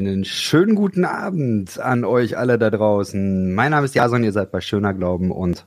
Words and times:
Einen 0.00 0.24
schönen 0.24 0.76
guten 0.76 1.04
Abend 1.04 1.78
an 1.78 2.06
euch 2.06 2.38
alle 2.38 2.58
da 2.58 2.70
draußen. 2.70 3.54
Mein 3.54 3.72
Name 3.72 3.84
ist 3.84 3.94
Jason, 3.94 4.24
ihr 4.24 4.32
seid 4.32 4.50
bei 4.50 4.62
Schöner 4.62 4.94
Glauben 4.94 5.30
und 5.30 5.66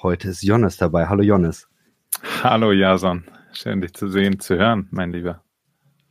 heute 0.00 0.28
ist 0.28 0.44
Jonas 0.44 0.76
dabei. 0.76 1.08
Hallo 1.08 1.24
Jonas. 1.24 1.66
Hallo 2.44 2.70
Jason, 2.70 3.24
schön 3.52 3.80
dich 3.80 3.92
zu 3.92 4.06
sehen, 4.06 4.38
zu 4.38 4.56
hören, 4.56 4.86
mein 4.92 5.10
Lieber. 5.10 5.42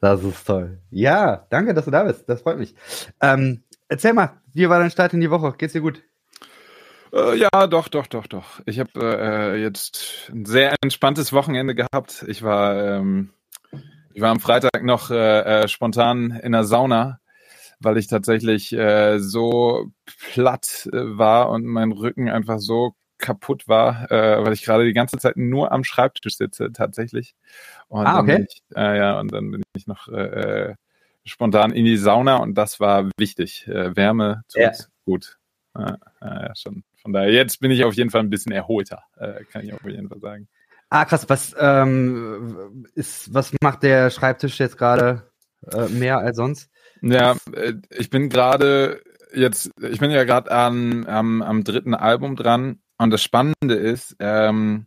Das 0.02 0.21
ist 0.21 0.45
toll. 0.45 0.81
Ja, 0.89 1.48
danke, 1.49 1.73
dass 1.73 1.86
du 1.86 1.91
da 1.91 2.04
bist. 2.04 2.27
Das 2.27 2.41
freut 2.41 2.57
mich. 2.57 2.76
Ähm, 3.21 3.63
erzähl 3.88 4.12
mal, 4.12 4.41
wie 4.52 4.67
war 4.67 4.80
dein 4.80 4.91
Start 4.91 5.13
in 5.13 5.22
die 5.22 5.31
Woche? 5.31 5.55
Geht's 5.58 5.72
dir 5.72 5.80
gut? 5.80 6.03
Äh, 7.13 7.38
ja, 7.38 7.67
doch, 7.67 7.88
doch, 7.88 8.08
doch, 8.08 8.27
doch. 8.27 8.59
Ich 8.66 8.81
habe 8.81 8.91
äh, 8.98 9.62
jetzt 9.62 10.30
ein 10.30 10.44
sehr 10.44 10.76
entspanntes 10.84 11.31
Wochenende 11.31 11.73
gehabt. 11.73 12.26
Ich 12.27 12.44
war, 12.44 12.76
ähm, 12.98 13.30
ich 14.13 14.22
war 14.22 14.31
am 14.31 14.41
Freitag 14.41 14.84
noch 14.84 15.09
äh, 15.09 15.62
äh, 15.63 15.67
spontan 15.70 16.31
in 16.31 16.52
der 16.52 16.66
Sauna 16.66 17.20
weil 17.81 17.98
ich 17.98 18.08
tatsächlich 18.08 18.73
äh, 18.73 19.20
so 19.20 19.91
platt 20.34 20.88
äh, 20.91 21.17
war 21.17 21.49
und 21.49 21.66
mein 21.66 21.91
Rücken 21.91 22.30
einfach 22.30 22.59
so 22.59 22.95
kaputt 23.17 23.67
war, 23.67 24.12
äh, 24.12 24.44
weil 24.44 24.54
ich 24.54 24.63
gerade 24.63 24.85
die 24.85 24.94
ganze 24.94 25.17
Zeit 25.17 25.38
nur 25.38 25.71
am 25.71 25.84
Schreibtisch 25.84 26.38
sitze 26.38 26.71
tatsächlich. 26.71 27.35
Und 27.88 28.05
ah, 28.05 28.20
okay. 28.20 28.45
Ich, 28.49 28.62
äh, 28.76 28.98
ja, 28.98 29.20
und 29.20 29.31
dann 29.31 29.52
bin 29.52 29.63
ich 29.76 29.88
noch 29.88 30.07
äh, 30.07 30.70
äh, 30.70 30.76
spontan 31.23 31.71
in 31.71 31.85
die 31.85 31.98
Sauna 31.98 32.38
und 32.38 32.55
das 32.55 32.80
war 32.80 33.09
wichtig. 33.17 33.67
Äh, 33.67 33.95
Wärme 33.95 34.43
tut 34.52 34.62
ja. 34.62 34.71
gut. 35.05 35.38
Äh, 35.76 35.93
ja, 36.21 36.55
schon. 36.55 36.84
Von 37.02 37.13
daher, 37.13 37.32
jetzt 37.32 37.59
bin 37.59 37.71
ich 37.71 37.84
auf 37.84 37.93
jeden 37.93 38.09
Fall 38.09 38.21
ein 38.21 38.29
bisschen 38.29 38.52
erholter, 38.52 39.04
äh, 39.18 39.43
kann 39.46 39.63
ich 39.63 39.74
auf 39.74 39.84
jeden 39.85 40.09
Fall 40.09 40.20
sagen. 40.20 40.48
Ah, 40.90 41.05
krass. 41.05 41.29
Was 41.29 41.55
ähm, 41.57 42.85
ist, 42.96 43.34
was 43.34 43.54
macht 43.62 43.84
der 43.84 44.09
Schreibtisch 44.09 44.59
jetzt 44.59 44.77
gerade 44.77 45.32
äh, 45.71 45.87
mehr 45.87 46.20
als 46.20 46.35
sonst? 46.35 46.70
Ja, 47.02 47.35
äh, 47.54 47.74
ich 47.90 48.10
bin 48.10 48.30
gerade 48.30 49.02
jetzt, 49.34 49.71
ich 49.82 49.99
bin 49.99 50.12
ja 50.12 50.24
gerade 50.24 50.52
am, 50.52 51.05
am, 51.05 51.41
am 51.41 51.63
dritten 51.63 51.96
Album 51.96 52.35
dran. 52.35 52.80
Und 52.98 53.12
das 53.12 53.24
Spannende 53.24 53.74
ist, 53.76 54.16
ähm, 54.20 54.85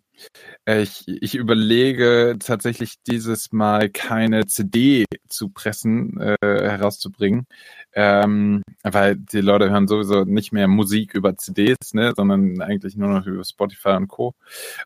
ich, 0.67 1.05
ich 1.07 1.35
überlege 1.35 2.37
tatsächlich 2.39 3.03
dieses 3.07 3.53
Mal 3.53 3.91
keine 3.91 4.47
CD 4.47 5.05
zu 5.29 5.49
pressen, 5.51 6.19
äh, 6.21 6.37
herauszubringen, 6.41 7.47
ähm, 7.93 8.63
weil 8.83 9.17
die 9.17 9.41
Leute 9.41 9.71
hören 9.71 9.89
sowieso 9.89 10.25
nicht 10.25 10.53
mehr 10.53 10.69
Musik 10.69 11.15
über 11.15 11.37
CDs, 11.37 11.93
ne, 11.93 12.13
sondern 12.17 12.61
eigentlich 12.63 12.97
nur 12.97 13.09
noch 13.09 13.27
über 13.27 13.45
Spotify 13.45 13.91
und 13.91 14.09
Co. 14.09 14.35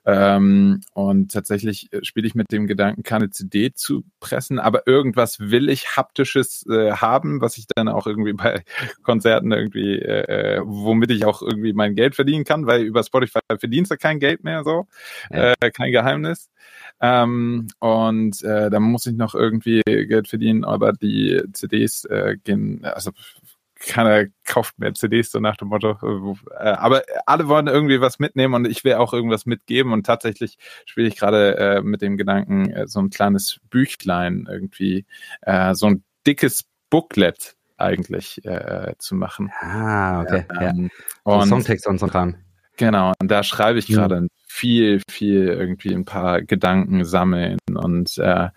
Ähm, 0.05 0.81
und 0.95 1.33
tatsächlich 1.33 1.93
äh, 1.93 2.05
spiele 2.05 2.27
ich 2.27 2.35
mit 2.35 2.51
dem 2.51 2.67
Gedanken, 2.67 3.03
keine 3.03 3.31
CD 3.31 3.73
zu 3.73 4.05
pressen, 4.21 4.59
aber 4.59 4.87
irgendwas 4.87 5.39
will 5.39 5.69
ich 5.69 5.97
haptisches 5.97 6.67
äh, 6.69 6.93
haben, 6.93 7.41
was 7.41 7.57
ich 7.59 7.67
dann 7.75 7.89
auch 7.89 8.07
irgendwie 8.07 8.33
bei 8.33 8.65
Konzerten 9.03 9.53
irgendwie, 9.53 9.99
äh, 9.99 10.57
äh 10.59 10.63
womit 10.65 11.11
ich 11.11 11.25
auch 11.25 11.43
irgendwie 11.43 11.73
mein 11.73 11.95
Geld 11.95 12.15
verdienen 12.15 12.45
kann, 12.45 12.67
weil 12.67 12.83
über 12.83 13.03
Spotify 13.03 13.41
verdienst 13.59 13.91
du 13.91 13.97
kein 13.97 14.19
Geld 14.19 14.45
mehr 14.45 14.65
so, 14.65 14.87
ja. 15.31 15.55
äh, 15.61 15.71
kein 15.71 15.93
Geheimnis. 15.93 16.51
Ähm, 17.01 17.69
und 17.79 18.43
äh, 18.43 18.71
da 18.71 18.81
muss 18.81 19.07
ich 19.07 19.15
noch 19.15 19.35
irgendwie 19.35 19.83
Geld 19.85 20.29
verdienen, 20.29 20.65
aber 20.65 20.93
die 20.93 21.41
CDs 21.53 22.05
äh, 22.05 22.37
gehen, 22.43 22.85
also 22.85 23.13
keiner 23.79 24.27
kauft 24.45 24.79
mehr 24.79 24.95
CDs 24.95 25.31
so 25.31 25.39
nach 25.39 25.57
dem 25.57 25.69
Motto. 25.69 25.97
Äh, 26.59 26.69
aber 26.69 27.03
alle 27.27 27.49
wollen 27.49 27.69
irgendwie 27.69 28.01
was 28.01 28.19
mitnehmen 28.19 28.55
und 28.55 28.67
ich 28.67 28.85
will 28.85 28.95
auch 28.95 29.13
irgendwas 29.13 29.47
mitgeben 29.47 29.93
und 29.93 30.05
tatsächlich 30.05 30.59
spiele 30.85 31.09
ich 31.09 31.17
gerade 31.17 31.57
äh, 31.57 31.83
mit 31.83 32.03
dem 32.03 32.17
Gedanken, 32.17 32.71
äh, 32.71 32.87
so 32.89 33.01
ein 33.01 33.11
kleines 33.11 33.61
Büchlein 33.71 34.49
irgendwie, 34.51 35.07
äh, 35.43 35.75
so 35.75 35.87
ein 35.87 36.03
dickes 36.27 36.65
Booklet 36.91 37.55
eigentlich 37.77 38.45
äh, 38.45 38.95
zu 38.99 39.15
machen. 39.15 39.53
Ah, 39.61 40.23
okay. 40.23 40.45
Ähm, 40.61 40.91
ja. 41.25 41.33
Und 41.35 41.49
Songtext 41.49 41.87
und 41.87 42.01
so 42.01 42.09
Kram. 42.09 42.35
Genau, 42.77 43.13
und 43.21 43.31
da 43.31 43.43
schreibe 43.43 43.79
ich 43.79 43.87
gerade 43.87 44.23
mhm 44.23 44.29
viel, 44.59 45.01
viel 45.09 45.47
irgendwie 45.47 45.95
ein 45.95 46.05
paar 46.05 46.43
Gedanken 46.43 47.05
sammeln 47.05 47.59
und 47.73 48.19
äh, 48.19 48.49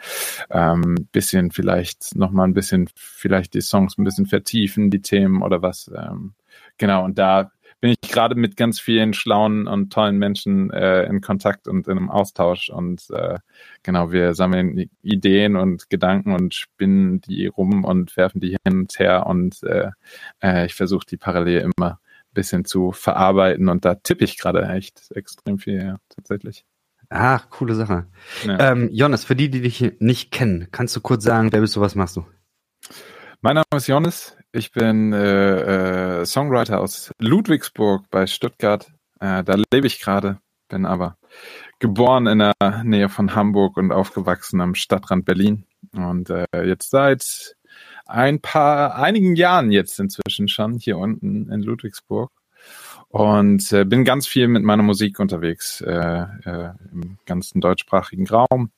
ähm, 0.50 1.08
bisschen 1.12 1.52
vielleicht 1.52 2.16
nochmal 2.16 2.48
ein 2.48 2.56
bisschen, 2.56 2.90
vielleicht 2.96 3.54
die 3.54 3.62
Songs 3.62 3.98
ein 3.98 4.04
bisschen 4.04 4.26
vertiefen, 4.26 4.90
die 4.90 5.04
Themen 5.04 5.44
oder 5.44 5.62
was. 5.62 5.92
Ähm, 5.96 6.34
genau, 6.78 7.06
und 7.06 7.20
da 7.20 7.52
bin 7.82 7.92
ich 7.92 8.12
gerade 8.12 8.34
mit 8.36 8.58
ganz 8.58 8.80
vielen 8.80 9.14
schlauen 9.14 9.68
und 9.68 9.94
tollen 9.94 10.18
Menschen 10.18 10.72
äh, 10.72 11.04
in 11.04 11.22
Kontakt 11.22 11.68
und 11.68 11.88
in 11.88 11.98
einem 11.98 12.10
Austausch 12.10 12.70
und 12.70 13.08
äh, 13.12 13.38
genau, 13.84 14.12
wir 14.12 14.34
sammeln 14.34 14.90
Ideen 15.04 15.56
und 15.56 15.90
Gedanken 15.92 16.34
und 16.34 16.56
spinnen 16.56 17.22
die 17.22 17.46
rum 17.46 17.84
und 17.84 18.18
werfen 18.18 18.40
die 18.42 18.58
hin 18.66 18.82
und 18.82 18.98
her 18.98 19.28
und 19.28 19.62
äh, 19.64 19.92
äh, 20.42 20.66
ich 20.66 20.74
versuche 20.74 21.06
die 21.08 21.18
parallel 21.18 21.72
immer 21.78 22.00
bisschen 22.34 22.66
zu 22.66 22.92
verarbeiten 22.92 23.70
und 23.70 23.86
da 23.86 23.96
tippe 23.96 24.24
ich 24.24 24.38
gerade 24.38 24.64
echt 24.68 25.12
extrem 25.12 25.60
viel, 25.60 25.82
ja, 25.82 25.98
tatsächlich. 26.10 26.66
Ach, 27.10 27.50
coole 27.50 27.76
Sache. 27.76 28.08
Ja. 28.46 28.72
Ähm, 28.72 28.90
Jonas, 28.92 29.26
für 29.26 29.36
die, 29.36 29.50
die 29.50 29.62
dich 29.62 29.96
nicht 30.00 30.32
kennen, 30.32 30.70
kannst 30.72 30.96
du 30.96 31.02
kurz 31.02 31.26
sagen, 31.26 31.52
wer 31.52 31.60
bist 31.60 31.76
du, 31.76 31.82
was 31.82 31.96
machst 31.96 32.16
du? 32.16 32.26
Mein 33.42 33.56
Name 33.56 33.66
ist 33.76 33.88
Jonas. 33.88 34.38
Ich 34.54 34.72
bin 34.72 35.12
äh, 35.12 36.22
äh, 36.22 36.26
Songwriter 36.26 36.80
aus 36.80 37.12
Ludwigsburg 37.20 38.10
bei 38.10 38.28
Stuttgart. 38.28 38.88
Äh, 39.20 39.44
da 39.44 39.58
lebe 39.74 39.88
ich 39.88 40.00
gerade, 40.00 40.40
bin 40.70 40.86
aber 40.86 41.18
geboren 41.80 42.28
in 42.28 42.40
der 42.40 42.84
Nähe 42.84 43.10
von 43.10 43.36
Hamburg 43.36 43.78
und 43.78 43.92
aufgewachsen 43.92 44.62
am 44.62 44.76
Stadtrand 44.76 45.26
Berlin. 45.26 45.66
Und 45.94 46.30
äh, 46.30 46.46
jetzt 46.64 46.92
seit 46.92 47.56
ein 48.06 48.42
paar, 48.42 48.96
einigen 48.96 49.36
Jahren 49.36 49.72
jetzt 49.72 50.00
inzwischen 50.00 50.48
schon 50.48 50.78
hier 50.78 50.98
unten 50.98 51.52
in 51.52 51.62
Ludwigsburg 51.62 52.32
und 53.10 53.72
äh, 53.74 53.84
bin 53.84 54.06
ganz 54.06 54.28
viel 54.28 54.48
mit 54.48 54.64
meiner 54.64 54.84
Musik 54.84 55.20
unterwegs 55.20 55.82
äh, 55.82 55.92
äh, 55.92 56.74
im 56.92 57.18
ganzen 57.26 57.60
deutschsprachigen 57.60 58.28
Raum. 58.28 58.72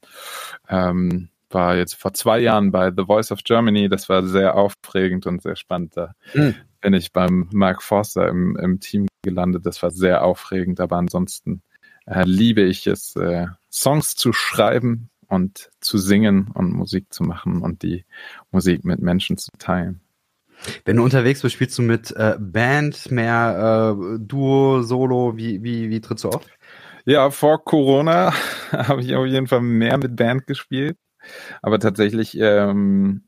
Ähm, 0.67 1.29
war 1.49 1.75
jetzt 1.75 1.93
vor 1.93 2.13
zwei 2.13 2.39
Jahren 2.39 2.71
bei 2.71 2.91
The 2.95 3.05
Voice 3.05 3.31
of 3.31 3.43
Germany. 3.43 3.89
Das 3.89 4.09
war 4.09 4.25
sehr 4.25 4.55
aufregend 4.55 5.27
und 5.27 5.43
sehr 5.43 5.55
spannend. 5.55 5.95
Da 5.95 6.15
mhm. 6.33 6.55
bin 6.81 6.93
ich 6.93 7.11
beim 7.11 7.47
Mark 7.51 7.83
Forster 7.83 8.27
im, 8.27 8.57
im 8.57 8.79
Team 8.79 9.07
gelandet. 9.21 9.65
Das 9.65 9.83
war 9.83 9.91
sehr 9.91 10.23
aufregend, 10.23 10.79
aber 10.79 10.97
ansonsten 10.97 11.61
äh, 12.07 12.23
liebe 12.25 12.61
ich 12.61 12.87
es, 12.87 13.15
äh, 13.15 13.47
Songs 13.71 14.15
zu 14.15 14.33
schreiben 14.33 15.09
und 15.33 15.71
zu 15.81 15.97
singen 15.97 16.49
und 16.53 16.71
Musik 16.71 17.11
zu 17.11 17.23
machen 17.23 17.61
und 17.61 17.83
die 17.83 18.05
Musik 18.51 18.85
mit 18.85 19.01
Menschen 19.01 19.37
zu 19.37 19.49
teilen. 19.57 20.01
Wenn 20.85 20.97
du 20.97 21.03
unterwegs 21.03 21.41
bist, 21.41 21.55
spielst 21.55 21.77
du 21.77 21.81
mit 21.81 22.11
äh, 22.11 22.37
Band, 22.39 23.11
mehr 23.11 23.97
äh, 23.97 24.19
Duo, 24.19 24.81
Solo, 24.83 25.35
wie, 25.35 25.63
wie, 25.63 25.89
wie 25.89 25.99
trittst 25.99 26.23
du 26.23 26.29
auf? 26.29 26.45
Ja, 27.05 27.31
vor 27.31 27.65
Corona 27.65 28.33
habe 28.71 29.01
ich 29.01 29.13
auf 29.15 29.25
jeden 29.25 29.47
Fall 29.47 29.61
mehr 29.61 29.97
mit 29.97 30.15
Band 30.15 30.47
gespielt. 30.47 30.97
Aber 31.61 31.79
tatsächlich 31.79 32.37
ähm, 32.39 33.23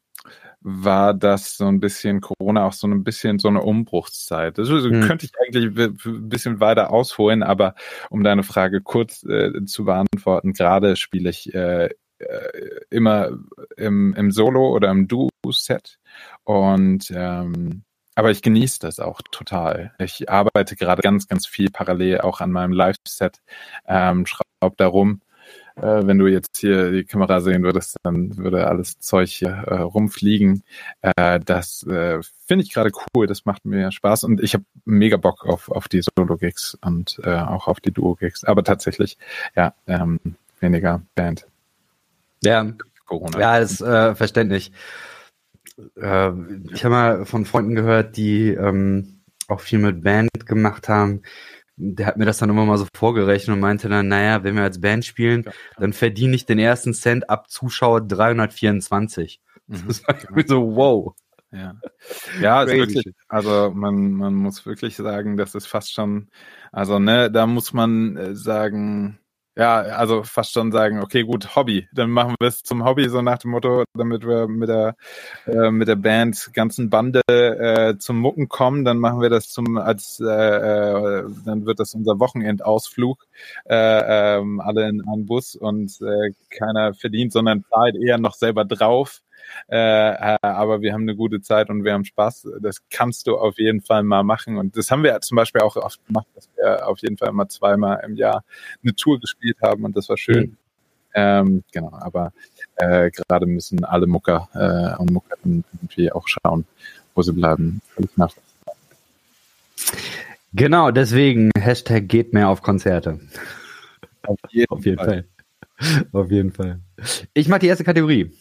war 0.67 1.13
das 1.13 1.57
so 1.57 1.67
ein 1.67 1.79
bisschen 1.79 2.21
Corona 2.21 2.65
auch 2.65 2.73
so 2.73 2.87
ein 2.87 3.03
bisschen 3.03 3.37
so 3.37 3.47
eine 3.49 3.61
Umbruchszeit. 3.61 4.57
Das 4.57 4.67
hm. 4.67 5.01
könnte 5.01 5.27
ich 5.27 5.31
eigentlich 5.39 5.77
ein 6.05 6.27
bisschen 6.27 6.59
weiter 6.59 6.91
ausholen, 6.91 7.43
aber 7.43 7.75
um 8.09 8.23
deine 8.23 8.41
Frage 8.41 8.81
kurz 8.81 9.23
äh, 9.23 9.63
zu 9.65 9.85
beantworten, 9.85 10.53
gerade 10.53 10.95
spiele 10.95 11.29
ich 11.29 11.53
äh, 11.53 11.89
äh, 12.17 12.81
immer 12.89 13.37
im, 13.77 14.15
im 14.15 14.31
Solo 14.31 14.73
oder 14.73 14.89
im 14.89 15.07
Duo-Set 15.07 15.99
und 16.43 17.11
ähm, 17.15 17.83
aber 18.15 18.31
ich 18.31 18.41
genieße 18.41 18.79
das 18.79 18.99
auch 18.99 19.21
total. 19.29 19.93
Ich 19.99 20.31
arbeite 20.31 20.75
gerade 20.75 21.03
ganz, 21.03 21.27
ganz 21.27 21.45
viel 21.45 21.69
parallel 21.69 22.21
auch 22.21 22.41
an 22.41 22.51
meinem 22.51 22.71
Live-Set, 22.71 23.41
ähm, 23.85 24.25
schraube 24.25 24.75
da 24.77 24.87
rum 24.87 25.21
äh, 25.75 26.07
wenn 26.07 26.17
du 26.17 26.27
jetzt 26.27 26.57
hier 26.57 26.91
die 26.91 27.03
Kamera 27.03 27.41
sehen 27.41 27.63
würdest, 27.63 27.97
dann 28.03 28.37
würde 28.37 28.67
alles 28.67 28.99
Zeug 28.99 29.29
hier 29.29 29.49
äh, 29.49 29.75
rumfliegen. 29.75 30.63
Äh, 31.01 31.39
das 31.39 31.83
äh, 31.83 32.19
finde 32.45 32.63
ich 32.63 32.73
gerade 32.73 32.91
cool, 33.15 33.27
das 33.27 33.45
macht 33.45 33.65
mir 33.65 33.91
Spaß 33.91 34.23
und 34.23 34.41
ich 34.41 34.53
habe 34.53 34.63
mega 34.85 35.17
Bock 35.17 35.45
auf, 35.45 35.69
auf 35.69 35.87
die 35.87 36.01
Solo-Gigs 36.01 36.77
und 36.81 37.19
äh, 37.23 37.35
auch 37.35 37.67
auf 37.67 37.81
die 37.81 37.91
Duo-Gigs. 37.91 38.45
Aber 38.45 38.63
tatsächlich, 38.63 39.17
ja, 39.55 39.73
ähm, 39.87 40.19
weniger 40.59 41.01
Band. 41.15 41.47
Ja, 42.43 42.65
Corona. 43.05 43.39
Ja, 43.39 43.59
das 43.59 43.73
ist 43.73 43.81
äh, 43.81 44.15
verständlich. 44.15 44.71
Äh, 45.77 46.31
ich 46.73 46.85
habe 46.85 46.89
mal 46.89 47.25
von 47.25 47.45
Freunden 47.45 47.75
gehört, 47.75 48.15
die 48.17 48.49
ähm, 48.49 49.19
auch 49.47 49.59
viel 49.59 49.79
mit 49.79 50.03
Band 50.03 50.45
gemacht 50.45 50.89
haben 50.89 51.21
der 51.77 52.07
hat 52.07 52.17
mir 52.17 52.25
das 52.25 52.37
dann 52.37 52.49
immer 52.49 52.65
mal 52.65 52.77
so 52.77 52.87
vorgerechnet 52.95 53.53
und 53.53 53.59
meinte 53.59 53.89
dann, 53.89 54.07
naja, 54.07 54.43
wenn 54.43 54.55
wir 54.55 54.63
als 54.63 54.79
Band 54.79 55.05
spielen, 55.05 55.43
ja. 55.45 55.51
dann 55.77 55.93
verdiene 55.93 56.35
ich 56.35 56.45
den 56.45 56.59
ersten 56.59 56.93
Cent 56.93 57.29
ab 57.29 57.49
Zuschauer 57.49 58.01
324. 58.01 59.41
Mhm. 59.67 59.83
Das 59.87 60.07
war 60.07 60.15
irgendwie 60.15 60.47
so, 60.47 60.75
wow. 60.75 61.15
Ja, 61.51 61.75
ja 62.41 62.63
ist 62.63 62.73
wirklich, 62.73 63.13
also 63.29 63.71
man, 63.73 64.11
man 64.11 64.33
muss 64.33 64.65
wirklich 64.65 64.95
sagen, 64.95 65.37
das 65.37 65.55
ist 65.55 65.67
fast 65.67 65.93
schon, 65.93 66.29
also 66.71 66.99
ne, 66.99 67.31
da 67.31 67.47
muss 67.47 67.71
man 67.71 68.17
äh, 68.17 68.35
sagen, 68.35 69.19
ja, 69.57 69.79
also 69.81 70.23
fast 70.23 70.51
schon 70.53 70.71
sagen, 70.71 71.01
okay, 71.01 71.23
gut, 71.23 71.55
Hobby. 71.55 71.87
Dann 71.93 72.09
machen 72.09 72.35
wir 72.39 72.47
es 72.47 72.63
zum 72.63 72.83
Hobby, 72.83 73.07
so 73.09 73.21
nach 73.21 73.37
dem 73.37 73.51
Motto, 73.51 73.85
damit 73.93 74.25
wir 74.27 74.47
mit 74.47 74.69
der 74.69 74.95
äh, 75.47 75.71
mit 75.71 75.87
der 75.87 75.95
Band 75.95 76.49
ganzen 76.53 76.89
Bande 76.89 77.21
äh, 77.27 77.97
zum 77.97 78.19
Mucken 78.19 78.49
kommen. 78.49 78.83
Dann 78.85 78.97
machen 78.97 79.21
wir 79.21 79.29
das 79.29 79.49
zum 79.49 79.77
als 79.77 80.19
äh, 80.19 80.25
äh, 80.25 81.23
dann 81.45 81.65
wird 81.65 81.79
das 81.79 81.93
unser 81.93 82.19
Wochenendausflug. 82.19 83.25
Äh, 83.65 84.37
ähm, 84.37 84.59
alle 84.59 84.89
in 84.89 85.01
einen 85.07 85.25
Bus 85.25 85.55
und 85.55 86.01
äh, 86.01 86.31
keiner 86.49 86.93
verdient, 86.93 87.31
sondern 87.31 87.63
zahlt 87.69 87.95
eher 87.95 88.17
noch 88.17 88.33
selber 88.33 88.65
drauf. 88.65 89.21
Äh, 89.69 89.77
äh, 89.77 90.37
aber 90.41 90.81
wir 90.81 90.93
haben 90.93 91.03
eine 91.03 91.15
gute 91.15 91.41
Zeit 91.41 91.69
und 91.69 91.83
wir 91.83 91.93
haben 91.93 92.05
Spaß. 92.05 92.47
Das 92.61 92.77
kannst 92.89 93.27
du 93.27 93.37
auf 93.37 93.57
jeden 93.57 93.81
Fall 93.81 94.03
mal 94.03 94.23
machen. 94.23 94.57
Und 94.57 94.77
das 94.77 94.91
haben 94.91 95.03
wir 95.03 95.19
zum 95.21 95.35
Beispiel 95.35 95.61
auch 95.61 95.75
oft 95.75 96.05
gemacht, 96.05 96.27
dass 96.35 96.49
wir 96.55 96.87
auf 96.87 96.99
jeden 96.99 97.17
Fall 97.17 97.31
mal 97.31 97.47
zweimal 97.47 98.01
im 98.05 98.15
Jahr 98.15 98.43
eine 98.83 98.95
Tour 98.95 99.19
gespielt 99.19 99.57
haben 99.61 99.83
und 99.85 99.95
das 99.95 100.09
war 100.09 100.17
schön. 100.17 100.43
Mhm. 100.43 100.57
Ähm, 101.17 101.63
genau, 101.71 101.93
aber 101.93 102.33
äh, 102.75 103.09
gerade 103.09 103.45
müssen 103.45 103.85
alle 103.85 104.05
Mucker 104.05 104.49
äh, 104.53 105.01
und 105.01 105.11
Muckerinnen 105.11 105.63
irgendwie 105.73 106.11
auch 106.11 106.27
schauen, 106.27 106.65
wo 107.15 107.21
sie 107.21 107.31
bleiben. 107.31 107.81
Genau, 110.53 110.91
deswegen 110.91 111.51
Hashtag 111.57 112.09
geht 112.09 112.33
mehr 112.33 112.49
auf 112.49 112.61
Konzerte. 112.61 113.19
Auf 114.23 114.39
jeden, 114.49 114.69
auf 114.69 114.85
jeden 114.85 114.97
Fall. 114.97 115.25
Fall. 115.77 116.05
Auf 116.11 116.31
jeden 116.31 116.51
Fall. 116.51 116.79
Ich 117.33 117.47
mache 117.47 117.59
die 117.59 117.67
erste 117.67 117.83
Kategorie. 117.83 118.31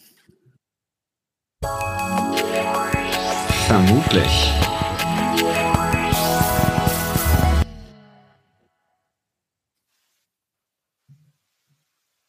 Vermutlich. 3.67 4.53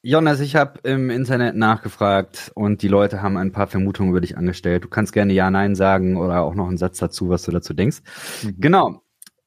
Jonas, 0.02 0.40
ich 0.40 0.56
habe 0.56 0.80
im 0.84 1.10
Internet 1.10 1.56
nachgefragt 1.56 2.52
und 2.54 2.80
die 2.80 2.88
Leute 2.88 3.20
haben 3.20 3.36
ein 3.36 3.52
paar 3.52 3.66
Vermutungen 3.66 4.12
über 4.12 4.20
dich 4.20 4.38
angestellt. 4.38 4.84
Du 4.84 4.88
kannst 4.88 5.12
gerne 5.12 5.34
Ja, 5.34 5.50
Nein 5.50 5.74
sagen 5.74 6.16
oder 6.16 6.40
auch 6.40 6.54
noch 6.54 6.68
einen 6.68 6.78
Satz 6.78 6.98
dazu, 6.98 7.28
was 7.28 7.42
du 7.42 7.50
dazu 7.50 7.74
denkst. 7.74 7.98
Mhm. 8.42 8.54
Genau. 8.58 9.02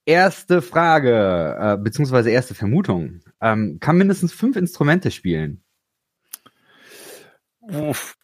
Erste 0.06 0.62
Frage, 0.62 1.58
äh, 1.60 1.78
beziehungsweise 1.78 2.30
erste 2.30 2.54
Vermutung. 2.54 3.22
Ähm, 3.42 3.78
kann 3.80 3.98
mindestens 3.98 4.32
fünf 4.32 4.58
Instrumente 4.58 5.10
spielen? 5.12 5.64
Uff. 7.62 8.16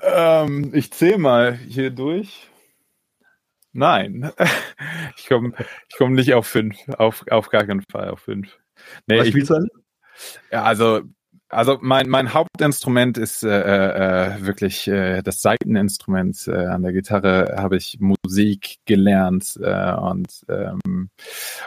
Ähm, 0.00 0.70
ich 0.74 0.92
zähle 0.92 1.18
mal 1.18 1.54
hier 1.54 1.90
durch. 1.90 2.48
Nein, 3.74 4.30
ich 5.16 5.26
komme 5.26 5.52
ich 5.88 5.96
komm 5.98 6.14
nicht 6.14 6.32
auf 6.32 6.46
fünf, 6.46 6.76
auf, 6.96 7.24
auf 7.28 7.50
gar 7.50 7.66
keinen 7.66 7.82
Fall 7.90 8.08
auf 8.08 8.20
fünf. 8.20 8.56
Nee, 9.06 9.18
Was 9.18 9.28
spielst 9.28 9.50
du 9.50 9.54
an? 9.54 9.68
Ja, 10.52 10.62
also, 10.62 11.02
also 11.48 11.78
mein, 11.80 12.08
mein 12.08 12.32
Hauptinstrument 12.32 13.18
ist 13.18 13.42
äh, 13.42 13.48
äh, 13.48 14.46
wirklich 14.46 14.86
äh, 14.86 15.22
das 15.22 15.42
Saiteninstrument. 15.42 16.46
Äh, 16.46 16.66
an 16.66 16.82
der 16.82 16.92
Gitarre 16.92 17.56
habe 17.58 17.76
ich 17.76 17.98
Musik 17.98 18.78
gelernt 18.86 19.58
äh, 19.60 19.92
und 19.94 20.44
ähm, 20.48 21.10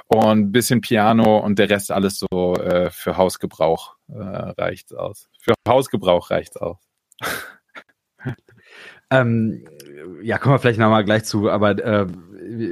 und 0.08 0.52
bisschen 0.54 0.80
Piano 0.80 1.40
und 1.40 1.60
der 1.60 1.70
Rest 1.70 1.92
alles 1.92 2.20
so 2.20 2.56
äh, 2.56 2.90
für 2.90 3.18
Hausgebrauch 3.18 3.98
reicht's 4.10 4.94
aus. 4.94 5.28
Für 5.42 5.54
Hausgebrauch 5.68 6.32
reicht's 6.32 6.56
aus. 6.56 6.78
Ähm, 9.10 9.66
ja, 10.22 10.38
kommen 10.38 10.56
wir 10.56 10.60
vielleicht 10.60 10.80
nochmal 10.80 11.06
gleich 11.06 11.24
zu, 11.24 11.50
aber 11.50 11.72
äh, 11.84 12.08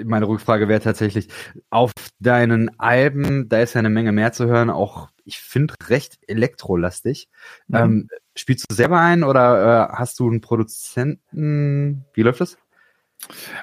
meine 0.05 0.27
Rückfrage 0.27 0.67
wäre 0.67 0.79
tatsächlich, 0.79 1.29
auf 1.69 1.91
deinen 2.19 2.79
Alben, 2.79 3.49
da 3.49 3.59
ist 3.59 3.73
ja 3.73 3.79
eine 3.79 3.89
Menge 3.89 4.11
mehr 4.11 4.31
zu 4.31 4.45
hören, 4.45 4.69
auch, 4.69 5.09
ich 5.23 5.39
finde, 5.39 5.73
recht 5.87 6.17
elektrolastig. 6.27 7.29
Mhm. 7.67 7.75
Ähm, 7.75 8.07
spielst 8.35 8.69
du 8.69 8.75
selber 8.75 8.99
ein 8.99 9.23
oder 9.23 9.89
äh, 9.91 9.95
hast 9.95 10.19
du 10.19 10.29
einen 10.29 10.41
Produzenten? 10.41 12.05
Wie 12.13 12.21
läuft 12.21 12.41
das? 12.41 12.57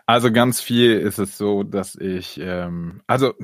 Also 0.06 0.32
ganz 0.32 0.60
viel 0.60 0.98
ist 0.98 1.18
es 1.18 1.38
so, 1.38 1.62
dass 1.62 1.94
ich, 1.94 2.40
ähm, 2.42 3.02
also 3.06 3.34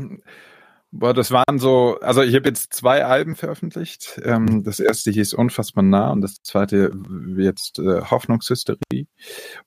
Boah, 0.90 1.12
das 1.12 1.31
waren 1.31 1.58
so, 1.58 1.99
also 2.00 2.23
ich 2.23 2.35
habe 2.35 2.49
jetzt 2.49 2.73
zwei 2.73 3.05
Alben 3.05 3.37
veröffentlicht. 3.37 4.20
Ähm, 4.25 4.62
das 4.64 4.81
erste 4.81 5.11
hieß 5.11 5.35
Unfassbar 5.35 5.85
nah 5.85 6.11
und 6.11 6.23
das 6.23 6.43
zweite 6.43 6.93
jetzt 7.37 7.79
äh, 7.79 8.02
Hoffnungshysterie. 8.02 9.06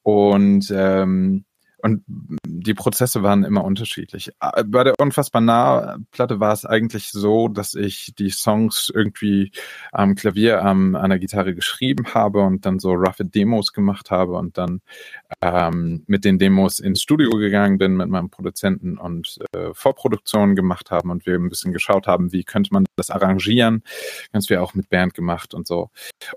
Und 0.02 0.72
ähm, 0.76 1.46
und 1.84 2.04
die 2.08 2.74
Prozesse 2.74 3.24
waren 3.24 3.44
immer 3.44 3.64
unterschiedlich. 3.64 4.32
Bei 4.40 4.84
der 4.84 4.94
Unfassbar 5.00 5.42
nah 5.42 5.98
Platte 6.12 6.40
war 6.40 6.54
es 6.54 6.66
eigentlich 6.66 7.12
so, 7.12 7.48
dass 7.48 7.74
ich 7.74 8.14
die 8.18 8.30
Songs 8.30 8.92
irgendwie 8.94 9.52
am 9.92 10.16
Klavier 10.16 10.64
am, 10.64 10.96
an 10.96 11.10
der 11.10 11.20
Gitarre 11.20 11.56
geschrieben 11.56 12.14
habe 12.14 12.42
und 12.42 12.66
dann 12.66 12.80
so 12.80 12.92
roughe 12.92 13.26
Demos 13.26 13.74
gemacht 13.74 14.12
habe 14.12 14.34
und 14.34 14.58
dann 14.58 14.82
ähm, 15.42 16.04
mit 16.08 16.26
den 16.26 16.40
Demos 16.40 16.80
ins 16.80 17.02
Studio 17.02 17.32
gegangen 17.32 17.78
bin 17.78 17.96
mit 17.96 18.10
meinem 18.10 18.30
Produzenten 18.30 18.98
und 18.98 19.40
äh, 19.54 19.74
Vorproduktionen 19.74 20.56
gemacht 20.56 20.92
haben 20.92 21.10
und 21.10 21.26
wir 21.26 21.36
ein 21.36 21.50
bisschen 21.50 21.74
geschaut 21.74 22.08
haben, 22.08 22.32
wie 22.32 22.44
könnte 22.44 22.74
man 22.74 22.86
das 22.96 23.10
arrangieren. 23.10 23.84
Ganz 24.34 24.48
viel 24.48 24.58
auch 24.58 24.74
mit 24.74 24.90
Band 24.90 25.14
gemacht 25.14 25.54
und 25.54 25.68
so. 25.68 25.90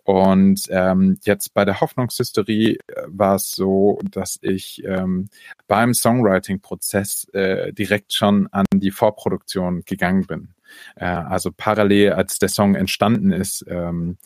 Und 0.05 0.63
ähm, 0.71 1.19
jetzt 1.25 1.55
bei 1.55 1.65
der 1.65 1.81
Hoffnungshysterie 1.81 2.79
äh, 2.87 3.03
war 3.09 3.37
es 3.37 3.51
so, 3.51 3.99
dass 4.11 4.39
ich 4.43 4.83
ähm, 4.85 5.29
beim 5.67 5.95
Songwriting-Prozess 5.95 7.29
äh, 7.33 7.73
direkt 7.73 8.13
schon 8.13 8.49
an 8.49 8.67
die 8.73 8.91
Vorproduktion 8.91 9.83
gegangen 9.85 10.27
bin. 10.27 10.55
Äh, 10.97 11.07
also 11.07 11.51
parallel, 11.57 12.13
als 12.13 12.39
der 12.39 12.49
Song 12.49 12.75
entstanden 12.75 13.33
ist, 13.33 13.65
ähm, 13.69 14.19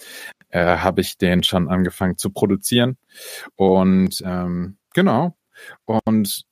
äh, 0.50 0.78
habe 0.78 1.00
ich 1.00 1.18
den 1.18 1.42
schon 1.42 1.68
angefangen 1.68 2.18
zu 2.18 2.30
produzieren. 2.30 2.96
Und 3.56 4.22
ähm, 4.24 4.78
genau. 4.94 5.36
Und 5.84 6.44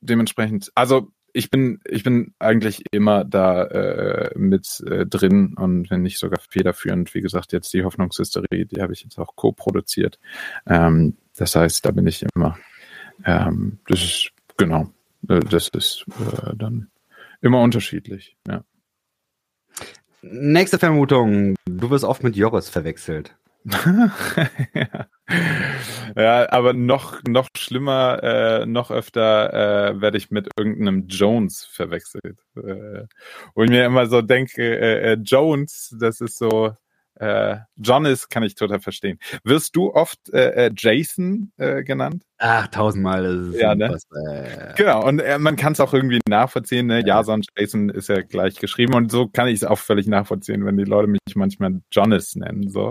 dementsprechend, 0.00 0.70
also 0.74 1.08
ich 1.36 1.50
bin, 1.50 1.80
ich 1.84 2.04
bin 2.04 2.32
eigentlich 2.38 2.84
immer 2.92 3.24
da 3.24 3.64
äh, 3.64 4.38
mit 4.38 4.82
äh, 4.88 5.04
drin 5.04 5.54
und 5.58 5.90
wenn 5.90 6.02
nicht 6.02 6.18
sogar 6.18 6.38
federführend. 6.38 7.12
Wie 7.12 7.20
gesagt, 7.20 7.52
jetzt 7.52 7.74
die 7.74 7.82
Hoffnungshysterie, 7.82 8.66
die 8.66 8.80
habe 8.80 8.92
ich 8.92 9.02
jetzt 9.02 9.18
auch 9.18 9.34
co-produziert. 9.34 10.20
Ähm, 10.66 11.16
das 11.36 11.56
heißt, 11.56 11.84
da 11.84 11.90
bin 11.90 12.06
ich 12.06 12.24
immer 12.34 12.56
ähm, 13.24 13.78
das 13.86 14.02
ist, 14.02 14.30
genau, 14.56 14.90
äh, 15.28 15.40
das 15.40 15.68
ist 15.68 16.04
äh, 16.20 16.56
dann 16.56 16.90
immer 17.40 17.60
unterschiedlich, 17.60 18.36
ja. 18.46 18.64
Nächste 20.22 20.78
Vermutung. 20.78 21.54
Du 21.66 21.90
wirst 21.90 22.04
oft 22.04 22.22
mit 22.22 22.34
Joris 22.34 22.70
verwechselt. 22.70 23.36
ja. 23.64 25.06
ja, 26.16 26.52
aber 26.52 26.72
noch, 26.72 27.22
noch 27.26 27.48
schlimmer, 27.56 28.22
äh, 28.22 28.66
noch 28.66 28.90
öfter 28.90 29.52
äh, 29.92 30.00
werde 30.00 30.18
ich 30.18 30.30
mit 30.30 30.48
irgendeinem 30.56 31.06
Jones 31.08 31.64
verwechselt. 31.64 32.38
Äh, 32.56 33.04
wo 33.54 33.62
ich 33.62 33.70
mir 33.70 33.84
immer 33.84 34.06
so 34.06 34.22
denke, 34.22 34.62
äh, 34.62 35.12
äh 35.12 35.18
Jones, 35.22 35.94
das 35.98 36.20
ist 36.20 36.38
so, 36.38 36.74
äh, 37.16 37.58
Jonas 37.76 38.28
kann 38.28 38.42
ich 38.42 38.54
total 38.54 38.80
verstehen. 38.80 39.18
Wirst 39.44 39.76
du 39.76 39.92
oft 39.92 40.18
äh, 40.32 40.66
äh, 40.66 40.70
Jason 40.76 41.52
äh, 41.56 41.82
genannt? 41.84 42.24
Ach, 42.38 42.66
tausendmal. 42.68 43.52
ja, 43.54 43.74
ne? 43.74 43.90
Was, 43.90 44.06
äh, 44.26 44.74
genau, 44.76 45.06
und 45.06 45.20
äh, 45.20 45.38
man 45.38 45.56
kann 45.56 45.72
es 45.72 45.80
auch 45.80 45.94
irgendwie 45.94 46.20
nachvollziehen. 46.28 46.86
Ne? 46.86 47.00
Ja. 47.00 47.18
Jason, 47.18 47.42
Jason 47.56 47.88
ist 47.88 48.08
ja 48.08 48.22
gleich 48.22 48.56
geschrieben 48.56 48.94
und 48.94 49.10
so 49.10 49.28
kann 49.28 49.48
ich 49.48 49.56
es 49.56 49.64
auch 49.64 49.78
völlig 49.78 50.06
nachvollziehen, 50.06 50.64
wenn 50.66 50.76
die 50.76 50.84
Leute 50.84 51.08
mich 51.08 51.20
manchmal 51.34 51.80
Jonas 51.92 52.34
nennen. 52.34 52.68
So 52.68 52.90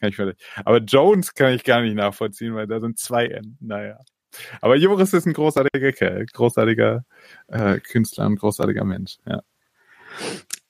kann 0.00 0.10
ich 0.10 0.16
völlig. 0.16 0.36
Aber 0.64 0.78
Jones 0.78 1.34
kann 1.34 1.54
ich 1.54 1.64
gar 1.64 1.80
nicht 1.80 1.94
nachvollziehen, 1.94 2.54
weil 2.54 2.66
da 2.66 2.80
sind 2.80 2.98
zwei 2.98 3.26
N. 3.26 3.56
Naja. 3.60 3.98
Aber 4.60 4.76
Joris 4.76 5.12
ist 5.12 5.26
ein 5.26 5.32
großartiger 5.32 5.92
Kerl, 5.92 6.26
großartiger 6.26 7.04
äh, 7.48 7.78
Künstler 7.80 8.26
und 8.26 8.36
großartiger 8.38 8.84
Mensch. 8.84 9.18
Ja. 9.26 9.42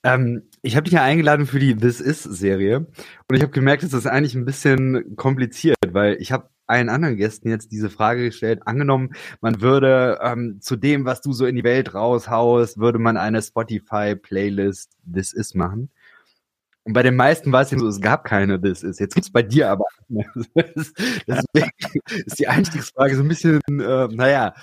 Ähm, 0.03 0.43
ich 0.61 0.75
habe 0.75 0.83
dich 0.83 0.93
ja 0.93 1.03
eingeladen 1.03 1.45
für 1.45 1.59
die 1.59 1.75
This 1.75 2.01
Is-Serie 2.01 2.79
und 2.79 3.35
ich 3.35 3.41
habe 3.41 3.51
gemerkt, 3.51 3.83
es 3.83 3.93
ist 3.93 4.05
eigentlich 4.05 4.35
ein 4.35 4.45
bisschen 4.45 5.15
kompliziert, 5.15 5.77
weil 5.87 6.17
ich 6.19 6.31
habe 6.31 6.49
allen 6.67 6.89
anderen 6.89 7.17
Gästen 7.17 7.49
jetzt 7.49 7.71
diese 7.71 7.89
Frage 7.89 8.25
gestellt. 8.25 8.61
Angenommen, 8.65 9.13
man 9.41 9.61
würde 9.61 10.19
ähm, 10.21 10.59
zu 10.61 10.75
dem, 10.75 11.05
was 11.05 11.21
du 11.21 11.33
so 11.33 11.45
in 11.45 11.55
die 11.55 11.63
Welt 11.63 11.93
raushaust, 11.93 12.77
würde 12.77 12.99
man 12.99 13.17
eine 13.17 13.41
Spotify-Playlist 13.41 14.91
This 15.11 15.33
Is 15.33 15.53
machen. 15.53 15.89
Und 16.85 16.93
bei 16.93 17.03
den 17.03 17.15
meisten 17.15 17.51
war 17.51 17.61
es 17.61 17.71
ja 17.71 17.79
so, 17.79 17.87
es 17.87 18.01
gab 18.01 18.25
keine 18.25 18.61
This 18.61 18.83
Is. 18.83 18.99
Jetzt 18.99 19.15
gibt's 19.15 19.31
bei 19.31 19.43
dir 19.43 19.69
aber. 19.69 19.85
Deswegen 20.09 21.71
ist 22.25 22.39
die 22.39 22.47
Einstiegsfrage 22.47 23.15
so 23.15 23.21
ein 23.21 23.29
bisschen, 23.29 23.61
äh, 23.67 24.07
naja, 24.07 24.53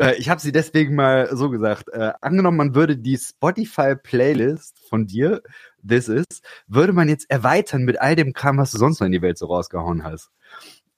äh, 0.00 0.14
ich 0.16 0.28
habe 0.28 0.40
sie 0.40 0.52
deswegen 0.52 0.94
mal 0.94 1.34
so 1.36 1.50
gesagt. 1.50 1.88
Äh, 1.90 2.12
angenommen, 2.20 2.56
man 2.56 2.74
würde 2.74 2.96
die 2.96 3.18
Spotify-Playlist 3.18 4.78
von 4.88 5.06
dir, 5.06 5.42
This 5.86 6.08
Is, 6.08 6.26
würde 6.66 6.92
man 6.92 7.08
jetzt 7.08 7.30
erweitern 7.30 7.84
mit 7.84 8.00
all 8.00 8.16
dem 8.16 8.32
Kram, 8.32 8.58
was 8.58 8.70
du 8.70 8.78
sonst 8.78 9.00
noch 9.00 9.06
in 9.06 9.12
die 9.12 9.22
Welt 9.22 9.38
so 9.38 9.46
rausgehauen 9.46 10.04
hast. 10.04 10.30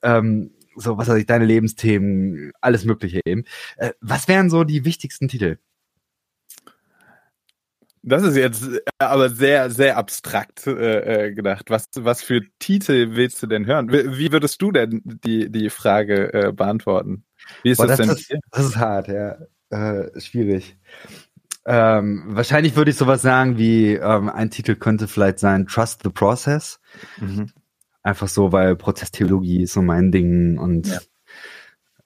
Ähm, 0.02 0.52
so, 0.76 0.96
was 0.96 1.08
weiß 1.08 1.18
ich, 1.18 1.26
deine 1.26 1.44
Lebensthemen, 1.44 2.52
alles 2.60 2.84
Mögliche 2.84 3.20
eben. 3.24 3.44
Äh, 3.76 3.92
was 4.00 4.28
wären 4.28 4.50
so 4.50 4.64
die 4.64 4.84
wichtigsten 4.84 5.28
Titel? 5.28 5.58
Das 8.04 8.24
ist 8.24 8.36
jetzt 8.36 8.64
äh, 8.68 8.80
aber 8.98 9.30
sehr, 9.30 9.70
sehr 9.70 9.96
abstrakt 9.96 10.66
äh, 10.66 11.28
äh, 11.28 11.34
gedacht. 11.34 11.70
Was, 11.70 11.88
was 11.96 12.22
für 12.22 12.40
Titel 12.58 13.10
willst 13.12 13.40
du 13.42 13.46
denn 13.46 13.66
hören? 13.66 13.92
Wie, 13.92 14.32
würdest 14.32 14.60
du 14.60 14.72
denn 14.72 15.02
die, 15.04 15.50
die 15.50 15.70
Frage 15.70 16.32
äh, 16.32 16.52
beantworten? 16.52 17.24
Wie 17.62 17.70
ist 17.70 17.78
Boah, 17.78 17.86
das, 17.86 17.98
das 17.98 18.06
denn? 18.06 18.16
Ist, 18.16 18.34
das 18.50 18.64
ist 18.66 18.76
hart, 18.76 19.08
ja. 19.08 19.38
Äh, 19.70 20.20
schwierig. 20.20 20.76
Ähm, 21.64 22.24
wahrscheinlich 22.26 22.74
würde 22.74 22.90
ich 22.90 22.96
sowas 22.96 23.22
sagen 23.22 23.56
wie, 23.56 23.94
ähm, 23.94 24.28
ein 24.28 24.50
Titel 24.50 24.74
könnte 24.74 25.06
vielleicht 25.06 25.38
sein 25.38 25.66
Trust 25.66 26.02
the 26.02 26.10
Process. 26.10 26.80
Mhm. 27.18 27.50
Einfach 28.02 28.28
so, 28.28 28.50
weil 28.50 28.74
Prozesstheologie 28.74 29.62
ist 29.62 29.74
so 29.74 29.82
mein 29.82 30.10
Ding 30.10 30.58
und 30.58 30.88
ja. 30.88 31.00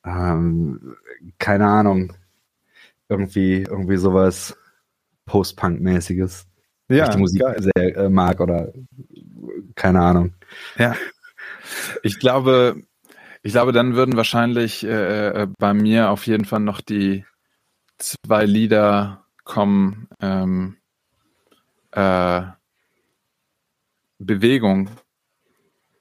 ähm, 0.05 0.97
keine 1.39 1.67
Ahnung. 1.67 2.13
Irgendwie, 3.09 3.63
irgendwie 3.63 3.97
sowas 3.97 4.57
Post-Punk-mäßiges. 5.27 6.47
Ja, 6.89 7.05
ich 7.05 7.15
die 7.15 7.19
Musik 7.19 7.41
geil. 7.41 7.63
sehr 7.63 7.97
äh, 7.97 8.09
mag 8.09 8.41
oder 8.41 8.73
keine 9.75 10.01
Ahnung. 10.03 10.35
Ja. 10.77 10.95
Ich 12.03 12.19
glaube, 12.19 12.83
ich 13.47 13.53
glaube, 13.53 13.71
dann 13.71 13.95
würden 13.95 14.17
wahrscheinlich 14.17 14.83
äh, 14.83 15.29
äh, 15.29 15.47
bei 15.57 15.73
mir 15.73 16.11
auf 16.11 16.27
jeden 16.27 16.47
Fall 16.47 16.59
noch 16.59 16.81
die 16.81 17.25
zwei 17.97 18.45
Lieder 18.45 19.25
kommen. 19.45 20.09
Ähm, 20.19 20.79
äh, 21.93 22.43
Bewegung 24.19 24.91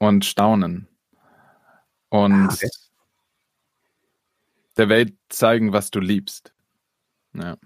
und 0.00 0.24
Staunen. 0.24 0.88
Und 2.08 2.48
ah, 2.48 2.52
okay. 2.52 2.68
der 4.76 4.88
Welt 4.88 5.14
zeigen, 5.28 5.72
was 5.72 5.92
du 5.92 6.00
liebst. 6.00 6.52
Ja. 7.32 7.56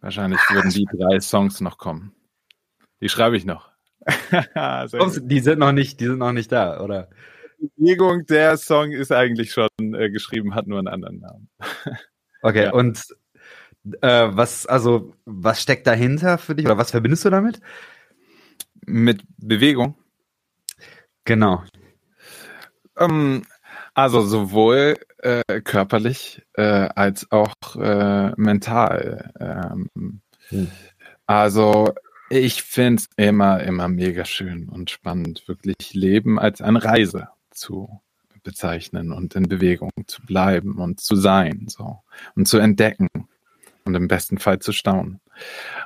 Wahrscheinlich 0.00 0.40
würden 0.50 0.70
die 0.70 0.86
drei 0.92 1.20
Songs 1.20 1.62
noch 1.62 1.78
kommen. 1.78 2.14
Die 3.00 3.08
schreibe 3.08 3.38
ich 3.38 3.46
noch. 3.46 3.70
die 4.10 5.40
sind 5.40 5.58
noch 5.58 5.72
nicht, 5.72 6.00
die 6.00 6.04
sind 6.04 6.18
noch 6.18 6.32
nicht 6.32 6.52
da, 6.52 6.82
oder? 6.82 7.08
Bewegung 7.76 8.26
der 8.26 8.56
Song 8.56 8.92
ist 8.92 9.12
eigentlich 9.12 9.52
schon 9.52 9.68
äh, 9.78 10.10
geschrieben, 10.10 10.54
hat 10.54 10.66
nur 10.66 10.78
einen 10.78 10.88
anderen 10.88 11.20
Namen. 11.20 11.48
okay, 12.42 12.64
ja. 12.64 12.72
und 12.72 13.02
äh, 14.00 14.28
was, 14.30 14.66
also, 14.66 15.14
was 15.24 15.62
steckt 15.62 15.86
dahinter 15.86 16.38
für 16.38 16.54
dich 16.54 16.66
oder 16.66 16.78
was 16.78 16.90
verbindest 16.90 17.24
du 17.24 17.30
damit? 17.30 17.60
Mit 18.86 19.22
Bewegung? 19.38 19.96
Genau. 21.24 21.62
Ähm, 22.96 23.42
also 23.94 24.20
sowohl 24.22 24.96
äh, 25.18 25.60
körperlich 25.62 26.42
äh, 26.54 26.62
als 26.62 27.30
auch 27.30 27.54
äh, 27.76 28.32
mental. 28.36 29.32
Ähm, 29.40 30.20
hm. 30.48 30.70
Also 31.26 31.94
ich 32.28 32.62
finde 32.62 33.02
es 33.02 33.08
immer, 33.16 33.62
immer 33.62 33.88
mega 33.88 34.24
schön 34.24 34.68
und 34.68 34.90
spannend, 34.90 35.46
wirklich 35.48 35.94
Leben 35.94 36.38
als 36.38 36.60
eine 36.60 36.82
Reise 36.82 37.28
zu 37.56 38.00
bezeichnen 38.42 39.12
und 39.12 39.34
in 39.34 39.48
Bewegung 39.48 39.90
zu 40.06 40.22
bleiben 40.22 40.78
und 40.78 41.00
zu 41.00 41.16
sein 41.16 41.66
so 41.68 42.02
und 42.36 42.46
zu 42.46 42.58
entdecken 42.58 43.08
und 43.84 43.94
im 43.94 44.08
besten 44.08 44.38
Fall 44.38 44.58
zu 44.60 44.72
staunen. 44.72 45.20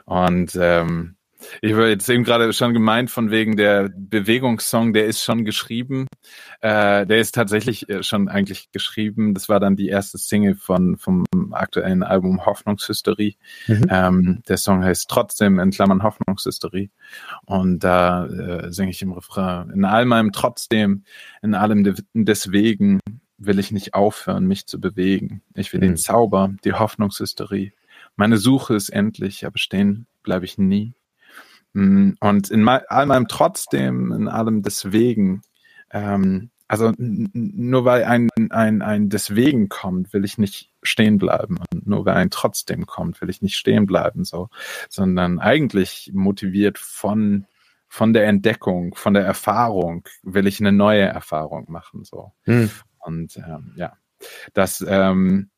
Und 0.04 0.58
ähm, 0.60 1.16
ich 1.62 1.72
habe 1.72 1.88
jetzt 1.88 2.08
eben 2.08 2.24
gerade 2.24 2.52
schon 2.52 2.72
gemeint, 2.72 3.10
von 3.10 3.30
wegen 3.30 3.56
der 3.56 3.90
Bewegungssong, 3.94 4.92
der 4.92 5.06
ist 5.06 5.22
schon 5.22 5.44
geschrieben. 5.44 6.06
Äh, 6.60 7.06
der 7.06 7.18
ist 7.18 7.34
tatsächlich 7.34 7.88
äh, 7.88 8.02
schon 8.02 8.28
eigentlich 8.28 8.70
geschrieben. 8.72 9.34
Das 9.34 9.48
war 9.48 9.60
dann 9.60 9.76
die 9.76 9.88
erste 9.88 10.18
Single 10.18 10.54
von 10.54 10.96
vom 10.96 11.24
aktuellen 11.52 12.02
Album 12.02 12.44
Hoffnungshysterie. 12.46 13.34
Mhm. 13.66 13.86
Ähm, 13.90 14.42
der 14.48 14.56
Song 14.56 14.84
heißt 14.84 15.08
trotzdem 15.08 15.58
in 15.58 15.70
Klammern 15.70 16.02
Hoffnungshysterie. 16.02 16.90
Und 17.46 17.80
da 17.80 18.26
äh, 18.26 18.72
singe 18.72 18.90
ich 18.90 19.02
im 19.02 19.12
Refrain, 19.12 19.70
in 19.70 19.84
all 19.84 20.04
meinem 20.04 20.32
trotzdem, 20.32 21.04
in 21.42 21.54
allem 21.54 21.94
deswegen 22.14 23.00
will 23.38 23.58
ich 23.58 23.72
nicht 23.72 23.94
aufhören, 23.94 24.46
mich 24.46 24.66
zu 24.66 24.80
bewegen. 24.80 25.42
Ich 25.54 25.72
will 25.72 25.80
mhm. 25.80 25.84
den 25.84 25.96
Zauber, 25.96 26.52
die 26.64 26.74
Hoffnungshysterie. 26.74 27.72
Meine 28.16 28.36
Suche 28.36 28.74
ist 28.74 28.90
endlich, 28.90 29.46
aber 29.46 29.58
stehen 29.58 30.06
bleibe 30.22 30.44
ich 30.44 30.58
nie. 30.58 30.92
Mm, 31.72 32.12
und 32.20 32.50
in 32.50 32.68
all 32.68 33.06
meinem 33.06 33.28
trotzdem, 33.28 34.12
in 34.12 34.28
allem 34.28 34.62
deswegen, 34.62 35.42
ähm, 35.90 36.50
also 36.68 36.92
nur 36.96 37.84
weil 37.84 38.04
ein, 38.04 38.28
ein, 38.50 38.80
ein 38.82 39.08
deswegen 39.08 39.68
kommt, 39.68 40.12
will 40.12 40.24
ich 40.24 40.38
nicht 40.38 40.70
stehen 40.82 41.18
bleiben. 41.18 41.58
Und 41.72 41.86
nur 41.86 42.04
weil 42.04 42.14
ein 42.14 42.30
trotzdem 42.30 42.86
kommt, 42.86 43.20
will 43.20 43.30
ich 43.30 43.42
nicht 43.42 43.56
stehen 43.56 43.86
bleiben, 43.86 44.24
so, 44.24 44.50
sondern 44.88 45.40
eigentlich 45.40 46.12
motiviert 46.14 46.78
von, 46.78 47.46
von 47.88 48.12
der 48.12 48.26
Entdeckung, 48.26 48.94
von 48.94 49.14
der 49.14 49.24
Erfahrung, 49.24 50.08
will 50.22 50.46
ich 50.46 50.60
eine 50.60 50.70
neue 50.70 51.02
Erfahrung 51.02 51.66
machen, 51.68 52.04
so. 52.04 52.32
Hm. 52.44 52.70
Und 53.00 53.36
ähm, 53.36 53.72
ja, 53.74 53.96
das, 54.54 54.84
ähm, 54.86 55.50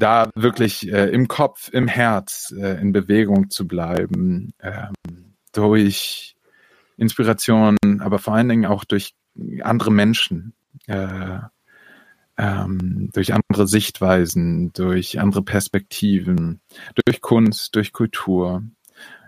da 0.00 0.30
wirklich 0.34 0.90
äh, 0.90 1.06
im 1.10 1.28
Kopf, 1.28 1.70
im 1.72 1.86
Herz 1.86 2.52
äh, 2.56 2.80
in 2.80 2.92
Bewegung 2.92 3.50
zu 3.50 3.68
bleiben, 3.68 4.52
ähm, 4.60 4.94
durch 5.52 6.36
Inspiration, 6.96 7.76
aber 8.00 8.18
vor 8.18 8.34
allen 8.34 8.48
Dingen 8.48 8.66
auch 8.66 8.84
durch 8.84 9.14
andere 9.62 9.90
Menschen, 9.90 10.54
äh, 10.86 11.38
ähm, 12.36 13.10
durch 13.12 13.32
andere 13.34 13.66
Sichtweisen, 13.66 14.72
durch 14.72 15.20
andere 15.20 15.42
Perspektiven, 15.42 16.60
durch 17.04 17.20
Kunst, 17.20 17.74
durch 17.74 17.92
Kultur, 17.92 18.62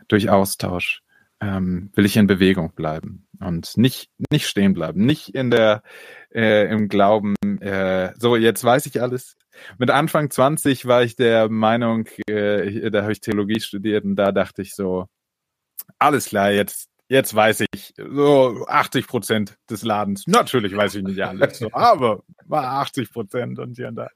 durch 0.08 0.30
Austausch 0.30 1.02
ähm, 1.42 1.90
will 1.94 2.06
ich 2.06 2.16
in 2.16 2.26
Bewegung 2.26 2.72
bleiben 2.74 3.26
und 3.40 3.76
nicht 3.76 4.10
nicht 4.30 4.46
stehen 4.46 4.72
bleiben, 4.74 5.04
nicht 5.04 5.34
in 5.34 5.50
der 5.50 5.82
äh, 6.32 6.70
im 6.72 6.88
Glauben. 6.88 7.34
Äh, 7.60 8.12
so 8.18 8.36
jetzt 8.36 8.62
weiß 8.62 8.86
ich 8.86 9.02
alles. 9.02 9.36
Mit 9.76 9.90
Anfang 9.90 10.30
20 10.30 10.86
war 10.86 11.02
ich 11.02 11.16
der 11.16 11.48
Meinung, 11.50 12.06
äh, 12.26 12.90
da 12.90 13.02
habe 13.02 13.12
ich 13.12 13.20
Theologie 13.20 13.60
studiert 13.60 14.04
und 14.04 14.16
da 14.16 14.32
dachte 14.32 14.62
ich 14.62 14.74
so, 14.74 15.06
alles 15.98 16.26
klar, 16.26 16.52
jetzt 16.52 16.88
jetzt 17.08 17.34
weiß 17.34 17.64
ich 17.74 17.92
so 17.96 18.64
80 18.68 19.06
Prozent 19.06 19.56
des 19.68 19.82
Ladens. 19.82 20.26
Natürlich 20.26 20.74
weiß 20.74 20.94
ich 20.94 21.02
nicht 21.02 21.20
alles, 21.20 21.58
so, 21.58 21.70
aber 21.72 22.22
war 22.46 22.80
80 22.80 23.12
Prozent 23.12 23.58
und 23.58 23.76
hier 23.76 23.88
und 23.88 23.96
da. 23.96 24.08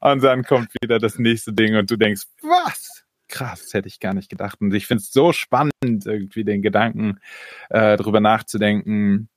Und 0.00 0.22
dann 0.22 0.42
kommt 0.42 0.68
wieder 0.82 0.98
das 0.98 1.18
nächste 1.18 1.52
Ding 1.52 1.76
und 1.76 1.90
du 1.90 1.96
denkst, 1.96 2.24
was? 2.42 3.03
Krass, 3.34 3.74
hätte 3.74 3.88
ich 3.88 3.98
gar 3.98 4.14
nicht 4.14 4.30
gedacht. 4.30 4.60
Und 4.60 4.72
ich 4.72 4.86
finde 4.86 5.02
es 5.02 5.12
so 5.12 5.32
spannend, 5.32 5.72
irgendwie 5.82 6.44
den 6.44 6.62
Gedanken 6.62 7.18
äh, 7.68 7.96
darüber 7.96 8.20
nachzudenken, 8.20 9.28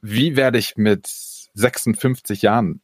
wie 0.00 0.36
werde 0.36 0.58
ich 0.58 0.76
mit 0.76 1.06
56 1.54 2.42
Jahren 2.42 2.82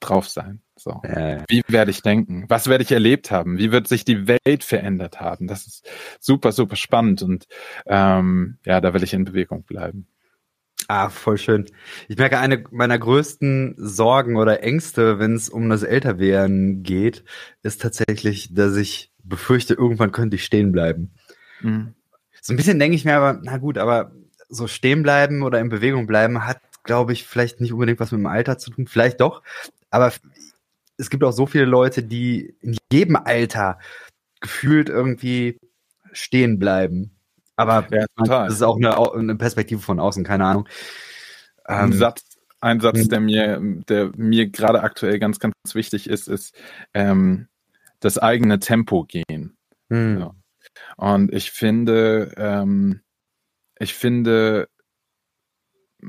drauf 0.00 0.28
sein? 0.28 0.60
So. 0.76 1.00
Äh. 1.02 1.42
Wie 1.48 1.62
werde 1.66 1.90
ich 1.90 2.02
denken? 2.02 2.44
Was 2.48 2.68
werde 2.68 2.84
ich 2.84 2.92
erlebt 2.92 3.30
haben? 3.30 3.58
Wie 3.58 3.72
wird 3.72 3.88
sich 3.88 4.04
die 4.04 4.28
Welt 4.28 4.64
verändert 4.64 5.18
haben? 5.18 5.46
Das 5.46 5.66
ist 5.66 5.88
super, 6.20 6.52
super 6.52 6.76
spannend 6.76 7.22
und 7.22 7.46
ähm, 7.86 8.58
ja, 8.66 8.80
da 8.80 8.92
will 8.92 9.02
ich 9.02 9.14
in 9.14 9.24
Bewegung 9.24 9.64
bleiben. 9.64 10.08
Ah, 10.88 11.10
voll 11.10 11.36
schön. 11.38 11.66
Ich 12.08 12.16
merke, 12.16 12.38
eine 12.38 12.64
meiner 12.70 12.98
größten 12.98 13.74
Sorgen 13.76 14.36
oder 14.36 14.62
Ängste, 14.62 15.18
wenn 15.18 15.34
es 15.34 15.48
um 15.48 15.68
das 15.68 15.82
Älterwerden 15.82 16.82
geht, 16.82 17.24
ist 17.62 17.82
tatsächlich, 17.82 18.54
dass 18.54 18.76
ich 18.76 19.12
befürchte, 19.28 19.74
irgendwann 19.74 20.12
könnte 20.12 20.36
ich 20.36 20.44
stehen 20.44 20.72
bleiben. 20.72 21.12
Mhm. 21.60 21.94
So 22.40 22.52
ein 22.52 22.56
bisschen 22.56 22.78
denke 22.78 22.96
ich 22.96 23.04
mir 23.04 23.16
aber, 23.16 23.40
na 23.42 23.58
gut, 23.58 23.78
aber 23.78 24.12
so 24.48 24.66
stehen 24.66 25.02
bleiben 25.02 25.42
oder 25.42 25.60
in 25.60 25.68
Bewegung 25.68 26.06
bleiben 26.06 26.46
hat, 26.46 26.60
glaube 26.84 27.12
ich, 27.12 27.26
vielleicht 27.26 27.60
nicht 27.60 27.72
unbedingt 27.72 28.00
was 28.00 28.12
mit 28.12 28.20
dem 28.20 28.26
Alter 28.26 28.58
zu 28.58 28.70
tun, 28.70 28.86
vielleicht 28.86 29.20
doch, 29.20 29.42
aber 29.90 30.12
es 30.96 31.10
gibt 31.10 31.24
auch 31.24 31.32
so 31.32 31.46
viele 31.46 31.64
Leute, 31.64 32.02
die 32.02 32.56
in 32.60 32.76
jedem 32.92 33.16
Alter 33.16 33.78
gefühlt 34.40 34.88
irgendwie 34.88 35.58
stehen 36.12 36.58
bleiben. 36.58 37.18
Aber 37.56 37.86
ja, 37.90 38.06
das 38.16 38.54
ist 38.54 38.62
auch 38.62 38.76
eine, 38.76 38.96
eine, 38.96 39.36
Perspektive 39.36 39.80
von 39.80 39.98
außen, 39.98 40.24
keine 40.24 40.44
Ahnung. 40.44 40.68
Ein 41.64 41.92
ähm, 41.92 41.98
Satz, 41.98 42.22
ein 42.60 42.80
Satz, 42.80 43.00
hm. 43.00 43.08
der 43.08 43.20
mir, 43.20 43.60
der 43.88 44.12
mir 44.16 44.48
gerade 44.48 44.82
aktuell 44.82 45.18
ganz, 45.18 45.40
ganz 45.40 45.54
wichtig 45.72 46.08
ist, 46.08 46.28
ist 46.28 46.54
ähm, 46.94 47.47
das 48.00 48.18
eigene 48.18 48.58
Tempo 48.58 49.04
gehen. 49.04 49.56
Mhm. 49.88 50.18
Ja. 50.20 50.34
Und 50.96 51.32
ich 51.32 51.50
finde, 51.50 52.32
ähm, 52.36 53.00
ich 53.78 53.94
finde, 53.94 54.68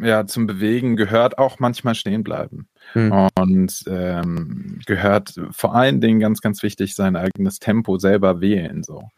ja, 0.02 0.26
zum 0.28 0.46
Bewegen 0.46 0.96
gehört 0.96 1.40
auch 1.40 1.60
manchmal 1.60 1.96
stehen 1.96 2.24
bleiben. 2.24 2.70
Mhm. 2.94 3.30
Und 3.40 3.84
ähm, 3.88 4.80
gehört 4.86 5.34
vor 5.52 5.76
allen 5.76 6.00
Dingen 6.00 6.20
ganz, 6.20 6.42
ganz 6.42 6.62
wichtig, 6.62 6.96
sein 6.96 7.16
eigenes 7.16 7.60
Tempo 7.60 7.98
selber 7.98 8.40
wählen. 8.42 8.84
So. 8.84 9.10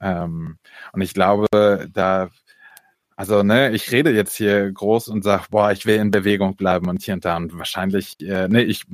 Ähm, 0.00 0.58
und 0.92 1.00
ich 1.02 1.12
glaube, 1.12 1.46
da 1.92 2.30
Also, 3.16 3.42
ne, 3.42 3.70
ich 3.72 3.92
rede 3.92 4.10
jetzt 4.10 4.36
hier 4.36 4.72
groß 4.72 5.08
und 5.08 5.22
sag, 5.22 5.48
boah, 5.48 5.70
ich 5.70 5.86
will 5.86 5.96
in 5.96 6.10
Bewegung 6.10 6.56
bleiben 6.56 6.88
und 6.88 7.02
hier 7.02 7.14
und 7.14 7.24
da. 7.24 7.36
Und 7.36 7.56
wahrscheinlich, 7.56 8.20
äh, 8.20 8.48
ne, 8.48 8.62
ich 8.64 8.84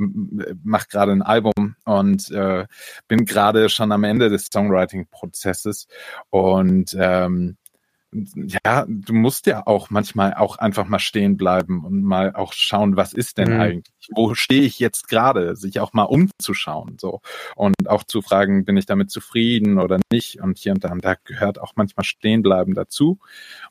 mache 0.63 0.89
gerade 0.89 1.13
ein 1.13 1.23
Album 1.23 1.77
und 1.85 2.31
äh, 2.31 2.67
bin 3.09 3.25
gerade 3.25 3.71
schon 3.71 3.93
am 3.93 4.05
Ende 4.05 4.29
des 4.29 4.49
Songwriting-Prozesses. 4.53 5.89
Und 6.29 6.95
ähm, 6.99 7.57
ja, 8.13 8.87
du 8.89 9.13
musst 9.13 9.47
ja 9.47 9.67
auch 9.67 9.91
manchmal 9.91 10.35
auch 10.35 10.57
einfach 10.57 10.87
mal 10.87 10.99
stehen 10.99 11.37
bleiben 11.37 11.85
und 11.85 12.03
mal 12.03 12.35
auch 12.35 12.53
schauen, 12.53 12.97
was 12.97 13.13
ist 13.13 13.39
denn 13.39 13.55
mhm. 13.55 13.61
eigentlich? 13.61 14.09
Wo 14.15 14.35
stehe 14.35 14.63
ich 14.63 14.79
jetzt 14.81 15.09
gerade? 15.09 15.55
Sich 15.55 15.79
auch 15.79 15.93
mal 15.93 16.05
umzuschauen, 16.05 16.97
so. 16.99 17.21
Und 17.55 17.75
auch 17.87 18.03
zu 18.03 18.21
fragen, 18.21 18.65
bin 18.65 18.77
ich 18.77 18.87
damit 18.87 19.11
zufrieden 19.11 19.79
oder 19.79 20.01
nicht? 20.11 20.41
Und 20.41 20.59
hier 20.59 20.73
und 20.73 20.83
da, 20.83 20.91
und 20.91 21.05
da 21.05 21.15
gehört 21.25 21.61
auch 21.61 21.73
manchmal 21.77 22.05
stehen 22.05 22.43
bleiben 22.43 22.75
dazu. 22.75 23.21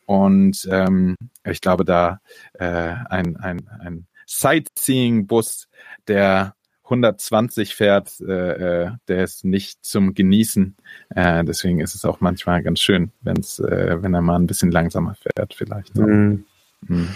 Und 0.05 0.67
ähm, 0.71 1.15
ich 1.43 1.59
glaube, 1.59 1.83
da 1.83 2.21
äh, 2.53 2.65
ein, 3.09 3.35
ein, 3.37 3.69
ein 3.79 4.07
Sightseeing-Bus, 4.25 5.67
der 6.07 6.55
120 6.89 7.75
fährt, 7.75 8.19
äh, 8.21 8.85
äh, 8.85 8.91
der 9.07 9.23
ist 9.23 9.45
nicht 9.45 9.85
zum 9.85 10.13
Genießen. 10.13 10.75
Äh, 11.15 11.43
deswegen 11.43 11.79
ist 11.79 11.95
es 11.95 12.05
auch 12.05 12.19
manchmal 12.19 12.63
ganz 12.63 12.79
schön, 12.79 13.11
wenn's, 13.21 13.59
äh, 13.59 14.01
wenn 14.01 14.13
er 14.13 14.21
mal 14.21 14.35
ein 14.35 14.47
bisschen 14.47 14.71
langsamer 14.71 15.15
fährt, 15.15 15.53
vielleicht. 15.53 15.95
So. 15.95 16.03
Mhm. 16.03 16.45
Mhm. 16.87 17.09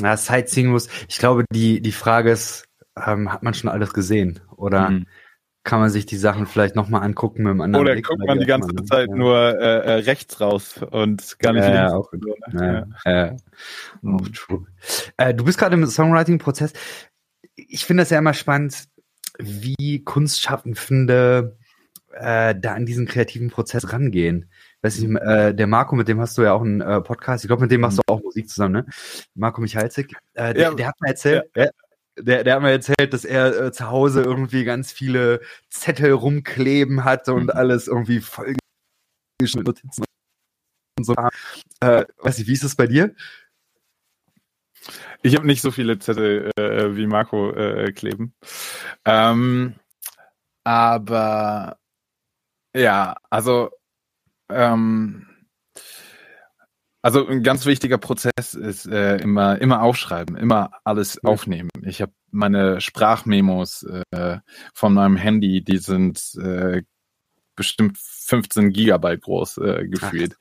Ja, 0.00 0.16
Sightseeing 0.16 0.70
muss, 0.70 0.88
ich 1.08 1.18
glaube, 1.18 1.44
die, 1.52 1.80
die 1.80 1.92
Frage 1.92 2.30
ist, 2.30 2.66
ähm, 2.96 3.32
hat 3.32 3.42
man 3.42 3.54
schon 3.54 3.70
alles 3.70 3.92
gesehen? 3.92 4.40
Oder 4.56 4.90
mhm. 4.90 5.06
kann 5.64 5.80
man 5.80 5.90
sich 5.90 6.06
die 6.06 6.16
Sachen 6.16 6.46
vielleicht 6.46 6.76
nochmal 6.76 7.02
angucken 7.02 7.42
mit 7.42 7.50
einem 7.50 7.60
anderen 7.60 7.84
Oder 7.84 7.92
Blick, 7.94 8.06
guckt 8.06 8.26
man 8.26 8.38
die 8.40 8.46
ganze 8.46 8.72
man, 8.72 8.86
Zeit 8.86 9.08
ja. 9.08 9.16
nur 9.16 9.36
äh, 9.36 9.78
äh, 9.78 9.92
rechts 10.00 10.40
raus 10.40 10.80
und 10.90 11.38
gar 11.38 11.52
nicht 11.52 11.64
ja, 11.64 11.88
links. 11.88 11.92
Auch, 11.92 12.12
ja, 12.54 12.86
ja. 13.04 13.26
ja. 13.26 13.36
Auch 14.14 14.28
true. 14.28 14.66
Äh, 15.16 15.34
du 15.34 15.44
bist 15.44 15.58
gerade 15.58 15.74
im 15.74 15.86
Songwriting-Prozess 15.86 16.72
ich 17.54 17.84
finde 17.84 18.02
das 18.02 18.10
ja 18.10 18.18
immer 18.18 18.34
spannend, 18.34 18.88
wie 19.38 20.02
Kunstschaffende 20.04 21.56
äh, 22.12 22.54
da 22.58 22.74
an 22.74 22.86
diesen 22.86 23.06
kreativen 23.06 23.50
Prozess 23.50 23.92
rangehen. 23.92 24.50
Weiß 24.82 24.98
ich, 24.98 25.08
äh, 25.08 25.52
der 25.54 25.66
Marco, 25.66 25.94
mit 25.94 26.08
dem 26.08 26.20
hast 26.20 26.36
du 26.36 26.42
ja 26.42 26.52
auch 26.52 26.62
einen 26.62 26.80
äh, 26.80 27.00
Podcast. 27.00 27.44
Ich 27.44 27.48
glaube, 27.48 27.62
mit 27.62 27.70
dem 27.70 27.80
machst 27.80 27.98
du 27.98 28.02
auch 28.06 28.20
Musik 28.22 28.48
zusammen, 28.48 28.72
ne? 28.72 28.86
Marco 29.34 29.60
Michalzik. 29.60 30.12
Äh, 30.34 30.54
der, 30.54 30.62
ja. 30.62 30.74
der 30.74 30.86
hat 30.88 31.00
mir 31.00 31.08
erzählt, 31.08 31.44
ja. 31.54 31.66
der, 32.18 32.44
der 32.44 32.54
hat 32.54 32.62
mir 32.62 32.70
erzählt, 32.70 33.12
dass 33.12 33.24
er 33.24 33.66
äh, 33.66 33.72
zu 33.72 33.88
Hause 33.88 34.22
irgendwie 34.22 34.64
ganz 34.64 34.92
viele 34.92 35.40
Zettel 35.70 36.12
rumkleben 36.12 37.04
hat 37.04 37.28
und 37.28 37.44
mhm. 37.44 37.50
alles 37.50 37.86
irgendwie 37.86 38.20
voll 38.20 38.54
mit 39.40 39.66
Notizen 39.66 40.04
und 40.98 41.04
so. 41.04 41.14
Äh, 41.80 42.04
weiß 42.18 42.38
ich, 42.38 42.46
wie 42.46 42.52
ist 42.52 42.64
das 42.64 42.76
bei 42.76 42.86
dir? 42.86 43.14
Ich 45.22 45.36
habe 45.36 45.46
nicht 45.46 45.62
so 45.62 45.70
viele 45.70 45.98
Zettel 45.98 46.50
äh, 46.56 46.96
wie 46.96 47.06
Marco 47.06 47.50
äh, 47.52 47.92
kleben. 47.92 48.34
Ähm, 49.04 49.74
aber 50.64 51.78
ja, 52.74 53.16
also 53.30 53.70
ähm, 54.48 55.26
also 57.02 57.26
ein 57.26 57.42
ganz 57.42 57.66
wichtiger 57.66 57.98
Prozess 57.98 58.54
ist 58.54 58.86
äh, 58.86 59.16
immer 59.16 59.60
immer 59.60 59.82
aufschreiben, 59.82 60.36
immer 60.36 60.70
alles 60.84 61.22
aufnehmen. 61.24 61.70
Ich 61.82 62.00
habe 62.00 62.12
meine 62.30 62.80
Sprachmemos 62.80 63.84
äh, 64.12 64.38
von 64.72 64.94
meinem 64.94 65.16
Handy, 65.16 65.62
die 65.62 65.78
sind 65.78 66.34
äh, 66.40 66.82
bestimmt 67.56 67.98
15 67.98 68.72
Gigabyte 68.72 69.20
groß 69.20 69.58
äh, 69.58 69.88
gefühlt. 69.88 70.36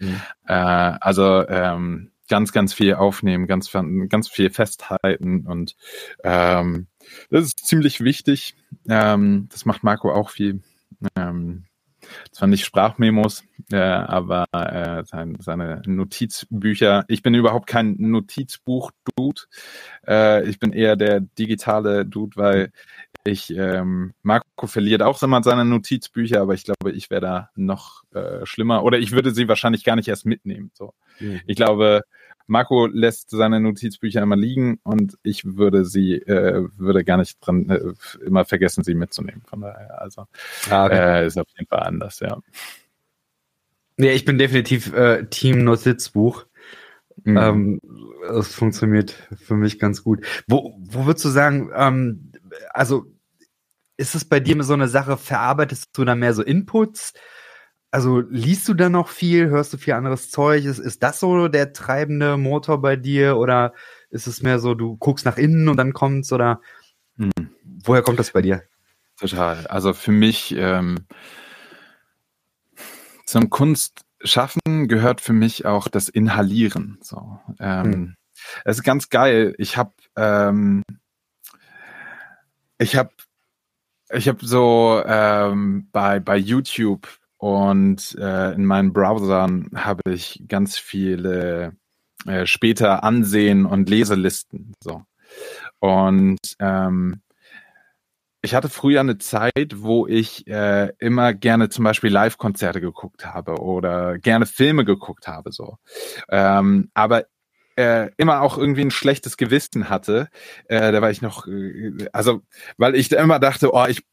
Äh, 0.45 0.53
also 0.53 1.47
ähm, 1.47 2.10
ganz, 2.31 2.53
ganz 2.53 2.73
viel 2.73 2.93
aufnehmen, 2.93 3.45
ganz, 3.45 3.69
ganz 4.07 4.29
viel 4.29 4.49
festhalten 4.51 5.45
und 5.45 5.75
ähm, 6.23 6.87
das 7.29 7.43
ist 7.43 7.67
ziemlich 7.67 7.99
wichtig. 7.99 8.55
Ähm, 8.87 9.49
das 9.51 9.65
macht 9.65 9.83
Marco 9.83 10.13
auch 10.13 10.29
viel. 10.29 10.61
Ähm, 11.17 11.65
zwar 12.31 12.47
nicht 12.47 12.63
Sprachmemos, 12.63 13.43
äh, 13.69 13.77
aber 13.77 14.45
äh, 14.53 15.03
sein, 15.05 15.37
seine 15.41 15.81
Notizbücher. 15.85 17.03
Ich 17.09 17.21
bin 17.21 17.33
überhaupt 17.33 17.67
kein 17.67 17.95
Notizbuch-Dude. 17.99 19.41
Äh, 20.07 20.47
ich 20.47 20.57
bin 20.57 20.71
eher 20.71 20.95
der 20.95 21.19
digitale 21.19 22.05
Dude, 22.05 22.37
weil 22.37 22.71
ich, 23.23 23.51
ähm, 23.51 24.13
Marco 24.23 24.67
verliert 24.67 25.01
auch 25.01 25.21
immer 25.21 25.43
seine 25.43 25.65
Notizbücher, 25.65 26.41
aber 26.41 26.53
ich 26.53 26.63
glaube, 26.63 26.91
ich 26.91 27.09
wäre 27.09 27.21
da 27.21 27.49
noch 27.55 28.03
äh, 28.13 28.45
schlimmer. 28.45 28.83
Oder 28.83 28.99
ich 28.99 29.11
würde 29.11 29.31
sie 29.31 29.47
wahrscheinlich 29.47 29.83
gar 29.83 29.95
nicht 29.95 30.07
erst 30.07 30.25
mitnehmen. 30.25 30.71
So. 30.73 30.93
Mhm. 31.19 31.41
Ich 31.45 31.55
glaube, 31.55 32.01
Marco 32.47 32.87
lässt 32.87 33.29
seine 33.29 33.59
Notizbücher 33.59 34.21
immer 34.21 34.35
liegen 34.35 34.79
und 34.83 35.17
ich 35.23 35.45
würde 35.45 35.85
sie, 35.85 36.15
äh, 36.15 36.67
würde 36.77 37.03
gar 37.03 37.17
nicht 37.17 37.37
dran, 37.39 37.69
äh, 37.69 37.93
immer 38.25 38.45
vergessen, 38.45 38.83
sie 38.83 38.95
mitzunehmen. 38.95 39.41
Von 39.47 39.61
daher, 39.61 40.01
also 40.01 40.27
ah, 40.69 40.85
okay. 40.85 41.23
äh, 41.23 41.27
ist 41.27 41.37
auf 41.37 41.47
jeden 41.57 41.67
Fall 41.67 41.83
anders, 41.83 42.19
ja. 42.19 42.39
Ja, 43.97 44.11
ich 44.11 44.25
bin 44.25 44.37
definitiv 44.37 44.93
äh, 44.93 45.25
Team 45.25 45.63
Notizbuch. 45.63 46.45
Mhm. 47.23 47.37
Ähm, 47.37 47.81
das 48.27 48.53
funktioniert 48.53 49.11
für 49.35 49.55
mich 49.55 49.79
ganz 49.79 50.03
gut. 50.03 50.25
Wo, 50.47 50.77
wo 50.79 51.05
würdest 51.05 51.25
du 51.25 51.29
sagen, 51.29 51.69
ähm, 51.75 52.31
also 52.71 53.05
ist 53.97 54.15
es 54.15 54.25
bei 54.25 54.39
dir 54.39 54.61
so 54.63 54.73
eine 54.73 54.87
Sache, 54.87 55.17
verarbeitest 55.17 55.89
du 55.93 56.05
da 56.05 56.15
mehr 56.15 56.33
so 56.33 56.41
Inputs? 56.41 57.13
Also 57.91 58.21
liest 58.21 58.69
du 58.69 58.73
da 58.73 58.87
noch 58.87 59.09
viel, 59.09 59.49
hörst 59.49 59.73
du 59.73 59.77
viel 59.77 59.93
anderes 59.93 60.31
Zeug? 60.31 60.63
Ist, 60.63 60.79
ist 60.79 61.03
das 61.03 61.19
so 61.19 61.49
der 61.49 61.73
treibende 61.73 62.37
Motor 62.37 62.81
bei 62.81 62.95
dir 62.95 63.35
oder 63.35 63.73
ist 64.09 64.27
es 64.27 64.41
mehr 64.41 64.59
so, 64.59 64.73
du 64.75 64.95
guckst 64.95 65.25
nach 65.25 65.37
innen 65.37 65.67
und 65.67 65.75
dann 65.75 65.91
kommt's 65.91 66.31
oder 66.31 66.61
hm. 67.17 67.31
woher 67.83 68.01
kommt 68.01 68.17
das 68.17 68.31
bei 68.31 68.41
dir? 68.41 68.63
Total. 69.19 69.67
Also 69.67 69.93
für 69.93 70.13
mich 70.13 70.55
ähm, 70.57 71.05
zum 73.25 73.49
Kunstschaffen 73.49 74.87
gehört 74.87 75.19
für 75.19 75.33
mich 75.33 75.65
auch 75.65 75.89
das 75.89 76.07
Inhalieren. 76.07 76.97
So, 77.01 77.39
ähm, 77.59 77.83
hm. 77.83 78.15
Es 78.63 78.77
ist 78.77 78.83
ganz 78.83 79.09
geil. 79.09 79.53
Ich 79.57 79.75
habe 79.77 79.93
ähm, 80.15 80.83
ich 82.77 82.95
habe 82.95 83.11
ich 84.13 84.27
habe 84.27 84.45
so 84.45 85.03
ähm, 85.05 85.89
bei 85.91 86.19
bei 86.19 86.37
YouTube 86.37 87.07
und 87.41 88.15
äh, 88.19 88.53
in 88.53 88.65
meinen 88.65 88.93
Browsern 88.93 89.71
habe 89.73 90.11
ich 90.11 90.43
ganz 90.47 90.77
viele 90.77 91.75
äh, 92.27 92.45
später 92.45 93.03
Ansehen 93.03 93.65
und 93.65 93.89
Leselisten. 93.89 94.73
So. 94.79 95.01
Und 95.79 96.37
ähm, 96.59 97.23
ich 98.43 98.53
hatte 98.53 98.69
früher 98.69 98.99
eine 98.99 99.17
Zeit, 99.17 99.73
wo 99.77 100.05
ich 100.05 100.45
äh, 100.45 100.93
immer 100.99 101.33
gerne 101.33 101.69
zum 101.69 101.83
Beispiel 101.83 102.11
Live-Konzerte 102.11 102.79
geguckt 102.79 103.25
habe 103.25 103.55
oder 103.59 104.19
gerne 104.19 104.45
Filme 104.45 104.85
geguckt 104.85 105.27
habe. 105.27 105.51
So. 105.51 105.77
Ähm, 106.29 106.91
aber 106.93 107.25
äh, 107.75 108.11
immer 108.17 108.41
auch 108.41 108.59
irgendwie 108.59 108.85
ein 108.85 108.91
schlechtes 108.91 109.35
Gewissen 109.35 109.89
hatte. 109.89 110.29
Äh, 110.67 110.91
da 110.91 111.01
war 111.01 111.09
ich 111.09 111.23
noch, 111.23 111.47
äh, 111.47 112.07
also 112.13 112.43
weil 112.77 112.93
ich 112.93 113.11
immer 113.11 113.39
dachte, 113.39 113.73
oh, 113.73 113.87
ich 113.87 114.03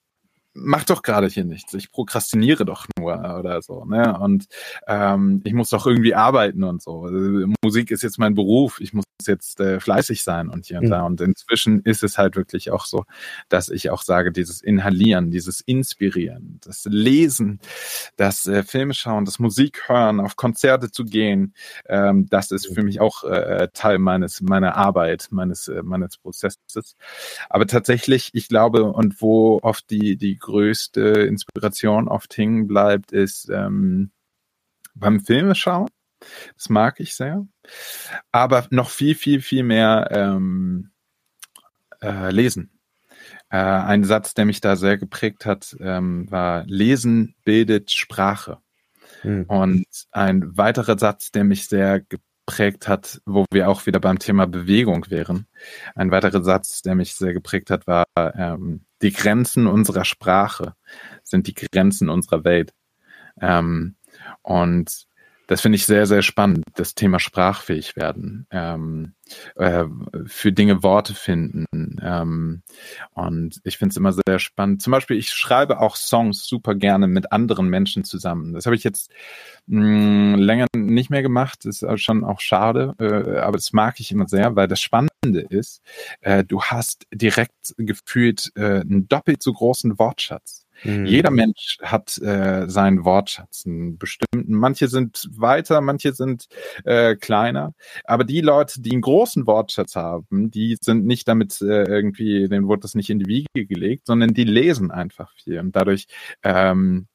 mach 0.54 0.84
doch 0.84 1.02
gerade 1.02 1.28
hier 1.28 1.44
nichts, 1.44 1.74
ich 1.74 1.90
prokrastiniere 1.90 2.64
doch 2.64 2.86
nur 2.98 3.12
oder 3.38 3.62
so, 3.62 3.84
ne? 3.84 4.18
Und 4.18 4.46
ähm, 4.86 5.40
ich 5.44 5.52
muss 5.52 5.70
doch 5.70 5.86
irgendwie 5.86 6.14
arbeiten 6.14 6.64
und 6.64 6.82
so. 6.82 7.04
Also, 7.04 7.46
Musik 7.62 7.90
ist 7.90 8.02
jetzt 8.02 8.18
mein 8.18 8.34
Beruf, 8.34 8.80
ich 8.80 8.92
muss 8.92 9.04
jetzt 9.26 9.60
äh, 9.60 9.80
fleißig 9.80 10.22
sein 10.22 10.48
und 10.48 10.66
hier 10.66 10.78
und 10.78 10.86
mhm. 10.86 10.90
da. 10.90 11.02
Und 11.02 11.20
inzwischen 11.20 11.82
ist 11.82 12.02
es 12.02 12.18
halt 12.18 12.36
wirklich 12.36 12.70
auch 12.70 12.86
so, 12.86 13.04
dass 13.48 13.68
ich 13.68 13.90
auch 13.90 14.02
sage, 14.02 14.32
dieses 14.32 14.60
Inhalieren, 14.60 15.30
dieses 15.30 15.60
Inspirieren, 15.60 16.58
das 16.64 16.84
Lesen, 16.84 17.60
das 18.16 18.46
äh, 18.46 18.62
Filme 18.62 18.94
schauen, 18.94 19.24
das 19.24 19.38
Musik 19.38 19.88
hören, 19.88 20.20
auf 20.20 20.36
Konzerte 20.36 20.90
zu 20.90 21.04
gehen, 21.04 21.54
ähm, 21.88 22.26
das 22.28 22.50
ist 22.50 22.72
für 22.72 22.82
mich 22.82 23.00
auch 23.00 23.24
äh, 23.24 23.68
Teil 23.72 23.98
meines 23.98 24.40
meiner 24.40 24.76
Arbeit, 24.76 25.28
meines 25.30 25.68
äh, 25.68 25.82
meines 25.82 26.16
Prozesses. 26.16 26.96
Aber 27.48 27.66
tatsächlich, 27.66 28.30
ich 28.32 28.48
glaube, 28.48 28.84
und 28.84 29.20
wo 29.20 29.58
oft 29.62 29.90
die 29.90 30.16
die 30.16 30.38
größte 30.48 31.00
Inspiration 31.00 32.08
oft 32.08 32.36
hängen 32.36 32.66
bleibt, 32.66 33.12
ist 33.12 33.50
ähm, 33.50 34.10
beim 34.94 35.20
Filmeschauen. 35.20 35.88
Das 36.56 36.68
mag 36.68 37.00
ich 37.00 37.14
sehr. 37.14 37.46
Aber 38.32 38.66
noch 38.70 38.90
viel, 38.90 39.14
viel, 39.14 39.40
viel 39.40 39.62
mehr 39.62 40.08
ähm, 40.10 40.90
äh, 42.02 42.30
lesen. 42.30 42.70
Äh, 43.50 43.58
ein 43.58 44.04
Satz, 44.04 44.34
der 44.34 44.46
mich 44.46 44.60
da 44.60 44.76
sehr 44.76 44.96
geprägt 44.96 45.46
hat, 45.46 45.76
ähm, 45.80 46.30
war 46.30 46.64
Lesen 46.66 47.34
bildet 47.44 47.90
Sprache. 47.90 48.58
Mhm. 49.22 49.44
Und 49.44 49.86
ein 50.10 50.56
weiterer 50.56 50.98
Satz, 50.98 51.30
der 51.30 51.44
mich 51.44 51.68
sehr 51.68 52.00
geprägt 52.00 52.88
hat, 52.88 53.20
wo 53.26 53.44
wir 53.52 53.68
auch 53.68 53.86
wieder 53.86 54.00
beim 54.00 54.18
Thema 54.18 54.46
Bewegung 54.46 55.10
wären. 55.10 55.46
Ein 55.94 56.10
weiterer 56.10 56.42
Satz, 56.42 56.82
der 56.82 56.94
mich 56.94 57.14
sehr 57.14 57.34
geprägt 57.34 57.70
hat, 57.70 57.86
war 57.86 58.06
ähm, 58.16 58.86
die 59.02 59.12
Grenzen 59.12 59.66
unserer 59.66 60.04
Sprache 60.04 60.74
sind 61.22 61.46
die 61.46 61.54
Grenzen 61.54 62.08
unserer 62.08 62.44
Welt. 62.44 62.74
Ähm, 63.40 63.96
und 64.42 65.06
das 65.48 65.62
finde 65.62 65.76
ich 65.76 65.86
sehr, 65.86 66.06
sehr 66.06 66.20
spannend, 66.22 66.62
das 66.74 66.94
Thema 66.94 67.18
sprachfähig 67.18 67.96
werden, 67.96 68.46
ähm, 68.50 69.14
äh, 69.56 69.84
für 70.26 70.52
Dinge 70.52 70.82
Worte 70.82 71.14
finden. 71.14 71.66
Ähm, 72.02 72.62
und 73.14 73.58
ich 73.64 73.78
finde 73.78 73.92
es 73.92 73.96
immer 73.96 74.12
sehr 74.12 74.38
spannend. 74.38 74.82
Zum 74.82 74.90
Beispiel, 74.90 75.16
ich 75.16 75.30
schreibe 75.30 75.80
auch 75.80 75.96
Songs 75.96 76.46
super 76.46 76.74
gerne 76.74 77.08
mit 77.08 77.32
anderen 77.32 77.68
Menschen 77.68 78.04
zusammen. 78.04 78.52
Das 78.52 78.66
habe 78.66 78.76
ich 78.76 78.84
jetzt 78.84 79.10
mh, 79.66 80.36
länger 80.36 80.66
nicht 80.76 81.08
mehr 81.08 81.22
gemacht, 81.22 81.64
das 81.64 81.82
ist 81.82 82.02
schon 82.02 82.24
auch 82.24 82.40
schade, 82.40 82.94
äh, 83.00 83.38
aber 83.38 83.56
das 83.56 83.72
mag 83.72 84.00
ich 84.00 84.12
immer 84.12 84.28
sehr, 84.28 84.54
weil 84.54 84.68
das 84.68 84.80
Spannende 84.80 85.40
ist, 85.48 85.80
äh, 86.20 86.44
du 86.44 86.62
hast 86.62 87.06
direkt 87.10 87.74
gefühlt 87.78 88.52
äh, 88.54 88.80
einen 88.80 89.08
doppelt 89.08 89.42
so 89.42 89.54
großen 89.54 89.98
Wortschatz. 89.98 90.67
Mhm. 90.84 91.06
Jeder 91.06 91.30
Mensch 91.30 91.78
hat 91.82 92.18
äh, 92.18 92.68
seinen 92.68 93.04
Wortschatz, 93.04 93.64
einen 93.66 93.98
bestimmten. 93.98 94.54
Manche 94.54 94.88
sind 94.88 95.28
weiter, 95.32 95.80
manche 95.80 96.12
sind 96.12 96.46
äh, 96.84 97.16
kleiner. 97.16 97.74
Aber 98.04 98.24
die 98.24 98.40
Leute, 98.40 98.80
die 98.80 98.92
einen 98.92 99.00
großen 99.00 99.46
Wortschatz 99.46 99.96
haben, 99.96 100.50
die 100.50 100.76
sind 100.80 101.06
nicht 101.06 101.28
damit 101.28 101.60
äh, 101.60 101.84
irgendwie, 101.84 102.48
denen 102.48 102.68
wurde 102.68 102.80
das 102.80 102.94
nicht 102.94 103.10
in 103.10 103.18
die 103.18 103.26
Wiege 103.26 103.66
gelegt, 103.66 104.06
sondern 104.06 104.34
die 104.34 104.44
lesen 104.44 104.90
einfach 104.90 105.32
viel. 105.32 105.58
Und 105.58 105.74
dadurch 105.74 106.06
ähm, 106.42 107.06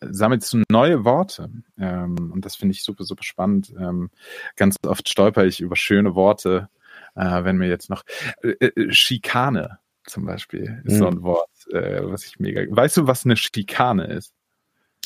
sammelst 0.00 0.52
du 0.52 0.62
neue 0.70 1.04
Worte. 1.04 1.50
Ähm, 1.78 2.32
und 2.32 2.44
das 2.44 2.56
finde 2.56 2.72
ich 2.72 2.82
super, 2.82 3.04
super 3.04 3.22
spannend. 3.22 3.72
Ähm, 3.78 4.10
ganz 4.56 4.76
oft 4.86 5.08
stolper 5.08 5.44
ich 5.44 5.60
über 5.60 5.76
schöne 5.76 6.14
Worte, 6.14 6.68
äh, 7.14 7.44
wenn 7.44 7.58
mir 7.58 7.68
jetzt 7.68 7.90
noch 7.90 8.02
äh, 8.42 8.66
äh, 8.66 8.92
Schikane 8.92 9.78
zum 10.06 10.24
Beispiel 10.24 10.82
ist 10.84 10.94
mhm. 10.94 10.98
so 10.98 11.06
ein 11.06 11.22
Wort, 11.22 11.50
äh, 11.72 12.00
was 12.02 12.24
ich 12.24 12.38
mega. 12.38 12.62
Weißt 12.68 12.96
du, 12.96 13.06
was 13.06 13.24
eine 13.24 13.36
Schikane 13.36 14.06
ist? 14.06 14.32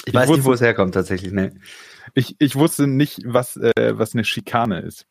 Ich, 0.01 0.09
ich 0.09 0.15
weiß 0.15 0.29
wusste, 0.29 0.39
nicht, 0.39 0.47
wo 0.47 0.53
es 0.53 0.61
herkommt 0.61 0.95
tatsächlich. 0.95 1.33
Ne. 1.33 1.55
Ich, 2.15 2.37
ich 2.39 2.57
wusste 2.57 2.87
nicht, 2.87 3.21
was, 3.25 3.57
äh, 3.57 3.99
was 3.99 4.15
eine 4.15 4.25
Schikane 4.25 4.81
ist. 4.81 5.07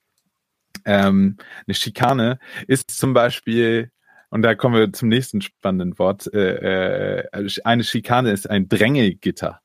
Ähm, 0.86 1.38
eine 1.65 1.74
Schikane 1.76 2.39
ist 2.67 2.91
zum 2.91 3.13
Beispiel, 3.13 3.91
und 4.30 4.41
da 4.41 4.56
kommen 4.56 4.76
wir 4.76 4.91
zum 4.93 5.10
nächsten 5.10 5.41
spannenden 5.41 5.98
Wort, 6.00 6.32
äh, 6.34 7.22
äh, 7.22 7.50
eine 7.63 7.84
Schikane 7.84 8.32
ist 8.32 8.50
ein 8.50 8.67
Drängelgitter. 8.67 9.62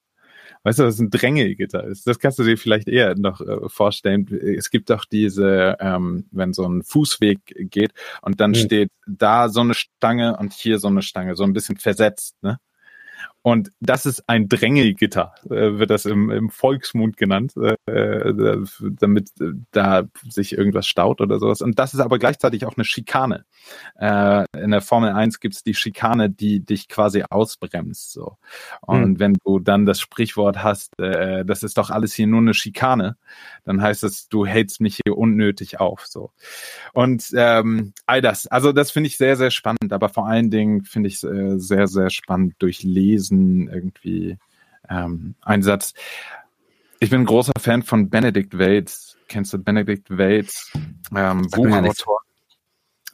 Weißt 0.69 0.81
du, 0.81 0.85
was 0.85 0.99
ein 0.99 1.09
Drängelgitter 1.09 1.83
ist? 1.85 2.07
Das 2.07 2.19
kannst 2.19 2.39
du 2.39 2.45
dir 2.45 2.59
vielleicht 2.59 2.89
eher 2.89 3.15
noch 3.15 3.41
äh, 3.41 3.71
vorstellen. 3.71 4.29
Es 4.29 4.69
gibt 4.69 4.91
doch 4.91 5.07
diese, 5.07 5.79
ähm, 5.81 6.27
wenn 6.31 6.53
so 6.53 6.69
ein 6.69 6.83
Fußweg 6.83 7.71
geht 7.71 7.93
und 8.21 8.39
dann 8.39 8.51
mhm. 8.51 8.57
steht 8.57 8.91
da 9.07 9.49
so 9.49 9.63
eine 9.63 9.73
Stange 9.73 10.37
und 10.37 10.53
hier 10.53 10.79
so 10.79 10.89
eine 10.89 11.01
Stange, 11.01 11.37
so 11.37 11.45
ein 11.45 11.55
bisschen 11.55 11.79
versetzt, 11.79 12.35
ne? 12.43 12.59
Und 13.49 13.73
das 13.81 14.05
ist 14.05 14.29
ein 14.29 14.47
Drängelgitter, 14.47 15.33
äh, 15.47 15.79
wird 15.79 15.89
das 15.89 16.05
im, 16.05 16.29
im 16.29 16.51
Volksmund 16.51 17.17
genannt, 17.17 17.55
äh, 17.57 17.77
äh 17.91 18.67
damit 19.01 19.31
äh, 19.41 19.53
da 19.71 20.03
sich 20.29 20.53
irgendwas 20.53 20.87
staut 20.87 21.23
oder 21.23 21.39
sowas. 21.39 21.63
Und 21.63 21.79
das 21.79 21.95
ist 21.95 22.01
aber 22.01 22.19
gleichzeitig 22.19 22.67
auch 22.67 22.77
eine 22.77 22.85
Schikane. 22.85 23.47
Äh, 23.99 24.45
in 24.55 24.71
der 24.71 24.83
Formel 24.83 25.13
1 25.13 25.41
gibt 25.41 25.55
es 25.55 25.63
die 25.63 25.73
Schikane, 25.73 26.29
die 26.29 26.61
dich 26.61 26.89
quasi 26.89 27.25
ausbremst. 27.31 28.13
So. 28.13 28.37
Und 28.83 29.03
hm. 29.03 29.19
wenn 29.19 29.39
du 29.43 29.61
dann 29.61 29.87
das 29.87 29.99
Sprichwort 29.99 30.63
hast, 30.63 30.93
äh, 31.01 31.43
das 31.47 31.63
ist 31.63 31.79
doch 31.79 31.89
alles 31.89 32.13
hier 32.13 32.27
nur 32.27 32.43
eine 32.43 32.53
Schikane, 32.53 33.17
dann 33.65 33.81
heißt 33.81 34.05
es, 34.05 34.29
du 34.29 34.45
hältst 34.45 34.83
mich 34.83 35.01
hier 35.03 35.17
unnötig 35.17 35.81
auf. 35.81 36.05
So. 36.07 36.33
Und 36.93 37.31
ähm, 37.35 37.95
all 38.05 38.21
das, 38.21 38.47
also 38.47 38.73
das 38.73 38.91
finde 38.91 39.07
ich 39.07 39.17
sehr, 39.17 39.37
sehr 39.37 39.51
spannend, 39.51 39.91
aber 39.91 40.11
vor 40.11 40.29
allen 40.29 40.51
Dingen 40.51 40.85
finde 40.85 41.09
ich 41.09 41.23
es 41.25 41.67
sehr, 41.67 41.87
sehr 41.87 42.11
spannend 42.11 42.57
durch 42.59 42.83
Lesen 43.38 43.68
irgendwie 43.68 44.38
ähm, 44.88 45.35
Einsatz. 45.42 45.94
Ich 47.01 47.11
bin 47.11 47.20
ein 47.20 47.27
großer 47.27 47.53
Fan 47.59 47.83
von 47.83 48.11
Benedict 48.11 48.59
Waits. 48.59 49.16
Kennst 49.29 49.53
du 49.53 49.59
Benedict 49.59 50.11
Waits? 50.11 50.72
Ähm, 51.14 51.48
Buchautor. 51.51 52.20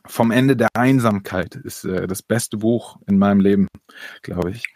Vom 0.07 0.31
Ende 0.31 0.55
der 0.55 0.69
Einsamkeit 0.75 1.55
ist 1.55 1.87
äh, 1.87 2.07
das 2.07 2.23
beste 2.23 2.59
Buch 2.59 2.99
in 3.07 3.17
meinem 3.17 3.41
Leben, 3.41 3.69
glaube 4.21 4.51
ich. 4.51 4.67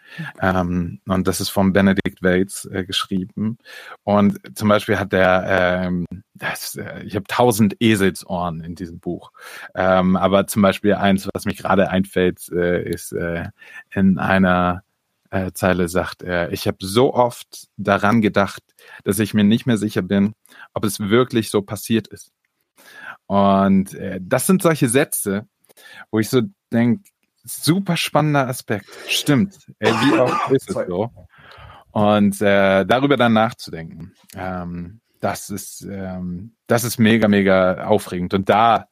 Ähm, 0.41 1.01
und 1.07 1.27
das 1.27 1.39
ist 1.39 1.49
von 1.49 1.71
Benedict 1.71 2.23
Waits 2.23 2.65
äh, 2.65 2.83
geschrieben. 2.83 3.59
Und 4.03 4.39
zum 4.57 4.69
Beispiel 4.69 4.97
hat 4.97 5.13
der, 5.13 5.83
ähm, 5.85 6.05
das, 6.33 6.77
äh, 6.77 7.03
ich 7.03 7.15
habe 7.15 7.25
tausend 7.27 7.75
Eselsohren 7.79 8.61
in 8.61 8.73
diesem 8.73 8.99
Buch. 8.99 9.31
Ähm, 9.75 10.15
aber 10.15 10.47
zum 10.47 10.63
Beispiel 10.63 10.95
eins, 10.95 11.29
was 11.31 11.45
mich 11.45 11.57
gerade 11.57 11.91
einfällt, 11.91 12.49
äh, 12.51 12.89
ist 12.89 13.11
äh, 13.11 13.49
in 13.91 14.17
einer 14.17 14.81
äh, 15.31 15.51
Zeile 15.53 15.87
sagt 15.87 16.23
er, 16.23 16.51
ich 16.51 16.67
habe 16.67 16.77
so 16.81 17.13
oft 17.13 17.67
daran 17.77 18.21
gedacht, 18.21 18.63
dass 19.03 19.19
ich 19.19 19.33
mir 19.33 19.43
nicht 19.43 19.65
mehr 19.65 19.77
sicher 19.77 20.01
bin, 20.01 20.33
ob 20.73 20.85
es 20.85 20.99
wirklich 20.99 21.49
so 21.49 21.61
passiert 21.61 22.07
ist. 22.07 22.31
Und 23.27 23.93
äh, 23.93 24.19
das 24.21 24.47
sind 24.47 24.61
solche 24.61 24.89
Sätze, 24.89 25.47
wo 26.11 26.19
ich 26.19 26.29
so 26.29 26.41
denke, 26.71 27.03
super 27.43 27.97
spannender 27.97 28.47
Aspekt. 28.47 28.89
Stimmt. 29.07 29.57
Ey, 29.79 29.91
wie 29.91 30.19
oft 30.19 30.51
ist 30.51 30.69
es 30.69 30.87
so? 30.87 31.11
Und 31.91 32.41
äh, 32.41 32.85
darüber 32.85 33.17
dann 33.17 33.33
nachzudenken, 33.33 34.13
ähm, 34.35 35.01
das 35.19 35.49
ist 35.49 35.81
ähm, 35.81 36.55
das 36.67 36.83
ist 36.83 36.97
mega 36.97 37.27
mega 37.27 37.85
aufregend. 37.85 38.33
Und 38.33 38.47
da 38.47 38.87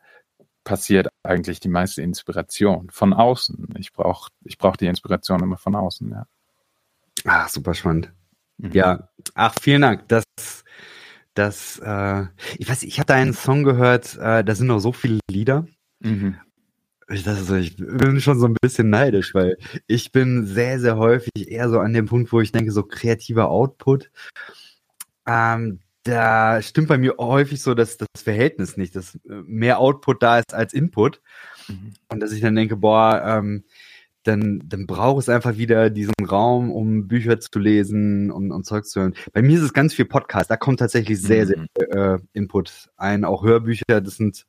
passiert 0.67 1.07
eigentlich 1.23 1.61
die 1.61 1.69
meiste 1.69 2.01
Inspiration 2.01 2.89
von 2.91 3.13
außen. 3.13 3.69
Ich 3.79 3.93
brauche 3.93 4.31
ich 4.43 4.57
brauch 4.57 4.75
die 4.75 4.87
Inspiration 4.87 5.41
immer 5.41 5.57
von 5.57 5.75
außen, 5.75 6.11
ja. 6.11 6.27
Ach, 7.23 7.47
super 7.47 7.73
spannend. 7.73 8.11
Mhm. 8.57 8.71
Ja, 8.73 9.09
ach, 9.33 9.55
vielen 9.61 9.81
Dank. 9.81 10.09
Das, 10.09 10.25
das, 11.33 11.79
äh, 11.79 12.25
ich 12.57 12.67
weiß, 12.69 12.83
ich 12.83 12.99
habe 12.99 13.05
da 13.05 13.13
einen 13.13 13.33
Song 13.33 13.63
gehört, 13.63 14.17
äh, 14.17 14.43
da 14.43 14.55
sind 14.55 14.67
noch 14.67 14.79
so 14.79 14.91
viele 14.91 15.19
Lieder. 15.31 15.65
Mhm. 16.01 16.35
Ich, 17.07 17.23
das, 17.23 17.49
ich 17.49 17.77
bin 17.77 18.19
schon 18.19 18.37
so 18.37 18.47
ein 18.47 18.57
bisschen 18.61 18.89
neidisch, 18.89 19.33
weil 19.33 19.57
ich 19.87 20.11
bin 20.11 20.45
sehr, 20.45 20.81
sehr 20.81 20.97
häufig 20.97 21.49
eher 21.49 21.69
so 21.69 21.79
an 21.79 21.93
dem 21.93 22.07
Punkt, 22.07 22.33
wo 22.33 22.41
ich 22.41 22.51
denke, 22.51 22.73
so 22.73 22.83
kreativer 22.83 23.47
Output. 23.49 24.11
Ähm, 25.25 25.79
da 26.07 26.61
stimmt 26.61 26.87
bei 26.87 26.97
mir 26.97 27.15
häufig 27.17 27.61
so 27.61 27.73
dass 27.73 27.97
das 27.97 28.07
Verhältnis 28.21 28.77
nicht, 28.77 28.95
dass 28.95 29.15
äh, 29.15 29.41
mehr 29.45 29.79
Output 29.79 30.23
da 30.23 30.39
ist 30.39 30.53
als 30.53 30.73
Input. 30.73 31.21
Mhm. 31.67 31.93
Und 32.09 32.19
dass 32.19 32.31
ich 32.31 32.41
dann 32.41 32.55
denke, 32.55 32.77
boah, 32.77 33.21
ähm, 33.25 33.63
dann, 34.23 34.61
dann 34.65 34.87
braucht 34.87 35.21
es 35.21 35.29
einfach 35.29 35.57
wieder 35.57 35.89
diesen 35.89 36.13
Raum, 36.29 36.71
um 36.71 37.07
Bücher 37.07 37.39
zu 37.39 37.59
lesen 37.59 38.29
und, 38.29 38.51
und 38.51 38.65
Zeug 38.65 38.85
zu 38.85 38.99
hören. 38.99 39.13
Bei 39.31 39.41
mir 39.41 39.57
ist 39.57 39.63
es 39.63 39.73
ganz 39.73 39.93
viel 39.93 40.05
Podcast. 40.05 40.51
Da 40.51 40.57
kommt 40.57 40.79
tatsächlich 40.79 41.21
sehr, 41.21 41.45
mhm. 41.45 41.47
sehr 41.47 41.57
viel 41.57 41.97
äh, 41.97 42.19
Input 42.33 42.89
ein. 42.97 43.23
Auch 43.23 43.43
Hörbücher, 43.43 44.01
das 44.01 44.17
sind 44.17 44.45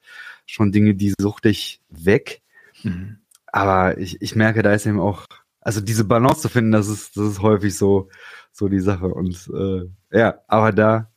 schon 0.47 0.73
Dinge, 0.73 0.95
die 0.95 1.15
suchte 1.19 1.49
ich 1.49 1.81
weg. 1.89 2.43
Mhm. 2.83 3.19
Aber 3.47 3.99
ich, 3.99 4.21
ich 4.21 4.35
merke, 4.35 4.63
da 4.63 4.73
ist 4.73 4.87
eben 4.87 5.01
auch, 5.01 5.27
also 5.61 5.81
diese 5.81 6.05
Balance 6.05 6.41
zu 6.41 6.49
finden, 6.49 6.73
das 6.73 6.89
ist, 6.89 7.17
das 7.17 7.25
ist 7.33 7.43
häufig 7.43 7.77
so, 7.77 8.09
so 8.53 8.69
die 8.69 8.81
Sache. 8.81 9.07
Und 9.07 9.49
äh, 9.55 9.85
ja, 10.17 10.41
aber 10.49 10.73
da, 10.73 11.11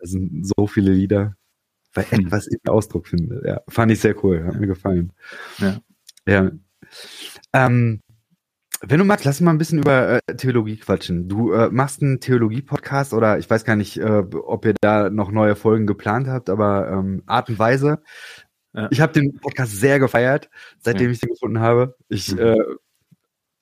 da 0.00 0.06
sind 0.06 0.46
so 0.46 0.66
viele 0.66 0.92
Lieder, 0.92 1.34
weil 1.94 2.04
etwas 2.10 2.46
im 2.46 2.58
Ausdruck 2.66 3.06
finde. 3.06 3.42
Ja, 3.44 3.60
fand 3.68 3.92
ich 3.92 4.00
sehr 4.00 4.22
cool, 4.24 4.44
hat 4.44 4.58
mir 4.58 4.66
gefallen. 4.66 5.12
Ja. 5.58 5.80
Ja. 6.26 6.50
Ähm, 7.52 8.00
wenn 8.82 8.98
du 8.98 9.04
magst, 9.04 9.26
lass 9.26 9.40
mal 9.40 9.50
ein 9.50 9.58
bisschen 9.58 9.78
über 9.78 10.20
äh, 10.26 10.36
Theologie 10.36 10.78
quatschen. 10.78 11.28
Du 11.28 11.52
äh, 11.52 11.68
machst 11.70 12.02
einen 12.02 12.20
Theologie-Podcast 12.20 13.12
oder 13.12 13.38
ich 13.38 13.48
weiß 13.48 13.64
gar 13.64 13.76
nicht, 13.76 13.98
äh, 13.98 14.24
ob 14.32 14.64
ihr 14.64 14.74
da 14.80 15.10
noch 15.10 15.30
neue 15.30 15.54
Folgen 15.54 15.86
geplant 15.86 16.28
habt, 16.28 16.48
aber 16.48 16.90
ähm, 16.90 17.22
Art 17.26 17.50
und 17.50 17.58
Weise. 17.58 18.02
Ja. 18.72 18.88
Ich 18.90 19.00
habe 19.00 19.12
den 19.12 19.34
Podcast 19.34 19.78
sehr 19.78 19.98
gefeiert, 19.98 20.48
seitdem 20.78 21.08
ja. 21.08 21.12
ich 21.12 21.20
den 21.20 21.30
gefunden 21.30 21.60
habe. 21.60 21.96
Ich 22.08 22.34
mhm. 22.34 22.78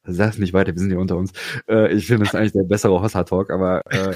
Äh, 0.08 0.12
Sag's 0.12 0.38
nicht 0.38 0.52
weiter, 0.52 0.72
wir 0.72 0.80
sind 0.80 0.90
ja 0.90 0.98
unter 0.98 1.16
uns. 1.16 1.32
Äh, 1.68 1.92
ich 1.92 2.06
finde 2.06 2.24
es 2.24 2.34
eigentlich 2.34 2.52
der 2.52 2.64
bessere 2.64 3.00
Hossa-Talk, 3.00 3.50
aber 3.50 3.82
äh, 3.86 4.14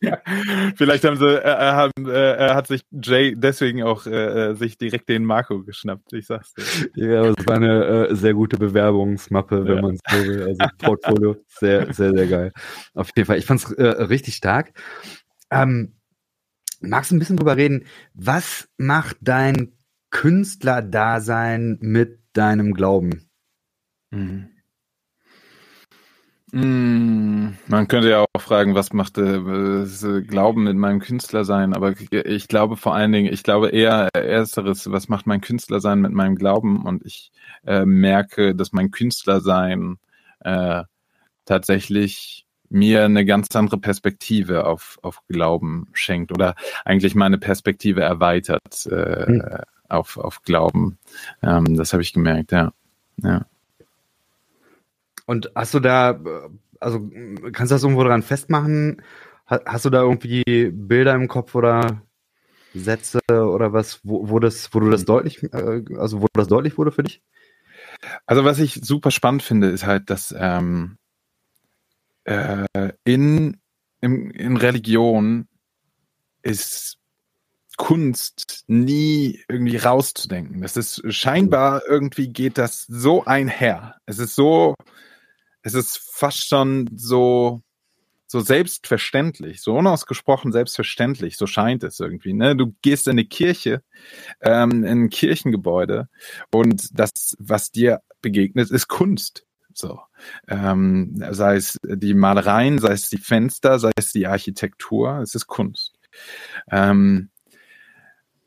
vielleicht 0.76 1.04
haben 1.04 1.16
sie, 1.16 1.26
äh, 1.26 1.48
äh 1.48 1.72
haben, 1.72 1.92
äh, 2.06 2.50
hat 2.50 2.66
sich 2.66 2.82
Jay 2.90 3.34
deswegen 3.36 3.82
auch 3.82 4.06
äh, 4.06 4.50
äh, 4.50 4.54
sich 4.54 4.78
direkt 4.78 5.08
den 5.08 5.24
Marco 5.24 5.62
geschnappt. 5.62 6.12
Ich 6.12 6.26
sag's 6.26 6.54
dir. 6.54 6.64
Ja, 6.94 7.24
es 7.24 7.46
war 7.46 7.56
eine 7.56 8.08
äh, 8.08 8.14
sehr 8.14 8.34
gute 8.34 8.58
Bewerbungsmappe, 8.58 9.64
wenn 9.66 9.76
ja. 9.76 9.82
man 9.82 9.94
es 9.94 10.00
so 10.10 10.26
will. 10.26 10.42
Also 10.42 10.66
Portfolio, 10.78 11.36
sehr, 11.48 11.92
sehr, 11.92 12.12
sehr 12.12 12.26
geil. 12.26 12.52
Auf 12.94 13.10
jeden 13.16 13.26
Fall. 13.26 13.38
Ich 13.38 13.46
fand's 13.46 13.70
äh, 13.72 13.84
richtig 13.84 14.36
stark. 14.36 14.72
Ähm, 15.50 15.94
magst 16.80 17.10
du 17.10 17.16
ein 17.16 17.18
bisschen 17.18 17.36
drüber 17.36 17.56
reden? 17.56 17.84
Was 18.14 18.68
macht 18.76 19.16
dein 19.20 19.72
Künstlerdasein 20.10 21.78
mit 21.80 22.20
deinem 22.32 22.74
Glauben? 22.74 23.31
Mhm. 24.12 24.48
Mm, 26.54 27.54
man 27.66 27.88
könnte 27.88 28.10
ja 28.10 28.26
auch 28.34 28.40
fragen, 28.40 28.74
was 28.74 28.92
macht 28.92 29.16
äh, 29.16 30.22
Glauben 30.22 30.64
mit 30.64 30.76
meinem 30.76 31.00
Künstler 31.00 31.44
sein, 31.44 31.72
aber 31.72 31.94
ich 32.10 32.46
glaube 32.46 32.76
vor 32.76 32.94
allen 32.94 33.10
Dingen, 33.10 33.32
ich 33.32 33.42
glaube 33.42 33.70
eher 33.70 34.10
ersteres, 34.12 34.90
was 34.92 35.08
macht 35.08 35.26
mein 35.26 35.40
Künstler 35.40 35.80
sein 35.80 36.00
mit 36.00 36.12
meinem 36.12 36.36
Glauben 36.36 36.84
und 36.84 37.06
ich 37.06 37.32
äh, 37.66 37.86
merke, 37.86 38.54
dass 38.54 38.72
mein 38.72 38.90
Künstler 38.90 39.40
sein 39.40 39.96
äh, 40.40 40.82
tatsächlich 41.46 42.46
mir 42.68 43.04
eine 43.04 43.24
ganz 43.24 43.54
andere 43.56 43.78
Perspektive 43.78 44.66
auf, 44.66 44.98
auf 45.02 45.20
Glauben 45.28 45.88
schenkt 45.94 46.32
oder 46.32 46.54
eigentlich 46.84 47.14
meine 47.14 47.38
Perspektive 47.38 48.02
erweitert 48.02 48.86
äh, 48.86 49.26
hm. 49.26 49.42
auf, 49.88 50.18
auf 50.18 50.42
Glauben. 50.42 50.98
Ähm, 51.42 51.76
das 51.76 51.94
habe 51.94 52.02
ich 52.02 52.12
gemerkt, 52.12 52.52
ja. 52.52 52.72
ja. 53.22 53.46
Und 55.26 55.50
hast 55.54 55.74
du 55.74 55.80
da, 55.80 56.20
also 56.80 57.10
kannst 57.52 57.70
du 57.70 57.74
das 57.74 57.82
irgendwo 57.82 58.04
dran 58.04 58.22
festmachen? 58.22 59.02
Hast 59.46 59.84
du 59.84 59.90
da 59.90 60.02
irgendwie 60.02 60.70
Bilder 60.72 61.14
im 61.14 61.28
Kopf 61.28 61.54
oder 61.54 62.02
Sätze 62.74 63.20
oder 63.28 63.72
was, 63.72 64.00
wo, 64.02 64.28
wo 64.30 64.38
das, 64.38 64.72
wo 64.72 64.80
du 64.80 64.90
das 64.90 65.04
deutlich, 65.04 65.42
äh, 65.42 65.82
also 65.98 66.22
wo 66.22 66.26
das 66.32 66.48
deutlich 66.48 66.78
wurde 66.78 66.92
für 66.92 67.02
dich? 67.02 67.22
Also 68.26 68.44
was 68.44 68.58
ich 68.58 68.80
super 68.82 69.10
spannend 69.10 69.42
finde, 69.42 69.68
ist 69.68 69.86
halt, 69.86 70.10
dass 70.10 70.34
ähm, 70.36 70.96
äh, 72.24 72.66
in, 73.04 73.60
in, 74.00 74.30
in 74.30 74.56
Religion 74.56 75.48
ist 76.42 76.98
Kunst 77.76 78.64
nie 78.66 79.40
irgendwie 79.48 79.76
rauszudenken. 79.76 80.60
Das 80.60 80.76
ist 80.76 81.02
scheinbar 81.12 81.82
irgendwie 81.88 82.28
geht 82.28 82.58
das 82.58 82.82
so 82.82 83.24
einher. 83.24 83.96
Es 84.06 84.18
ist 84.18 84.34
so, 84.34 84.74
es 85.62 85.74
ist 85.74 85.98
fast 85.98 86.48
schon 86.48 86.90
so, 86.94 87.62
so 88.26 88.40
selbstverständlich, 88.40 89.60
so 89.60 89.74
unausgesprochen 89.74 90.52
selbstverständlich, 90.52 91.36
so 91.36 91.46
scheint 91.46 91.84
es 91.84 92.00
irgendwie. 92.00 92.32
Ne? 92.32 92.56
Du 92.56 92.74
gehst 92.82 93.06
in 93.06 93.12
eine 93.12 93.24
Kirche, 93.24 93.82
ähm, 94.40 94.84
in 94.84 95.04
ein 95.04 95.10
Kirchengebäude 95.10 96.08
und 96.50 96.98
das, 96.98 97.36
was 97.38 97.70
dir 97.70 98.00
begegnet, 98.22 98.70
ist 98.70 98.88
Kunst. 98.88 99.46
So, 99.74 100.00
ähm, 100.48 101.14
sei 101.30 101.56
es 101.56 101.78
die 101.82 102.14
Malereien, 102.14 102.78
sei 102.78 102.92
es 102.92 103.08
die 103.08 103.18
Fenster, 103.18 103.78
sei 103.78 103.90
es 103.96 104.12
die 104.12 104.26
Architektur, 104.26 105.20
es 105.20 105.34
ist 105.34 105.46
Kunst. 105.46 105.98
Ähm, 106.70 107.30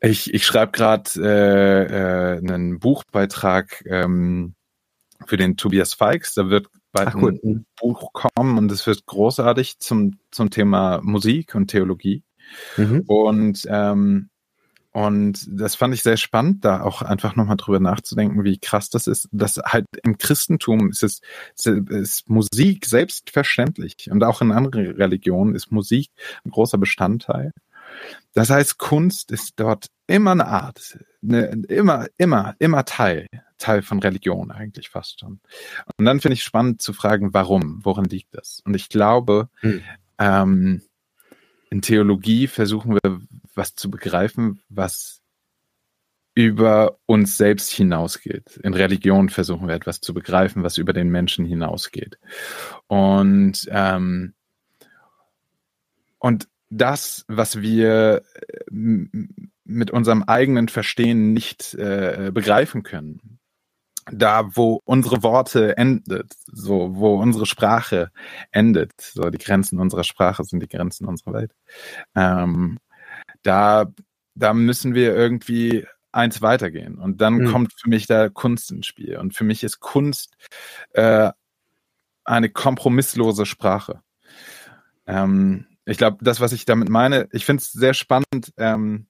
ich, 0.00 0.32
ich 0.34 0.44
schreibe 0.44 0.72
gerade 0.72 1.10
äh, 1.16 2.34
äh, 2.34 2.38
einen 2.38 2.78
Buchbeitrag 2.78 3.82
ähm, 3.86 4.55
für 5.26 5.36
den 5.36 5.56
Tobias 5.56 5.94
Feix. 5.94 6.34
Da 6.34 6.48
wird 6.48 6.68
bald 6.92 7.08
Ach, 7.08 7.14
ein 7.14 7.40
mhm. 7.42 7.66
Buch 7.78 8.12
kommen 8.12 8.58
und 8.58 8.72
es 8.72 8.86
wird 8.86 9.06
großartig 9.06 9.78
zum, 9.78 10.18
zum 10.30 10.50
Thema 10.50 11.00
Musik 11.02 11.54
und 11.54 11.68
Theologie. 11.68 12.22
Mhm. 12.76 13.02
Und 13.06 13.66
ähm, 13.68 14.30
und 14.96 15.46
das 15.50 15.74
fand 15.74 15.92
ich 15.92 16.02
sehr 16.02 16.16
spannend, 16.16 16.64
da 16.64 16.80
auch 16.80 17.02
einfach 17.02 17.36
nochmal 17.36 17.58
drüber 17.58 17.80
nachzudenken, 17.80 18.44
wie 18.44 18.56
krass 18.56 18.88
das 18.88 19.06
ist. 19.06 19.28
Dass 19.30 19.58
halt 19.58 19.84
im 20.02 20.16
Christentum 20.16 20.88
ist 20.88 21.02
es 21.02 21.20
ist 21.66 22.30
Musik 22.30 22.86
selbstverständlich 22.86 24.10
und 24.10 24.24
auch 24.24 24.40
in 24.40 24.52
anderen 24.52 24.92
Religionen 24.92 25.54
ist 25.54 25.70
Musik 25.70 26.08
ein 26.46 26.50
großer 26.50 26.78
Bestandteil. 26.78 27.52
Das 28.32 28.48
heißt, 28.48 28.78
Kunst 28.78 29.32
ist 29.32 29.52
dort 29.56 29.88
immer 30.06 30.30
eine 30.30 30.46
Art, 30.46 30.98
eine, 31.22 31.62
immer, 31.68 32.06
immer, 32.16 32.54
immer 32.58 32.86
Teil, 32.86 33.26
Teil 33.58 33.82
von 33.82 34.00
Religion 34.00 34.50
eigentlich 34.50 34.88
fast 34.90 35.20
schon. 35.20 35.40
Und 35.96 36.04
dann 36.04 36.20
finde 36.20 36.34
ich 36.34 36.44
spannend 36.44 36.82
zu 36.82 36.92
fragen, 36.92 37.34
warum, 37.34 37.84
worin 37.84 38.04
liegt 38.04 38.34
das? 38.34 38.60
Und 38.64 38.74
ich 38.74 38.88
glaube, 38.88 39.48
hm. 39.60 39.82
ähm, 40.18 40.82
in 41.70 41.82
Theologie 41.82 42.46
versuchen 42.46 42.94
wir 42.94 43.20
was 43.54 43.74
zu 43.74 43.90
begreifen, 43.90 44.60
was 44.68 45.22
über 46.34 46.98
uns 47.06 47.38
selbst 47.38 47.70
hinausgeht. 47.70 48.58
In 48.62 48.74
Religion 48.74 49.30
versuchen 49.30 49.68
wir 49.68 49.74
etwas 49.74 50.02
zu 50.02 50.12
begreifen, 50.12 50.62
was 50.62 50.76
über 50.76 50.92
den 50.92 51.08
Menschen 51.08 51.46
hinausgeht. 51.46 52.18
Und, 52.88 53.66
ähm, 53.70 54.34
und 56.18 56.46
das, 56.68 57.24
was 57.26 57.62
wir 57.62 58.22
äh, 58.34 58.70
mit 59.64 59.90
unserem 59.90 60.24
eigenen 60.24 60.68
Verstehen 60.68 61.32
nicht 61.32 61.74
äh, 61.74 62.30
begreifen 62.34 62.82
können, 62.82 63.38
da, 64.10 64.54
wo 64.54 64.80
unsere 64.84 65.22
Worte 65.22 65.76
endet, 65.76 66.32
so, 66.46 66.94
wo 66.94 67.20
unsere 67.20 67.46
Sprache 67.46 68.10
endet, 68.52 68.92
so 69.00 69.30
die 69.30 69.38
Grenzen 69.38 69.80
unserer 69.80 70.04
Sprache 70.04 70.44
sind 70.44 70.60
die 70.60 70.68
Grenzen 70.68 71.06
unserer 71.06 71.32
Welt. 71.32 71.54
Ähm, 72.14 72.78
da, 73.42 73.86
da 74.34 74.54
müssen 74.54 74.94
wir 74.94 75.14
irgendwie 75.14 75.86
eins 76.12 76.40
weitergehen. 76.40 76.98
Und 76.98 77.20
dann 77.20 77.34
mhm. 77.34 77.52
kommt 77.52 77.72
für 77.78 77.88
mich 77.88 78.06
da 78.06 78.28
Kunst 78.28 78.70
ins 78.70 78.86
Spiel. 78.86 79.18
Und 79.18 79.34
für 79.34 79.44
mich 79.44 79.62
ist 79.62 79.80
Kunst 79.80 80.36
äh, 80.92 81.30
eine 82.24 82.48
kompromisslose 82.48 83.46
Sprache. 83.46 84.02
Ähm, 85.06 85.66
ich 85.84 85.98
glaube, 85.98 86.18
das, 86.20 86.40
was 86.40 86.52
ich 86.52 86.64
damit 86.64 86.88
meine, 86.88 87.28
ich 87.32 87.44
finde 87.44 87.62
es 87.62 87.72
sehr 87.72 87.94
spannend. 87.94 88.52
Ähm, 88.56 89.06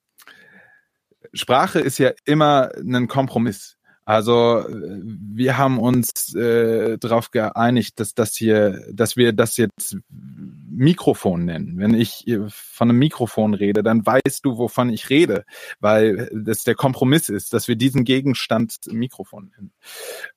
Sprache 1.32 1.80
ist 1.80 1.98
ja 1.98 2.12
immer 2.24 2.70
ein 2.76 3.08
Kompromiss. 3.08 3.75
Also 4.06 4.64
wir 4.68 5.58
haben 5.58 5.80
uns 5.80 6.32
äh, 6.32 6.96
darauf 6.96 7.32
geeinigt, 7.32 7.98
dass 7.98 8.14
das 8.14 8.36
hier, 8.36 8.86
dass 8.92 9.16
wir 9.16 9.32
das 9.32 9.56
jetzt 9.56 9.96
Mikrofon 10.08 11.44
nennen. 11.44 11.76
Wenn 11.78 11.92
ich 11.92 12.24
von 12.48 12.88
einem 12.88 13.00
Mikrofon 13.00 13.54
rede, 13.54 13.82
dann 13.82 14.06
weißt 14.06 14.44
du, 14.44 14.58
wovon 14.58 14.90
ich 14.90 15.10
rede, 15.10 15.44
weil 15.80 16.30
das 16.32 16.62
der 16.62 16.76
Kompromiss 16.76 17.28
ist, 17.28 17.52
dass 17.52 17.66
wir 17.66 17.74
diesen 17.74 18.04
Gegenstand 18.04 18.76
Mikrofon 18.86 19.52
nennen. 19.56 19.72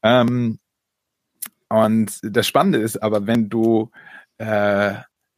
Ähm, 0.02 0.60
und 1.70 2.20
das 2.24 2.48
Spannende 2.48 2.80
ist 2.80 2.98
aber, 3.04 3.28
wenn 3.28 3.50
du 3.50 3.92
äh, 4.40 4.96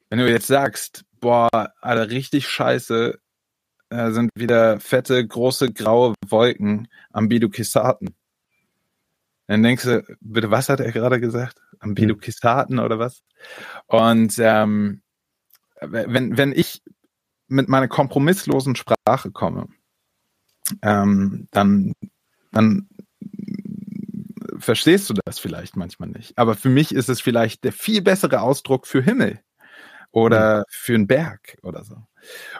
wenn 0.09 0.19
du 0.19 0.29
jetzt 0.29 0.47
sagst, 0.47 1.03
boah, 1.19 1.49
Alter, 1.81 2.09
richtig 2.09 2.47
scheiße, 2.47 3.19
äh, 3.89 4.11
sind 4.11 4.29
wieder 4.35 4.79
fette, 4.79 5.25
große, 5.27 5.73
graue 5.73 6.13
Wolken 6.29 6.87
am 7.11 7.27
Bidukisaten 7.27 8.15
dann 9.51 9.63
denkst 9.63 9.83
du, 9.83 10.03
bitte, 10.21 10.51
was 10.51 10.69
hat 10.69 10.79
er 10.79 10.91
gerade 10.91 11.19
gesagt? 11.19 11.59
Ambidukistaten 11.79 12.79
oder 12.79 12.99
was? 12.99 13.23
Und 13.87 14.35
ähm, 14.39 15.01
wenn, 15.81 16.37
wenn 16.37 16.53
ich 16.53 16.81
mit 17.47 17.67
meiner 17.67 17.87
kompromisslosen 17.87 18.75
Sprache 18.75 19.31
komme, 19.31 19.67
ähm, 20.81 21.47
dann, 21.51 21.93
dann 22.51 22.87
verstehst 24.57 25.09
du 25.09 25.15
das 25.25 25.39
vielleicht 25.39 25.75
manchmal 25.75 26.09
nicht. 26.09 26.37
Aber 26.37 26.55
für 26.55 26.69
mich 26.69 26.93
ist 26.93 27.09
es 27.09 27.19
vielleicht 27.19 27.63
der 27.63 27.73
viel 27.73 28.01
bessere 28.01 28.41
Ausdruck 28.41 28.87
für 28.87 29.01
Himmel 29.01 29.41
oder 30.11 30.59
mhm. 30.59 30.63
für 30.69 30.95
einen 30.95 31.07
Berg 31.07 31.57
oder 31.63 31.83
so. 31.83 31.97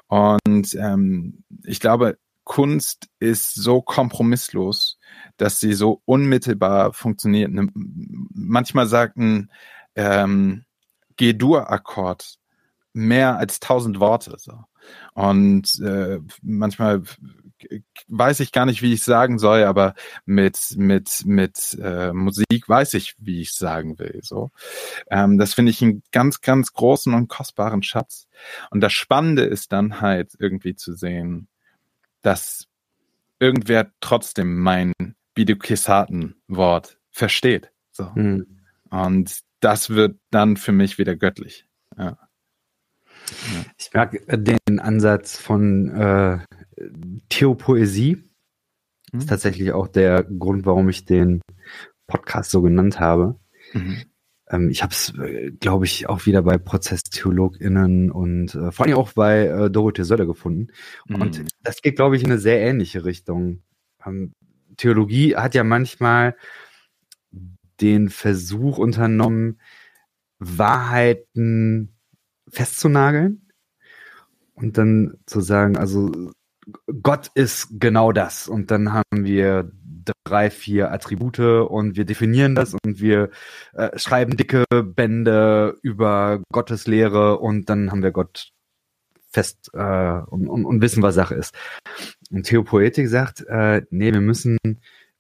Und 0.08 0.74
ähm, 0.76 1.44
ich 1.64 1.80
glaube, 1.80 2.18
Kunst 2.52 3.08
ist 3.22 3.56
so 3.56 3.82
kompromisslos, 3.82 5.00
dass 5.38 5.62
sie 5.62 5.72
so 5.72 6.02
unmittelbar 6.04 6.92
funktioniert. 6.92 7.50
Ne, 7.50 7.70
manchmal 7.74 8.88
sagt 8.88 9.16
ein 9.16 9.50
ähm, 9.96 10.66
G-Dur-Akkord 11.16 12.40
mehr 12.92 13.38
als 13.38 13.62
tausend 13.62 14.02
Worte. 14.02 14.36
So. 14.38 14.66
Und 15.14 15.80
äh, 15.80 16.20
manchmal 16.42 17.04
weiß 18.10 18.42
ich 18.42 18.52
gar 18.52 18.66
nicht, 18.66 18.82
wie 18.82 18.92
ich 18.92 19.04
sagen 19.04 19.40
soll, 19.40 19.64
aber 19.64 19.94
mit 20.26 20.58
mit 20.76 21.22
mit 21.24 21.80
äh, 21.82 22.12
Musik 22.12 22.68
weiß 22.68 22.96
ich, 22.96 23.16
wie 23.18 23.40
ich 23.40 23.54
sagen 23.54 23.98
will. 23.98 24.20
So, 24.24 24.52
ähm, 25.10 25.38
das 25.38 25.54
finde 25.54 25.70
ich 25.70 25.82
einen 25.82 26.04
ganz 26.12 26.42
ganz 26.42 26.74
großen 26.74 27.14
und 27.14 27.30
kostbaren 27.30 27.82
Schatz. 27.82 28.28
Und 28.72 28.82
das 28.82 28.92
Spannende 28.92 29.44
ist 29.44 29.72
dann 29.72 30.02
halt 30.02 30.34
irgendwie 30.38 30.76
zu 30.76 30.94
sehen, 30.94 31.48
dass 32.22 32.68
irgendwer 33.40 33.92
trotzdem 34.02 34.60
mein 34.60 34.94
Bidukissaten-Wort 35.34 37.00
versteht. 37.10 37.72
So. 37.92 38.12
Mhm. 38.16 38.60
Und 38.90 39.40
das 39.60 39.90
wird 39.90 40.20
dann 40.32 40.58
für 40.58 40.72
mich 40.72 40.98
wieder 40.98 41.16
göttlich. 41.16 41.66
Ja. 41.98 42.18
Ja. 43.54 43.66
Ich 43.78 43.94
mag 43.94 44.18
den 44.28 44.80
Ansatz 44.80 45.38
von 45.38 45.90
äh, 45.90 46.40
Theopoesie. 47.30 48.24
Mhm. 49.12 49.20
ist 49.20 49.30
tatsächlich 49.30 49.74
auch 49.74 49.88
der 49.88 50.24
Grund, 50.24 50.66
warum 50.66 50.90
ich 50.90 51.06
den 51.06 51.42
Podcast 52.08 52.52
so 52.52 52.62
genannt 52.62 53.00
habe. 53.00 53.40
Mhm. 53.74 54.04
Ähm, 54.50 54.70
ich 54.70 54.84
habe 54.84 54.94
es, 54.94 55.14
äh, 55.18 55.52
glaube 55.52 55.86
ich, 55.86 56.10
auch 56.10 56.26
wieder 56.26 56.42
bei 56.44 56.58
ProzesstheologInnen 56.58 58.12
und 58.12 58.56
äh, 58.56 58.72
vor 58.72 58.86
allem 58.86 58.96
auch 58.96 59.14
bei 59.14 59.48
äh, 59.48 59.72
Dorothee 59.72 60.04
Söller 60.04 60.26
gefunden. 60.26 60.68
Mhm. 61.08 61.46
Das 61.64 61.82
geht, 61.82 61.96
glaube 61.96 62.16
ich, 62.16 62.24
in 62.24 62.32
eine 62.32 62.40
sehr 62.40 62.62
ähnliche 62.62 63.06
Richtung. 63.06 63.62
Ähm, 64.06 64.34
Theologie 64.78 65.36
hat 65.36 65.54
ja 65.54 65.64
manchmal 65.64 66.36
den 67.82 68.10
Versuch 68.10 68.78
unternommen, 68.78 69.60
Wahrheiten 70.40 71.96
festzunageln 72.50 73.48
und 74.54 74.78
dann 74.78 75.18
zu 75.26 75.42
sagen, 75.42 75.78
also 75.78 76.32
Gott 77.02 77.32
ist 77.34 77.68
genau 77.80 78.12
das. 78.12 78.48
Und 78.48 78.72
dann 78.72 78.94
haben 78.94 79.26
wir 79.26 79.72
drei, 80.24 80.50
vier 80.50 80.92
Attribute 80.92 81.40
und 81.40 81.96
wir 81.96 82.06
definieren 82.06 82.56
das 82.56 82.74
und 82.74 83.02
wir 83.02 83.30
äh, 83.74 83.98
schreiben 83.98 84.36
dicke 84.36 84.66
Bände 84.84 85.78
über 85.82 86.42
Gottes 86.52 86.88
Lehre 86.88 87.40
und 87.40 87.70
dann 87.70 87.92
haben 87.92 88.04
wir 88.04 88.12
Gott 88.12 88.52
fest 89.32 89.72
äh, 89.74 89.80
und, 90.28 90.48
und, 90.48 90.66
und 90.66 90.82
wissen, 90.82 91.04
was 91.04 91.16
Sache 91.16 91.36
ist. 91.36 91.56
Und 92.32 92.46
Theopoetik 92.46 93.08
sagt, 93.08 93.46
äh, 93.48 93.84
nee, 93.90 94.14
wir 94.14 94.22
müssen, 94.22 94.58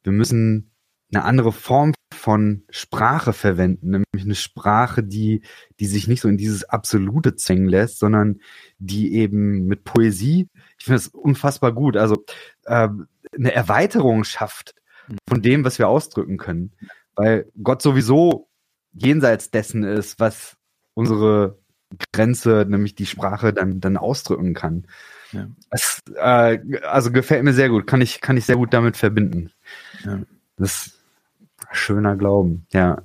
wir 0.03 0.11
müssen 0.11 0.71
eine 1.13 1.23
andere 1.23 1.51
Form 1.51 1.93
von 2.13 2.63
Sprache 2.69 3.33
verwenden, 3.33 3.91
nämlich 3.91 4.25
eine 4.25 4.35
Sprache, 4.35 5.03
die, 5.03 5.41
die 5.79 5.85
sich 5.85 6.07
nicht 6.07 6.21
so 6.21 6.29
in 6.29 6.37
dieses 6.37 6.63
Absolute 6.63 7.35
zwängen 7.35 7.67
lässt, 7.67 7.99
sondern 7.99 8.39
die 8.79 9.15
eben 9.15 9.65
mit 9.65 9.83
Poesie, 9.83 10.47
ich 10.77 10.85
finde 10.85 10.99
das 10.99 11.07
unfassbar 11.07 11.73
gut, 11.73 11.97
also 11.97 12.23
äh, 12.65 12.89
eine 13.35 13.53
Erweiterung 13.53 14.23
schafft 14.23 14.75
von 15.27 15.41
dem, 15.41 15.65
was 15.65 15.79
wir 15.79 15.87
ausdrücken 15.87 16.37
können. 16.37 16.73
Weil 17.15 17.51
Gott 17.61 17.81
sowieso 17.81 18.49
jenseits 18.93 19.51
dessen 19.51 19.83
ist, 19.83 20.19
was 20.19 20.57
unsere 20.93 21.60
Grenze, 22.13 22.65
nämlich 22.67 22.95
die 22.95 23.05
Sprache, 23.05 23.53
dann, 23.53 23.79
dann 23.79 23.97
ausdrücken 23.97 24.53
kann. 24.53 24.85
Ja. 25.31 25.47
Das, 25.69 25.99
äh, 26.15 26.59
also 26.83 27.11
gefällt 27.11 27.43
mir 27.43 27.53
sehr 27.53 27.69
gut, 27.69 27.87
kann 27.87 28.01
ich, 28.01 28.21
kann 28.21 28.37
ich 28.37 28.45
sehr 28.45 28.57
gut 28.57 28.73
damit 28.73 28.97
verbinden. 28.97 29.51
Ja. 30.03 30.19
Das 30.57 30.87
ist 30.87 30.99
schöner 31.71 32.15
Glauben, 32.15 32.65
ja. 32.71 33.03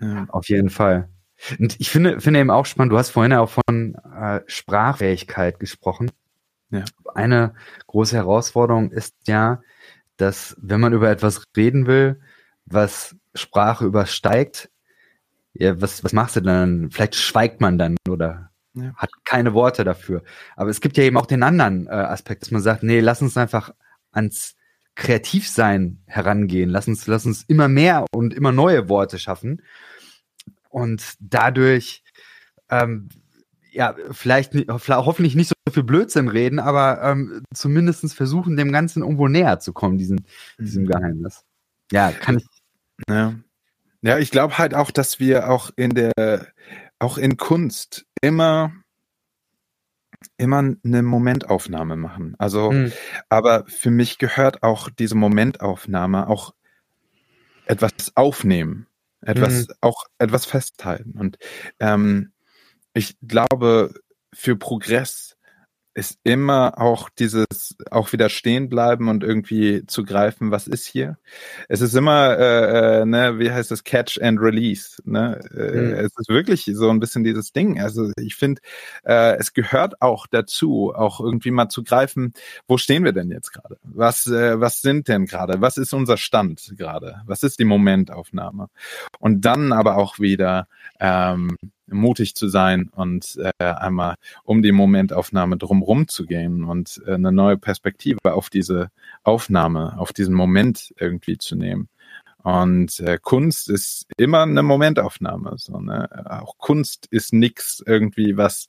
ja. 0.00 0.26
Auf 0.28 0.48
jeden 0.48 0.70
Fall. 0.70 1.08
Und 1.58 1.80
ich 1.80 1.90
finde, 1.90 2.20
finde 2.20 2.40
eben 2.40 2.50
auch 2.50 2.66
spannend, 2.66 2.92
du 2.92 2.98
hast 2.98 3.10
vorhin 3.10 3.32
auch 3.32 3.50
von 3.50 3.94
äh, 3.94 4.40
Sprachfähigkeit 4.46 5.58
gesprochen. 5.58 6.10
Ja. 6.70 6.84
Eine 7.14 7.54
große 7.86 8.16
Herausforderung 8.16 8.90
ist 8.90 9.14
ja, 9.26 9.60
dass 10.16 10.56
wenn 10.60 10.80
man 10.80 10.92
über 10.92 11.10
etwas 11.10 11.42
reden 11.56 11.86
will, 11.86 12.20
was 12.64 13.16
Sprache 13.34 13.84
übersteigt, 13.84 14.70
ja, 15.54 15.80
was, 15.80 16.02
was 16.02 16.12
machst 16.12 16.36
du 16.36 16.40
dann? 16.40 16.90
Vielleicht 16.90 17.14
schweigt 17.14 17.60
man 17.60 17.78
dann 17.78 17.96
oder 18.08 18.50
ja. 18.74 18.94
hat 18.96 19.10
keine 19.24 19.54
Worte 19.54 19.84
dafür. 19.84 20.22
Aber 20.56 20.70
es 20.70 20.80
gibt 20.80 20.96
ja 20.96 21.04
eben 21.04 21.16
auch 21.16 21.26
den 21.26 21.42
anderen 21.42 21.86
äh, 21.86 21.90
Aspekt, 21.90 22.42
dass 22.42 22.50
man 22.50 22.62
sagt, 22.62 22.82
nee, 22.82 23.00
lass 23.00 23.22
uns 23.22 23.36
einfach 23.36 23.72
ans 24.12 24.54
Kreativsein 24.94 26.02
herangehen. 26.06 26.70
Lass 26.70 26.88
uns, 26.88 27.06
lass 27.06 27.26
uns 27.26 27.44
immer 27.44 27.68
mehr 27.68 28.06
und 28.12 28.34
immer 28.34 28.52
neue 28.52 28.88
Worte 28.88 29.18
schaffen. 29.18 29.62
Und 30.68 31.14
dadurch, 31.20 32.02
ähm, 32.70 33.08
ja, 33.70 33.94
vielleicht 34.10 34.54
hoffentlich 34.68 35.34
nicht 35.34 35.48
so 35.48 35.54
viel 35.70 35.82
Blödsinn 35.82 36.28
reden, 36.28 36.58
aber 36.58 37.02
ähm, 37.02 37.42
zumindest 37.54 38.14
versuchen, 38.14 38.56
dem 38.56 38.72
Ganzen 38.72 39.02
irgendwo 39.02 39.28
näher 39.28 39.60
zu 39.60 39.72
kommen, 39.72 39.96
diesem, 39.96 40.20
diesem 40.58 40.84
mhm. 40.84 40.88
Geheimnis. 40.88 41.44
Ja, 41.90 42.10
kann 42.10 42.38
ich. 42.38 42.46
Ja. 43.08 43.34
Ja, 44.02 44.18
ich 44.18 44.30
glaube 44.30 44.58
halt 44.58 44.74
auch, 44.74 44.90
dass 44.90 45.20
wir 45.20 45.48
auch 45.48 45.70
in 45.76 45.90
der, 45.90 46.48
auch 46.98 47.18
in 47.18 47.36
Kunst 47.36 48.04
immer, 48.20 48.72
immer 50.36 50.58
eine 50.58 51.02
Momentaufnahme 51.02 51.96
machen. 51.96 52.34
Also, 52.38 52.72
mhm. 52.72 52.92
aber 53.28 53.64
für 53.66 53.90
mich 53.90 54.18
gehört 54.18 54.62
auch 54.64 54.90
diese 54.90 55.14
Momentaufnahme 55.14 56.28
auch 56.28 56.52
etwas 57.66 57.92
aufnehmen, 58.16 58.88
etwas, 59.20 59.68
mhm. 59.68 59.74
auch 59.80 60.04
etwas 60.18 60.46
festhalten. 60.46 61.12
Und 61.18 61.38
ähm, 61.78 62.32
ich 62.94 63.16
glaube, 63.22 63.94
für 64.34 64.56
Progress 64.56 65.36
ist 65.94 66.18
immer 66.24 66.78
auch 66.78 67.10
dieses 67.10 67.76
auch 67.90 68.12
wieder 68.12 68.28
stehen 68.30 68.68
bleiben 68.68 69.08
und 69.08 69.22
irgendwie 69.22 69.84
zu 69.86 70.04
greifen, 70.04 70.50
was 70.50 70.66
ist 70.66 70.86
hier. 70.86 71.18
Es 71.68 71.80
ist 71.82 71.94
immer, 71.94 72.38
äh, 72.38 73.00
äh, 73.02 73.04
ne, 73.04 73.38
wie 73.38 73.50
heißt 73.50 73.70
das, 73.70 73.84
Catch 73.84 74.18
and 74.22 74.40
Release. 74.40 75.02
Ne? 75.04 75.40
Äh, 75.54 75.80
mhm. 75.80 75.94
Es 75.94 76.12
ist 76.16 76.28
wirklich 76.28 76.70
so 76.72 76.88
ein 76.88 76.98
bisschen 76.98 77.24
dieses 77.24 77.52
Ding. 77.52 77.80
Also 77.80 78.10
ich 78.16 78.36
finde, 78.36 78.62
äh, 79.04 79.36
es 79.36 79.52
gehört 79.52 80.00
auch 80.00 80.26
dazu, 80.26 80.92
auch 80.94 81.20
irgendwie 81.20 81.50
mal 81.50 81.68
zu 81.68 81.84
greifen, 81.84 82.32
wo 82.66 82.78
stehen 82.78 83.04
wir 83.04 83.12
denn 83.12 83.30
jetzt 83.30 83.52
gerade? 83.52 83.76
Was, 83.82 84.26
äh, 84.26 84.58
was 84.60 84.80
sind 84.80 85.08
denn 85.08 85.26
gerade? 85.26 85.60
Was 85.60 85.76
ist 85.76 85.92
unser 85.92 86.16
Stand 86.16 86.72
gerade? 86.76 87.20
Was 87.26 87.42
ist 87.42 87.58
die 87.58 87.64
Momentaufnahme? 87.64 88.68
Und 89.18 89.42
dann 89.44 89.72
aber 89.72 89.96
auch 89.96 90.18
wieder 90.18 90.68
ähm, 91.00 91.56
mutig 91.92 92.34
zu 92.34 92.48
sein 92.48 92.90
und 92.94 93.38
äh, 93.58 93.64
einmal 93.64 94.16
um 94.44 94.62
die 94.62 94.72
Momentaufnahme 94.72 95.56
drumherum 95.56 96.08
zu 96.08 96.26
gehen 96.26 96.64
und 96.64 97.00
äh, 97.06 97.14
eine 97.14 97.32
neue 97.32 97.56
Perspektive 97.56 98.18
auf 98.24 98.50
diese 98.50 98.90
Aufnahme, 99.22 99.98
auf 99.98 100.12
diesen 100.12 100.34
Moment 100.34 100.92
irgendwie 100.98 101.38
zu 101.38 101.56
nehmen. 101.56 101.88
Und 102.42 102.98
äh, 103.00 103.18
Kunst 103.22 103.70
ist 103.70 104.06
immer 104.16 104.42
eine 104.42 104.62
Momentaufnahme. 104.62 105.54
So, 105.58 105.80
ne? 105.80 106.08
Auch 106.28 106.58
Kunst 106.58 107.06
ist 107.06 107.32
nix 107.32 107.82
irgendwie, 107.86 108.36
was 108.36 108.66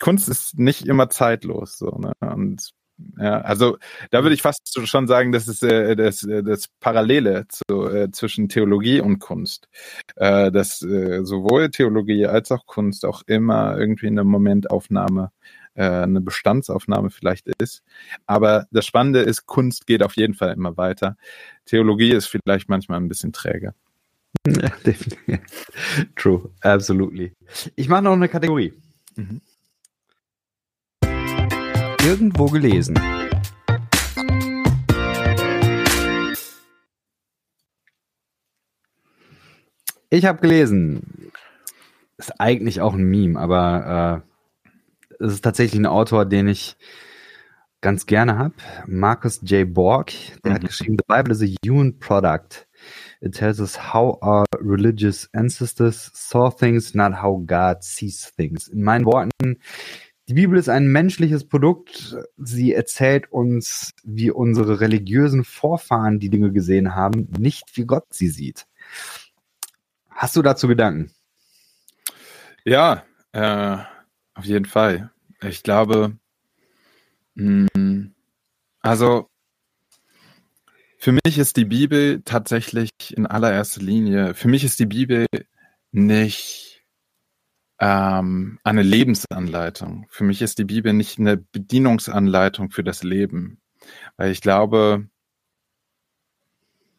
Kunst 0.00 0.28
ist 0.28 0.58
nicht 0.58 0.86
immer 0.86 1.10
zeitlos. 1.10 1.78
So, 1.78 1.98
ne? 1.98 2.12
Und 2.20 2.70
ja, 3.18 3.40
also 3.40 3.78
da 4.10 4.22
würde 4.22 4.34
ich 4.34 4.42
fast 4.42 4.78
schon 4.86 5.06
sagen, 5.06 5.32
das 5.32 5.48
ist 5.48 5.62
äh, 5.62 5.96
das, 5.96 6.22
äh, 6.24 6.42
das 6.42 6.68
Parallele 6.80 7.46
zu, 7.48 7.88
äh, 7.88 8.10
zwischen 8.10 8.48
Theologie 8.48 9.00
und 9.00 9.18
Kunst. 9.18 9.68
Äh, 10.16 10.52
dass 10.52 10.82
äh, 10.82 11.24
sowohl 11.24 11.70
Theologie 11.70 12.26
als 12.26 12.52
auch 12.52 12.66
Kunst 12.66 13.04
auch 13.04 13.22
immer 13.26 13.78
irgendwie 13.78 14.08
eine 14.08 14.24
Momentaufnahme, 14.24 15.30
äh, 15.74 15.84
eine 15.84 16.20
Bestandsaufnahme 16.20 17.10
vielleicht 17.10 17.48
ist. 17.58 17.82
Aber 18.26 18.66
das 18.70 18.84
Spannende 18.84 19.20
ist, 19.20 19.46
Kunst 19.46 19.86
geht 19.86 20.02
auf 20.02 20.16
jeden 20.16 20.34
Fall 20.34 20.52
immer 20.52 20.76
weiter. 20.76 21.16
Theologie 21.64 22.12
ist 22.12 22.26
vielleicht 22.26 22.68
manchmal 22.68 23.00
ein 23.00 23.08
bisschen 23.08 23.32
träge. 23.32 23.74
Ja, 24.46 24.68
definitiv. 24.84 25.40
True, 26.14 26.50
absolutely. 26.60 27.32
Ich 27.74 27.88
mache 27.88 28.02
noch 28.02 28.12
eine 28.12 28.28
Kategorie. 28.28 28.74
Mhm 29.16 29.40
irgendwo 32.06 32.46
gelesen. 32.46 32.94
Ich 40.08 40.24
habe 40.24 40.40
gelesen, 40.40 41.32
ist 42.16 42.40
eigentlich 42.40 42.80
auch 42.80 42.94
ein 42.94 43.02
Meme, 43.02 43.38
aber 43.40 44.22
äh, 45.10 45.24
es 45.24 45.32
ist 45.32 45.40
tatsächlich 45.40 45.80
ein 45.80 45.86
Autor, 45.86 46.26
den 46.26 46.46
ich 46.46 46.76
ganz 47.80 48.06
gerne 48.06 48.38
habe. 48.38 48.54
Marcus 48.86 49.40
J. 49.42 49.72
Borg, 49.74 50.12
der 50.44 50.52
mhm. 50.52 50.54
hat 50.54 50.64
geschrieben, 50.64 50.96
The 50.98 51.12
Bible 51.12 51.32
is 51.32 51.42
a 51.42 51.52
human 51.68 51.98
product. 51.98 52.68
It 53.20 53.34
tells 53.34 53.58
us 53.58 53.92
how 53.92 54.16
our 54.22 54.44
religious 54.60 55.28
ancestors 55.32 56.12
saw 56.14 56.50
things, 56.50 56.94
not 56.94 57.20
how 57.20 57.44
God 57.44 57.82
sees 57.82 58.32
things. 58.36 58.68
In 58.68 58.84
meinen 58.84 59.06
Worten, 59.06 59.58
die 60.28 60.34
Bibel 60.34 60.58
ist 60.58 60.68
ein 60.68 60.88
menschliches 60.88 61.46
Produkt. 61.46 62.16
Sie 62.36 62.72
erzählt 62.72 63.30
uns, 63.30 63.94
wie 64.02 64.30
unsere 64.30 64.80
religiösen 64.80 65.44
Vorfahren 65.44 66.18
die 66.18 66.30
Dinge 66.30 66.52
gesehen 66.52 66.94
haben, 66.94 67.28
nicht 67.38 67.76
wie 67.76 67.84
Gott 67.84 68.06
sie 68.10 68.28
sieht. 68.28 68.66
Hast 70.10 70.34
du 70.34 70.42
dazu 70.42 70.66
Gedanken? 70.66 71.12
Ja, 72.64 73.04
äh, 73.32 73.76
auf 74.34 74.44
jeden 74.44 74.64
Fall. 74.64 75.12
Ich 75.42 75.62
glaube, 75.62 76.16
mh, 77.34 77.68
hm, 77.76 78.14
also 78.80 79.28
für 80.98 81.12
mich 81.12 81.38
ist 81.38 81.56
die 81.56 81.66
Bibel 81.66 82.22
tatsächlich 82.24 82.90
in 83.16 83.26
allererster 83.26 83.82
Linie, 83.82 84.34
für 84.34 84.48
mich 84.48 84.64
ist 84.64 84.80
die 84.80 84.86
Bibel 84.86 85.26
nicht 85.92 86.75
ähm, 87.78 88.58
eine 88.64 88.82
Lebensanleitung. 88.82 90.06
Für 90.10 90.24
mich 90.24 90.42
ist 90.42 90.58
die 90.58 90.64
Bibel 90.64 90.92
nicht 90.92 91.18
eine 91.18 91.36
Bedienungsanleitung 91.36 92.70
für 92.70 92.84
das 92.84 93.02
Leben, 93.02 93.60
weil 94.16 94.30
ich 94.30 94.40
glaube, 94.40 95.08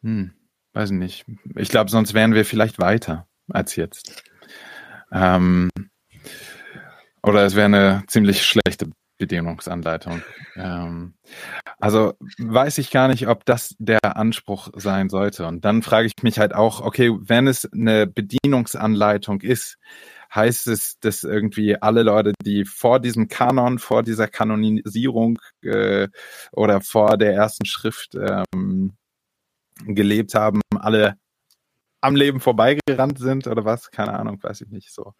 hm, 0.02 0.32
weiß 0.74 0.90
nicht, 0.92 1.24
ich 1.56 1.68
glaube, 1.68 1.90
sonst 1.90 2.14
wären 2.14 2.34
wir 2.34 2.44
vielleicht 2.44 2.78
weiter 2.78 3.26
als 3.48 3.76
jetzt. 3.76 4.22
Ähm, 5.10 5.70
oder 7.22 7.44
es 7.44 7.56
wäre 7.56 7.66
eine 7.66 8.04
ziemlich 8.06 8.44
schlechte 8.44 8.90
Bedienungsanleitung. 9.18 10.22
Ähm, 10.54 11.14
also 11.78 12.14
weiß 12.38 12.78
ich 12.78 12.90
gar 12.90 13.08
nicht, 13.08 13.26
ob 13.26 13.44
das 13.44 13.74
der 13.78 14.16
Anspruch 14.16 14.68
sein 14.76 15.08
sollte. 15.08 15.46
Und 15.46 15.64
dann 15.64 15.82
frage 15.82 16.06
ich 16.06 16.22
mich 16.22 16.38
halt 16.38 16.54
auch, 16.54 16.80
okay, 16.80 17.10
wenn 17.20 17.48
es 17.48 17.70
eine 17.72 18.06
Bedienungsanleitung 18.06 19.40
ist, 19.40 19.76
heißt 20.34 20.66
es, 20.68 20.98
dass 21.00 21.24
irgendwie 21.24 21.80
alle 21.80 22.02
Leute, 22.02 22.32
die 22.42 22.64
vor 22.64 23.00
diesem 23.00 23.28
Kanon, 23.28 23.78
vor 23.78 24.02
dieser 24.02 24.28
Kanonisierung 24.28 25.38
äh, 25.62 26.08
oder 26.52 26.80
vor 26.80 27.16
der 27.16 27.34
ersten 27.34 27.64
Schrift 27.64 28.14
ähm, 28.14 28.96
gelebt 29.86 30.34
haben, 30.34 30.60
alle 30.76 31.16
am 32.00 32.14
Leben 32.14 32.40
vorbeigerannt 32.40 33.18
sind 33.18 33.46
oder 33.46 33.64
was? 33.64 33.90
Keine 33.90 34.18
Ahnung, 34.18 34.42
weiß 34.42 34.60
ich 34.60 34.68
nicht 34.68 34.92
so. 34.92 35.14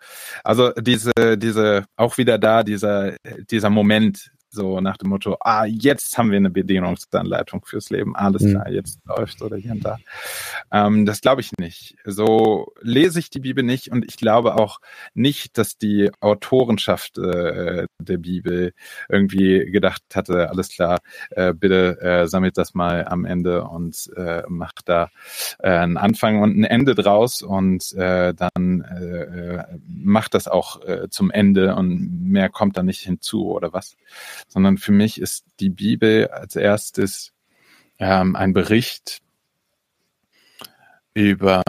Also 0.44 0.72
diese, 0.72 1.12
diese, 1.36 1.84
auch 1.96 2.18
wieder 2.18 2.38
da, 2.38 2.62
dieser, 2.62 3.16
dieser 3.50 3.70
Moment, 3.70 4.30
so 4.50 4.80
nach 4.80 4.96
dem 4.96 5.10
Motto, 5.10 5.36
ah, 5.40 5.64
jetzt 5.64 6.16
haben 6.16 6.30
wir 6.30 6.36
eine 6.36 6.50
Bedienungsanleitung 6.50 7.64
fürs 7.64 7.90
Leben, 7.90 8.16
alles 8.16 8.42
mhm. 8.42 8.50
klar, 8.52 8.70
jetzt 8.70 9.00
läuft 9.04 9.42
oder 9.42 9.56
hier 9.56 9.72
und 9.72 9.84
da. 9.84 9.98
Ähm, 10.72 11.06
das 11.06 11.20
glaube 11.20 11.40
ich 11.40 11.52
nicht. 11.58 11.96
So 12.04 12.72
lese 12.80 13.18
ich 13.18 13.30
die 13.30 13.40
Bibel 13.40 13.62
nicht 13.64 13.90
und 13.90 14.04
ich 14.04 14.16
glaube 14.16 14.56
auch 14.56 14.80
nicht, 15.14 15.58
dass 15.58 15.76
die 15.76 16.10
Autorenschaft 16.20 17.18
äh, 17.18 17.86
der 17.98 18.18
Bibel 18.18 18.72
irgendwie 19.08 19.70
gedacht 19.70 20.02
hatte, 20.14 20.50
alles 20.50 20.70
klar, 20.70 20.98
äh, 21.30 21.52
bitte 21.52 22.00
äh, 22.00 22.26
sammelt 22.26 22.56
das 22.56 22.74
mal 22.74 23.06
am 23.06 23.24
Ende 23.24 23.64
und 23.64 24.10
äh, 24.16 24.42
macht 24.48 24.88
da 24.88 25.10
äh, 25.58 25.70
einen 25.70 25.96
Anfang 25.96 26.40
und 26.42 26.58
ein 26.58 26.64
Ende 26.64 26.94
draus 26.94 27.42
und 27.42 27.92
äh, 27.94 28.34
dann 28.34 28.82
äh, 28.82 29.58
äh 29.58 29.64
macht 29.86 30.34
das 30.34 30.48
auch 30.48 30.82
äh, 30.84 31.08
zum 31.10 31.30
Ende 31.30 31.74
und 31.74 32.22
mehr 32.22 32.48
kommt 32.48 32.76
da 32.76 32.82
nicht 32.82 33.00
hinzu 33.00 33.50
oder 33.50 33.72
was 33.72 33.96
sondern 34.48 34.78
für 34.78 34.92
mich 34.92 35.20
ist 35.20 35.46
die 35.60 35.70
Bibel 35.70 36.28
als 36.28 36.56
erstes 36.56 37.32
ähm, 37.98 38.36
ein 38.36 38.52
Bericht 38.52 39.20
über 41.14 41.62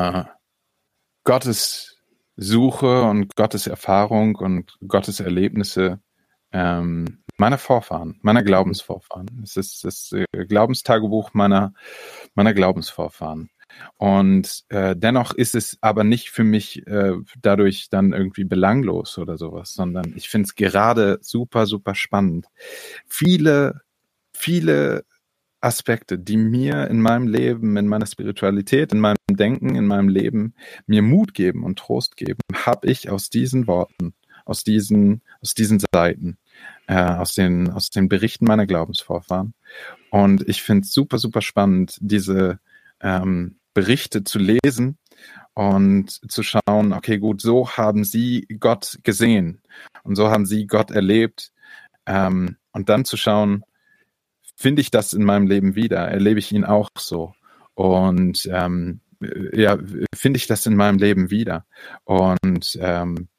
Gottes 1.24 1.98
Suche 2.36 3.04
und 3.04 3.36
Gottes 3.36 3.68
Erfahrung 3.68 4.36
und 4.36 4.78
Gottes 4.88 5.20
Erlebnisse 5.20 6.00
ähm, 6.52 7.24
meiner 7.38 7.58
Vorfahren, 7.58 8.20
meiner 8.22 8.44
Glaubensvorfahren. 8.44 9.42
Es 9.44 9.58
ist 9.58 9.84
das 9.84 10.12
äh, 10.12 10.26
Glaubenstagebuch 10.46 11.34
meiner, 11.34 11.74
meiner 12.36 12.54
Glaubensvorfahren. 12.54 13.50
Und 13.98 14.64
äh, 14.70 14.96
dennoch 14.96 15.34
ist 15.34 15.56
es 15.56 15.78
aber 15.82 16.04
nicht 16.04 16.30
für 16.30 16.44
mich 16.44 16.86
äh, 16.88 17.14
dadurch 17.42 17.90
dann 17.90 18.14
irgendwie 18.14 18.44
belanglos 18.44 19.18
oder 19.18 19.38
sowas, 19.38 19.74
sondern 19.74 20.14
ich 20.16 20.30
finde 20.30 20.48
es 20.48 20.56
gerade 20.56 21.20
super, 21.22 21.66
super 21.66 21.96
spannend. 21.96 22.48
Viele, 23.08 23.82
viele 24.34 25.06
Aspekte, 25.62 26.18
die 26.18 26.38
mir 26.38 26.88
in 26.88 27.02
meinem 27.02 27.28
Leben, 27.28 27.76
in 27.78 27.88
meiner 27.88 28.06
Spiritualität, 28.06 28.94
in 28.94 29.00
meinem 29.00 29.18
Denken, 29.30 29.76
in 29.76 29.86
meinem 29.86 30.08
Leben 30.08 30.54
mir 30.88 31.02
Mut 31.02 31.34
geben 31.34 31.64
und 31.64 31.80
Trost 31.80 32.16
geben, 32.16 32.40
habe 32.54 32.88
ich 32.88 33.10
aus 33.10 33.30
diesen 33.30 33.68
Worten, 33.68 34.14
aus 34.46 34.64
diesen, 34.64 35.22
aus 35.42 35.54
diesen 35.54 35.82
Seiten, 35.94 36.38
äh, 36.88 36.96
aus 36.96 37.34
den, 37.36 37.70
aus 37.72 37.90
den 37.90 38.08
Berichten 38.08 38.46
meiner 38.46 38.66
Glaubensvorfahren. 38.66 39.54
Und 40.12 40.48
ich 40.48 40.64
finde 40.64 40.86
es 40.86 40.94
super, 40.94 41.18
super 41.18 41.42
spannend, 41.42 41.98
diese 42.00 42.60
ähm, 43.02 43.59
Berichte 43.80 44.26
zu 44.26 44.40
lesen 44.40 44.98
und 45.54 46.10
zu 46.30 46.44
schauen, 46.44 46.92
okay, 46.92 47.18
gut, 47.18 47.42
so 47.42 47.70
haben 47.78 48.04
sie 48.04 48.46
Gott 48.60 49.00
gesehen 49.04 49.62
und 50.04 50.16
so 50.16 50.30
haben 50.30 50.46
sie 50.46 50.68
Gott 50.68 50.92
erlebt. 50.92 51.54
Ähm, 52.06 52.58
und 52.74 52.90
dann 52.90 53.06
zu 53.06 53.16
schauen, 53.16 53.64
finde 54.58 54.82
ich 54.82 54.92
das 54.92 55.14
in 55.14 55.24
meinem 55.24 55.48
Leben 55.48 55.76
wieder, 55.76 56.10
erlebe 56.10 56.40
ich 56.40 56.52
ihn 56.52 56.66
auch 56.66 56.90
so? 56.98 57.34
Und 57.74 58.50
ähm, 58.52 59.00
ja, 59.54 59.78
finde 60.14 60.36
ich 60.36 60.48
das 60.48 60.66
in 60.66 60.76
meinem 60.76 60.98
Leben 60.98 61.30
wieder? 61.30 61.66
Und 62.04 62.78
ähm, 62.82 63.30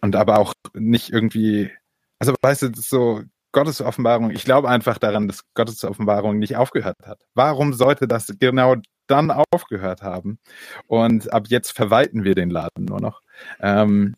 und 0.00 0.16
aber 0.16 0.38
auch 0.38 0.54
nicht 0.74 1.10
irgendwie, 1.10 1.70
also 2.18 2.34
weißt 2.42 2.62
du, 2.62 2.72
so 2.74 3.22
Gottes 3.52 3.80
Offenbarung, 3.80 4.30
ich 4.30 4.44
glaube 4.44 4.68
einfach 4.68 4.98
daran, 4.98 5.26
dass 5.26 5.42
Gottes 5.54 5.82
Offenbarung 5.84 6.38
nicht 6.38 6.56
aufgehört 6.56 7.06
hat. 7.06 7.20
Warum 7.34 7.72
sollte 7.72 8.06
das 8.06 8.32
genau 8.38 8.76
dann 9.08 9.32
aufgehört 9.50 10.02
haben. 10.02 10.38
Und 10.86 11.32
ab 11.32 11.46
jetzt 11.48 11.72
verwalten 11.72 12.22
wir 12.22 12.34
den 12.34 12.50
Laden 12.50 12.84
nur 12.84 13.00
noch. 13.00 13.22
Ähm, 13.60 14.14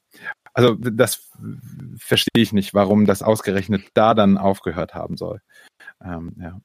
also 0.52 0.74
das 0.74 1.30
verstehe 1.96 2.42
ich 2.42 2.52
nicht, 2.52 2.74
warum 2.74 3.06
das 3.06 3.22
ausgerechnet 3.22 3.88
da 3.94 4.14
dann 4.14 4.36
aufgehört 4.36 4.94
haben 4.94 5.16
soll. 5.16 5.40
Ähm, 6.04 6.34
ja. 6.38 6.60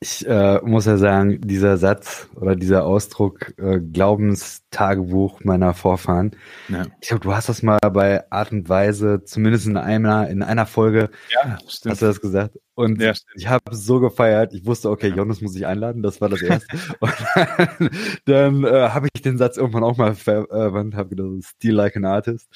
Ich 0.00 0.24
äh, 0.28 0.60
muss 0.62 0.86
ja 0.86 0.96
sagen, 0.96 1.40
dieser 1.40 1.76
Satz 1.76 2.28
oder 2.36 2.54
dieser 2.54 2.84
Ausdruck 2.84 3.52
äh, 3.58 3.80
Glaubenstagebuch 3.80 5.40
meiner 5.42 5.74
Vorfahren, 5.74 6.36
ja. 6.68 6.86
ich 7.00 7.08
glaube, 7.08 7.24
du 7.24 7.34
hast 7.34 7.48
das 7.48 7.64
mal 7.64 7.80
bei 7.80 8.30
Art 8.30 8.52
und 8.52 8.68
Weise, 8.68 9.24
zumindest 9.24 9.66
in 9.66 9.76
einer, 9.76 10.28
in 10.28 10.44
einer 10.44 10.66
Folge, 10.66 11.10
ja, 11.34 11.58
stimmt. 11.66 11.92
hast 11.92 12.02
du 12.02 12.06
das 12.06 12.20
gesagt. 12.20 12.58
Und 12.76 13.02
ja, 13.02 13.12
ich 13.34 13.48
habe 13.48 13.74
so 13.74 13.98
gefeiert, 13.98 14.54
ich 14.54 14.64
wusste, 14.64 14.88
okay, 14.88 15.08
Jonas 15.08 15.40
muss 15.40 15.56
ich 15.56 15.66
einladen, 15.66 16.00
das 16.00 16.20
war 16.20 16.28
das 16.28 16.42
erste. 16.42 16.76
und 17.00 17.12
dann, 17.34 17.90
dann 18.24 18.64
äh, 18.64 18.90
habe 18.90 19.08
ich 19.12 19.22
den 19.22 19.36
Satz 19.36 19.56
irgendwann 19.56 19.82
auch 19.82 19.96
mal 19.96 20.14
verwandt, 20.14 20.94
habe 20.94 21.08
gedacht, 21.08 21.42
Still 21.42 21.74
like 21.74 21.96
an 21.96 22.04
artist. 22.04 22.48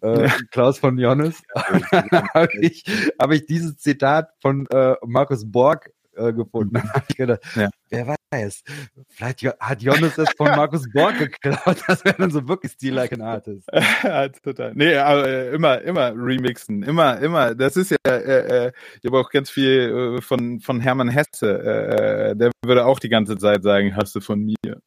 Äh, 0.00 0.28
Klaus 0.50 0.80
von 0.80 0.98
Jonas. 0.98 1.40
habe 1.54 2.58
ich, 2.60 2.82
hab 3.20 3.30
ich 3.30 3.46
dieses 3.46 3.76
Zitat 3.76 4.30
von 4.40 4.66
äh, 4.66 4.96
Markus 5.06 5.48
Borg 5.48 5.92
äh, 6.18 6.32
gefunden. 6.32 6.82
gedacht, 7.16 7.40
ja. 7.54 7.70
wer 7.90 8.16
weiß, 8.30 8.62
vielleicht 9.08 9.44
hat 9.60 9.82
Jonas 9.82 10.18
es 10.18 10.30
von 10.36 10.48
Markus 10.48 10.90
Borg 10.92 11.18
geklaut. 11.18 11.78
Das 11.88 12.04
wäre 12.04 12.16
dann 12.18 12.30
so 12.30 12.46
wirklich 12.46 12.72
Stil 12.72 12.94
like 12.94 13.12
an 13.12 13.22
Artist. 13.22 13.68
ja, 14.02 14.28
total. 14.44 14.72
Nee, 14.74 14.96
aber 14.96 15.26
äh, 15.26 15.54
immer, 15.54 15.80
immer 15.80 16.12
remixen. 16.14 16.82
Immer, 16.82 17.18
immer. 17.18 17.54
Das 17.54 17.76
ist 17.76 17.90
ja, 17.90 17.96
äh, 18.04 18.66
äh, 18.66 18.72
ich 19.00 19.06
habe 19.06 19.18
auch 19.18 19.30
ganz 19.30 19.48
viel 19.50 20.16
äh, 20.18 20.20
von, 20.20 20.60
von 20.60 20.80
Hermann 20.80 21.08
Hesse. 21.08 21.58
Äh, 21.58 22.36
der 22.36 22.50
würde 22.64 22.84
auch 22.84 22.98
die 22.98 23.08
ganze 23.08 23.36
Zeit 23.38 23.62
sagen, 23.62 23.96
hast 23.96 24.14
du 24.14 24.20
von 24.20 24.44
mir. 24.44 24.82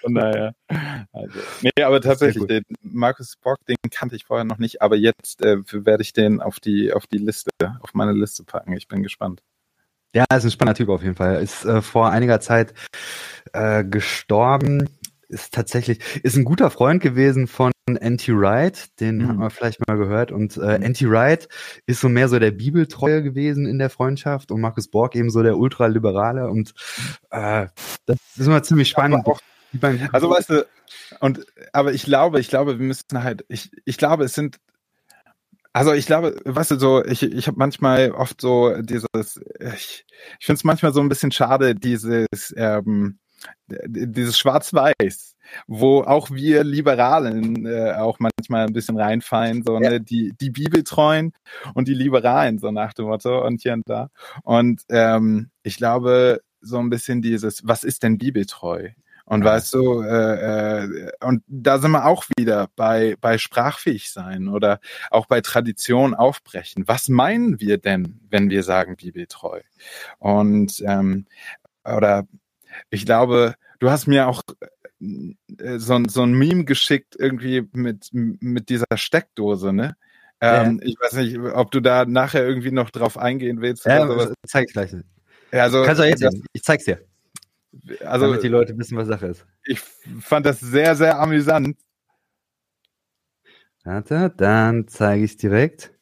von 0.00 0.14
daher. 0.14 0.54
Also, 1.12 1.38
nee, 1.62 1.82
aber 1.82 2.00
tatsächlich, 2.00 2.46
den 2.46 2.62
Markus 2.82 3.34
Borg, 3.42 3.58
den 3.66 3.76
kannte 3.90 4.16
ich 4.16 4.24
vorher 4.24 4.44
noch 4.44 4.58
nicht, 4.58 4.82
aber 4.82 4.96
jetzt 4.96 5.42
äh, 5.42 5.58
werde 5.72 6.02
ich 6.02 6.12
den 6.12 6.40
auf 6.40 6.60
die, 6.60 6.92
auf 6.92 7.06
die 7.06 7.18
Liste, 7.18 7.50
auf 7.80 7.94
meine 7.94 8.12
Liste 8.12 8.44
packen. 8.44 8.76
Ich 8.76 8.86
bin 8.86 9.02
gespannt. 9.02 9.42
Ja, 10.14 10.24
ist 10.34 10.44
ein 10.44 10.50
spannender 10.50 10.76
Typ 10.76 10.88
auf 10.88 11.02
jeden 11.02 11.16
Fall. 11.16 11.42
Ist 11.42 11.64
äh, 11.64 11.82
vor 11.82 12.10
einiger 12.10 12.40
Zeit 12.40 12.74
äh, 13.52 13.84
gestorben. 13.84 14.88
Ist 15.28 15.52
tatsächlich, 15.52 16.00
ist 16.22 16.36
ein 16.36 16.44
guter 16.44 16.70
Freund 16.70 17.02
gewesen 17.02 17.46
von 17.46 17.72
Anti 17.86 18.34
Wright, 18.34 18.98
den 19.00 19.18
mhm. 19.18 19.28
hat 19.28 19.36
man 19.36 19.50
vielleicht 19.50 19.86
mal 19.86 19.98
gehört. 19.98 20.32
Und 20.32 20.56
äh, 20.56 20.78
mhm. 20.78 20.84
Anti 20.84 21.10
Wright 21.10 21.48
ist 21.84 22.00
so 22.00 22.08
mehr 22.08 22.28
so 22.28 22.38
der 22.38 22.50
Bibeltreue 22.50 23.22
gewesen 23.22 23.66
in 23.66 23.78
der 23.78 23.90
Freundschaft 23.90 24.50
und 24.50 24.60
Markus 24.60 24.88
Borg 24.88 25.14
eben 25.14 25.30
so 25.30 25.42
der 25.42 25.58
Ultraliberale. 25.58 26.48
Und 26.48 26.72
äh, 27.30 27.66
das 28.06 28.16
ist 28.36 28.46
immer 28.46 28.62
ziemlich 28.62 28.88
spannend. 28.88 29.26
Auch, 29.26 29.40
also 30.12 30.30
weißt 30.30 30.50
du, 30.50 30.66
und 31.20 31.44
aber 31.72 31.92
ich 31.92 32.04
glaube, 32.04 32.40
ich 32.40 32.48
glaube, 32.48 32.78
wir 32.78 32.86
müssen 32.86 33.22
halt, 33.22 33.44
ich, 33.48 33.70
ich 33.84 33.98
glaube, 33.98 34.24
es 34.24 34.34
sind 34.34 34.58
also 35.72 35.92
ich 35.92 36.06
glaube, 36.06 36.40
weißt 36.44 36.72
du, 36.72 36.78
so, 36.78 37.04
ich, 37.04 37.22
ich 37.22 37.46
habe 37.46 37.58
manchmal 37.58 38.10
oft 38.12 38.40
so 38.40 38.74
dieses, 38.82 39.40
ich, 39.60 40.04
ich 40.38 40.46
finde 40.46 40.58
es 40.58 40.64
manchmal 40.64 40.92
so 40.92 41.00
ein 41.00 41.08
bisschen 41.08 41.32
schade, 41.32 41.74
dieses, 41.74 42.26
ähm, 42.56 43.18
dieses 43.66 44.38
Schwarz-Weiß, 44.38 45.36
wo 45.66 46.02
auch 46.02 46.30
wir 46.30 46.64
Liberalen 46.64 47.66
äh, 47.66 47.92
auch 47.92 48.18
manchmal 48.18 48.66
ein 48.66 48.72
bisschen 48.72 48.98
reinfallen, 48.98 49.62
so 49.62 49.74
ja. 49.74 49.90
ne, 49.90 50.00
die, 50.00 50.34
die 50.40 50.50
Bibeltreuen 50.50 51.32
und 51.74 51.88
die 51.88 51.94
Liberalen, 51.94 52.58
so 52.58 52.70
nach 52.70 52.94
dem 52.94 53.06
Motto 53.06 53.44
und 53.46 53.62
hier 53.62 53.74
und 53.74 53.88
da. 53.88 54.10
Und 54.42 54.82
ähm, 54.88 55.50
ich 55.62 55.76
glaube, 55.76 56.40
so 56.60 56.78
ein 56.78 56.90
bisschen 56.90 57.22
dieses, 57.22 57.66
was 57.66 57.84
ist 57.84 58.02
denn 58.02 58.18
bibeltreu? 58.18 58.90
Und 59.28 59.44
weißt 59.44 59.74
du, 59.74 60.00
äh, 60.00 60.84
äh, 60.84 61.10
und 61.20 61.42
da 61.46 61.78
sind 61.78 61.90
wir 61.90 62.06
auch 62.06 62.24
wieder 62.38 62.68
bei, 62.76 63.14
bei 63.20 63.36
sprachfähig 63.36 64.10
sein 64.10 64.48
oder 64.48 64.80
auch 65.10 65.26
bei 65.26 65.42
Tradition 65.42 66.14
aufbrechen. 66.14 66.84
Was 66.86 67.10
meinen 67.10 67.60
wir 67.60 67.76
denn, 67.76 68.20
wenn 68.30 68.48
wir 68.48 68.62
sagen 68.62 68.96
bibeltreu? 68.96 69.60
Und 70.18 70.82
ähm, 70.86 71.26
oder 71.84 72.26
ich 72.88 73.04
glaube, 73.04 73.56
du 73.80 73.90
hast 73.90 74.06
mir 74.06 74.28
auch 74.28 74.40
äh, 75.00 75.78
so, 75.78 76.02
so 76.08 76.22
ein 76.22 76.32
Meme 76.32 76.64
geschickt, 76.64 77.14
irgendwie 77.18 77.68
mit, 77.72 78.08
mit 78.12 78.70
dieser 78.70 78.86
Steckdose, 78.94 79.74
ne? 79.74 79.96
Ähm, 80.40 80.80
ja. 80.80 80.88
Ich 80.88 80.96
weiß 81.00 81.12
nicht, 81.14 81.38
ob 81.38 81.70
du 81.70 81.80
da 81.80 82.06
nachher 82.06 82.46
irgendwie 82.46 82.70
noch 82.70 82.88
drauf 82.88 83.18
eingehen 83.18 83.60
willst. 83.60 83.84
Ja, 83.84 84.04
oder 84.04 84.20
sowas. 84.20 84.34
zeig 84.46 84.68
ich 84.68 84.72
gleich. 84.72 84.92
Ja, 85.52 85.64
also, 85.64 85.82
Kannst 85.82 86.00
du 86.00 86.06
jetzt 86.06 86.22
das, 86.22 86.34
Ich 86.52 86.62
zeig's 86.62 86.84
dir. 86.84 87.00
Also, 88.04 88.26
Damit 88.26 88.42
die 88.42 88.48
Leute 88.48 88.76
wissen, 88.78 88.96
was 88.96 89.08
Sache 89.08 89.26
ist. 89.26 89.46
Ich 89.64 89.80
fand 90.20 90.46
das 90.46 90.60
sehr, 90.60 90.96
sehr 90.96 91.18
amüsant. 91.18 91.76
Warte, 93.84 94.32
dann 94.36 94.88
zeige 94.88 95.24
ich 95.24 95.32
es 95.32 95.36
direkt. 95.36 95.94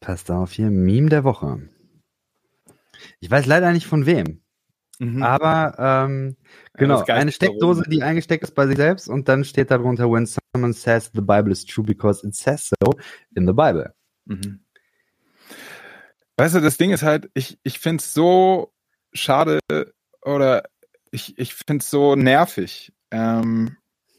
Passt 0.00 0.30
auf 0.30 0.52
hier, 0.52 0.70
Meme 0.70 1.08
der 1.08 1.24
Woche. 1.24 1.68
Ich 3.20 3.30
weiß 3.30 3.46
leider 3.46 3.72
nicht 3.72 3.86
von 3.86 4.06
wem. 4.06 4.42
Mhm. 4.98 5.22
Aber 5.22 5.74
ähm, 5.78 6.36
genau, 6.74 7.02
eine 7.04 7.32
Steckdose, 7.32 7.84
die 7.88 8.02
eingesteckt 8.02 8.44
ist 8.44 8.54
bei 8.54 8.66
sich 8.66 8.76
selbst 8.76 9.08
und 9.08 9.28
dann 9.28 9.44
steht 9.44 9.70
darunter, 9.70 10.10
when 10.10 10.26
someone 10.26 10.74
says 10.74 11.10
the 11.14 11.22
Bible 11.22 11.50
is 11.50 11.64
true 11.64 11.84
because 11.84 12.26
it 12.26 12.34
says 12.34 12.68
so 12.68 12.92
in 13.34 13.46
the 13.46 13.52
Bible. 13.52 13.94
Mhm. 14.26 14.60
Weißt 16.36 16.54
du, 16.54 16.60
das 16.60 16.76
Ding 16.76 16.90
ist 16.90 17.02
halt, 17.02 17.30
ich, 17.34 17.58
ich 17.62 17.78
finde 17.78 18.02
es 18.02 18.12
so 18.12 18.74
schade, 19.12 19.58
oder 20.22 20.64
ich, 21.10 21.38
ich 21.38 21.54
finde 21.54 21.82
es 21.82 21.90
so 21.90 22.14
nervig, 22.14 22.92
ähm, 23.10 23.76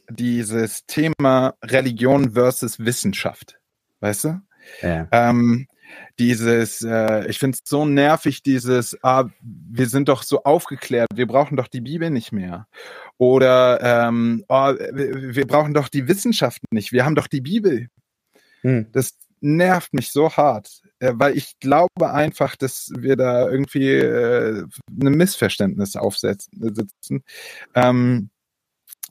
dieses 0.10 0.86
Thema 0.86 1.56
Religion 1.64 2.32
versus 2.32 2.80
Wissenschaft. 2.80 3.60
Weißt 4.00 4.26
du? 4.26 4.42
Ja. 4.82 5.08
Ähm, 5.12 5.68
dieses, 6.20 6.82
äh, 6.82 7.28
ich 7.28 7.40
finde 7.40 7.58
es 7.62 7.70
so 7.70 7.86
nervig, 7.86 8.44
dieses, 8.44 8.98
ah, 9.04 9.30
wir 9.42 9.88
sind 9.88 10.10
doch 10.10 10.24
so 10.24 10.44
aufgeklärt, 10.44 11.10
wir 11.14 11.28
brauchen 11.28 11.58
doch 11.58 11.68
die 11.68 11.82
Bibel 11.82 12.10
nicht 12.10 12.32
mehr. 12.32 12.68
Oder 13.18 14.08
ähm, 14.08 14.44
oh, 14.48 14.74
wir, 14.74 15.48
brauchen 15.48 15.74
doch 15.74 15.90
die 15.90 16.08
Wissenschaft 16.08 16.62
nicht, 16.72 16.92
wir 16.92 17.06
haben 17.06 17.16
doch 17.16 17.28
die 17.28 17.42
Bibel. 17.42 17.88
Hm. 18.62 18.88
Das 18.92 19.18
nervt 19.42 19.94
mich 19.94 20.12
so 20.12 20.32
hart, 20.32 20.82
äh, 21.00 21.14
weil 21.16 21.36
ich 21.36 21.60
glaube 21.60 22.12
einfach, 22.12 22.56
dass 22.56 22.92
wir 22.96 23.16
da 23.16 23.50
irgendwie 23.50 23.90
äh, 23.90 24.64
ein 24.90 25.14
Missverständnis 25.14 25.96
aufsetzen, 25.96 27.24
ähm, 27.76 28.30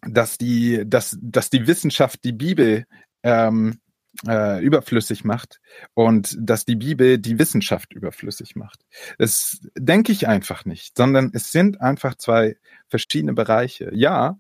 dass 0.03 0.39
die, 0.39 0.85
dass, 0.87 1.19
dass 1.21 1.51
die 1.51 1.67
Wissenschaft 1.67 2.25
die 2.25 2.33
Bibel 2.33 2.87
ähm, 3.23 3.81
äh, 4.27 4.63
überflüssig 4.63 5.25
macht 5.25 5.61
und 5.95 6.37
dass 6.39 6.65
die 6.65 6.77
Bibel 6.77 7.19
die 7.19 7.39
Wissenschaft 7.39 7.93
überflüssig 7.93 8.57
macht. 8.57 8.85
Das 9.19 9.61
denke 9.77 10.13
ich 10.13 10.27
einfach 10.27 10.65
nicht, 10.65 10.97
sondern 10.97 11.31
es 11.33 11.53
sind 11.53 11.81
einfach 11.81 12.15
zwei 12.17 12.57
verschiedene 12.89 13.35
Bereiche. 13.35 13.91
Ja, 13.95 14.39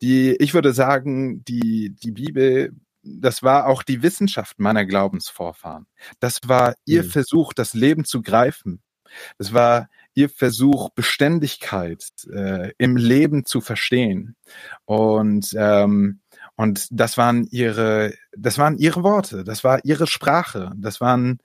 die, 0.00 0.36
ich 0.36 0.54
würde 0.54 0.72
sagen, 0.72 1.44
die, 1.44 1.94
die 2.02 2.12
Bibel 2.12 2.72
das 3.02 3.42
war 3.42 3.66
auch 3.66 3.82
die 3.82 4.02
Wissenschaft 4.02 4.58
meiner 4.58 4.84
Glaubensvorfahren. 4.84 5.86
Das 6.18 6.40
war 6.46 6.74
ihr 6.84 7.04
mhm. 7.04 7.10
Versuch, 7.10 7.52
das 7.52 7.74
Leben 7.74 8.04
zu 8.04 8.22
greifen. 8.22 8.82
Das 9.38 9.52
war 9.52 9.88
ihr 10.14 10.28
Versuch, 10.28 10.90
Beständigkeit 10.90 12.06
äh, 12.32 12.72
im 12.78 12.96
Leben 12.96 13.44
zu 13.44 13.60
verstehen. 13.60 14.36
Und 14.84 15.54
ähm, 15.56 16.20
und 16.56 16.88
das 16.90 17.16
waren 17.16 17.46
ihre, 17.50 18.12
das 18.36 18.58
waren 18.58 18.76
ihre 18.76 19.02
Worte, 19.02 19.44
das 19.44 19.64
war 19.64 19.82
ihre 19.84 20.06
Sprache, 20.06 20.72
das 20.76 21.00
waren, 21.00 21.38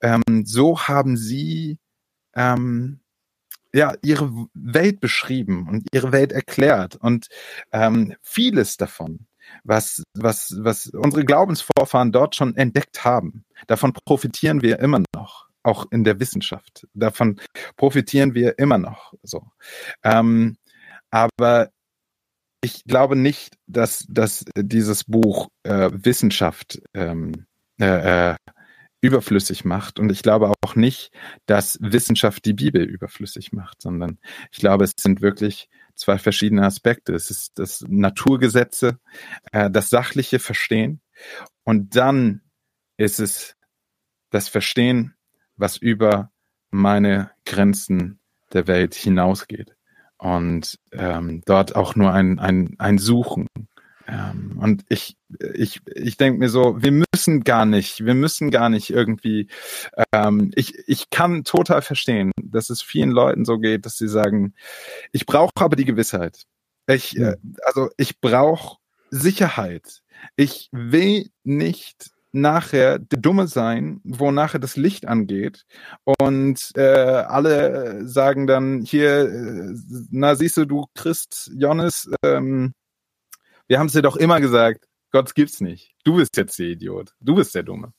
ähm, 0.00 0.22
so 0.46 0.80
haben 0.80 1.18
sie 1.18 1.78
ähm, 2.34 3.00
ja 3.74 3.94
ihre 4.02 4.30
Welt 4.54 5.00
beschrieben 5.00 5.68
und 5.68 5.88
ihre 5.92 6.10
Welt 6.12 6.32
erklärt 6.32 6.96
und 6.96 7.28
ähm, 7.72 8.14
vieles 8.22 8.78
davon, 8.78 9.26
was 9.64 10.02
was 10.14 10.54
was 10.58 10.86
unsere 10.86 11.24
Glaubensvorfahren 11.24 12.12
dort 12.12 12.36
schon 12.36 12.56
entdeckt 12.56 13.04
haben, 13.04 13.44
davon 13.66 13.92
profitieren 13.92 14.62
wir 14.62 14.78
immer 14.80 15.02
noch, 15.14 15.48
auch 15.62 15.86
in 15.90 16.04
der 16.04 16.20
Wissenschaft. 16.20 16.86
Davon 16.94 17.40
profitieren 17.76 18.34
wir 18.34 18.58
immer 18.58 18.78
noch. 18.78 19.14
So, 19.22 19.42
ähm, 20.04 20.56
aber 21.10 21.70
ich 22.62 22.84
glaube 22.84 23.16
nicht, 23.16 23.56
dass, 23.66 24.06
dass 24.08 24.44
dieses 24.56 25.04
Buch 25.04 25.48
äh, 25.64 25.90
Wissenschaft 25.92 26.80
ähm, 26.94 27.46
äh, 27.80 28.30
äh, 28.30 28.36
überflüssig 29.00 29.64
macht. 29.64 29.98
Und 29.98 30.12
ich 30.12 30.22
glaube 30.22 30.52
auch 30.64 30.76
nicht, 30.76 31.10
dass 31.46 31.76
Wissenschaft 31.82 32.44
die 32.44 32.52
Bibel 32.52 32.84
überflüssig 32.84 33.52
macht, 33.52 33.82
sondern 33.82 34.18
ich 34.52 34.60
glaube, 34.60 34.84
es 34.84 34.92
sind 34.96 35.20
wirklich 35.20 35.68
zwei 35.94 36.18
verschiedene 36.18 36.64
Aspekte. 36.64 37.14
Es 37.14 37.30
ist 37.30 37.58
das 37.58 37.84
Naturgesetze, 37.88 38.98
äh, 39.52 39.70
das 39.70 39.90
sachliche 39.90 40.38
Verstehen 40.38 41.00
und 41.64 41.96
dann 41.96 42.42
ist 42.96 43.20
es 43.20 43.56
das 44.30 44.48
Verstehen, 44.48 45.14
was 45.56 45.76
über 45.76 46.30
meine 46.70 47.30
Grenzen 47.44 48.20
der 48.52 48.66
Welt 48.66 48.94
hinausgeht 48.94 49.76
und 50.18 50.78
ähm, 50.92 51.42
dort 51.44 51.74
auch 51.74 51.96
nur 51.96 52.12
ein, 52.12 52.38
ein, 52.38 52.76
ein 52.78 52.98
Suchen. 52.98 53.46
Ähm, 54.12 54.58
und 54.60 54.84
ich, 54.88 55.16
ich, 55.54 55.80
ich 55.86 56.16
denke 56.18 56.38
mir 56.38 56.50
so, 56.50 56.82
wir 56.82 56.92
müssen 56.92 57.44
gar 57.44 57.64
nicht, 57.64 58.04
wir 58.04 58.14
müssen 58.14 58.50
gar 58.50 58.68
nicht 58.68 58.90
irgendwie, 58.90 59.48
ähm, 60.12 60.50
ich, 60.54 60.74
ich 60.86 61.08
kann 61.08 61.44
total 61.44 61.80
verstehen, 61.80 62.30
dass 62.42 62.68
es 62.68 62.82
vielen 62.82 63.10
Leuten 63.10 63.46
so 63.46 63.58
geht, 63.58 63.86
dass 63.86 63.96
sie 63.96 64.08
sagen, 64.08 64.54
ich 65.12 65.24
brauche 65.24 65.52
aber 65.56 65.76
die 65.76 65.86
Gewissheit. 65.86 66.44
Ich, 66.86 67.16
äh, 67.16 67.36
also 67.64 67.88
ich 67.96 68.20
brauche 68.20 68.76
Sicherheit. 69.10 70.02
Ich 70.36 70.68
will 70.72 71.30
nicht 71.42 72.10
nachher 72.32 72.98
der 72.98 73.18
Dumme 73.18 73.46
sein, 73.46 74.00
wo 74.04 74.30
nachher 74.30 74.58
das 74.58 74.76
Licht 74.76 75.06
angeht 75.06 75.64
und 76.20 76.70
äh, 76.76 76.82
alle 76.82 78.06
sagen 78.06 78.46
dann 78.46 78.82
hier, 78.82 79.28
äh, 79.28 79.74
na 80.10 80.34
siehst 80.34 80.56
du, 80.56 80.64
du 80.64 80.86
Christ, 80.94 81.50
Johannes, 81.54 82.10
ähm, 82.24 82.72
wir 83.72 83.78
haben 83.78 83.86
es 83.86 83.94
dir 83.94 84.02
doch 84.02 84.16
immer 84.16 84.38
gesagt, 84.38 84.86
Gott 85.12 85.34
gibt's 85.34 85.62
nicht. 85.62 85.94
Du 86.04 86.16
bist 86.16 86.36
jetzt 86.36 86.58
der 86.58 86.66
Idiot, 86.66 87.14
du 87.20 87.36
bist 87.36 87.54
der 87.54 87.62
Dumme. 87.62 87.94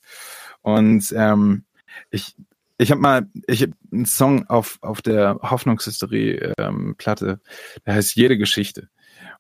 Und 0.61 1.11
ähm, 1.17 1.65
ich, 2.11 2.36
ich 2.78 2.91
habe 2.91 3.01
mal, 3.01 3.28
ich 3.47 3.63
hab 3.63 3.71
einen 3.91 4.05
Song 4.05 4.47
auf 4.49 4.78
auf 4.82 5.01
der 5.01 5.39
Hoffnungshistorie 5.41 6.51
ähm, 6.59 6.93
Platte, 6.99 7.41
der 7.88 7.95
heißt 7.95 8.15
jede 8.15 8.38
Geschichte 8.38 8.89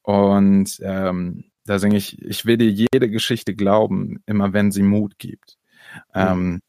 und 0.01 0.79
ähm, 0.81 1.43
da 1.65 1.77
singe 1.77 1.97
ich, 1.97 2.19
ich 2.19 2.47
will 2.47 2.57
dir 2.57 2.71
jede 2.71 3.11
Geschichte 3.11 3.53
glauben, 3.53 4.23
immer 4.25 4.53
wenn 4.53 4.71
sie 4.71 4.81
Mut 4.81 5.19
gibt. 5.19 5.59
Mhm. 6.15 6.21
Ähm, 6.21 6.61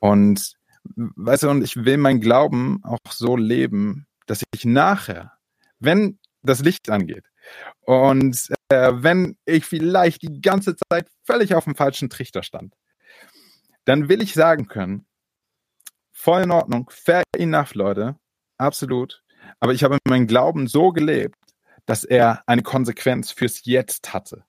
und 0.00 0.54
weißt 0.96 1.44
du, 1.44 1.50
und 1.50 1.62
ich 1.62 1.76
will 1.84 1.96
mein 1.96 2.20
Glauben 2.20 2.80
auch 2.82 2.98
so 3.08 3.36
leben, 3.36 4.08
dass 4.26 4.42
ich 4.52 4.64
nachher, 4.64 5.34
wenn 5.78 6.18
das 6.42 6.60
Licht 6.64 6.90
angeht 6.90 7.31
und 7.82 8.48
äh, 8.68 8.92
wenn 8.94 9.36
ich 9.44 9.64
vielleicht 9.64 10.22
die 10.22 10.40
ganze 10.40 10.76
Zeit 10.76 11.08
völlig 11.24 11.54
auf 11.54 11.64
dem 11.64 11.74
falschen 11.74 12.10
Trichter 12.10 12.42
stand, 12.42 12.74
dann 13.84 14.08
will 14.08 14.22
ich 14.22 14.34
sagen 14.34 14.68
können, 14.68 15.06
voll 16.12 16.42
in 16.42 16.50
Ordnung, 16.50 16.90
fair 16.90 17.22
enough, 17.36 17.74
Leute, 17.74 18.16
absolut. 18.58 19.22
Aber 19.60 19.72
ich 19.72 19.82
habe 19.82 19.98
meinen 20.08 20.26
Glauben 20.26 20.68
so 20.68 20.90
gelebt, 20.90 21.36
dass 21.86 22.04
er 22.04 22.42
eine 22.46 22.62
Konsequenz 22.62 23.32
fürs 23.32 23.64
Jetzt 23.64 24.14
hatte. 24.14 24.44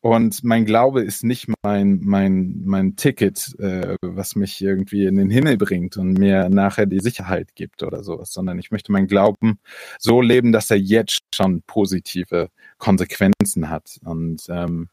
Und 0.00 0.42
mein 0.44 0.64
Glaube 0.64 1.02
ist 1.02 1.24
nicht 1.24 1.48
mein, 1.62 2.00
mein, 2.02 2.62
mein 2.64 2.96
Ticket, 2.96 3.54
äh, 3.58 3.96
was 4.00 4.36
mich 4.36 4.62
irgendwie 4.62 5.06
in 5.06 5.16
den 5.16 5.30
Himmel 5.30 5.56
bringt 5.56 5.96
und 5.96 6.14
mir 6.14 6.48
nachher 6.48 6.86
die 6.86 7.00
Sicherheit 7.00 7.54
gibt 7.54 7.82
oder 7.82 8.02
sowas, 8.02 8.32
sondern 8.32 8.58
ich 8.58 8.70
möchte 8.70 8.92
meinen 8.92 9.06
Glauben 9.06 9.58
so 9.98 10.20
leben, 10.20 10.52
dass 10.52 10.70
er 10.70 10.78
jetzt 10.78 11.20
schon 11.34 11.62
positive 11.62 12.48
Konsequenzen 12.78 13.68
hat. 13.68 13.98
Und 14.04 14.44
ähm, 14.48 14.88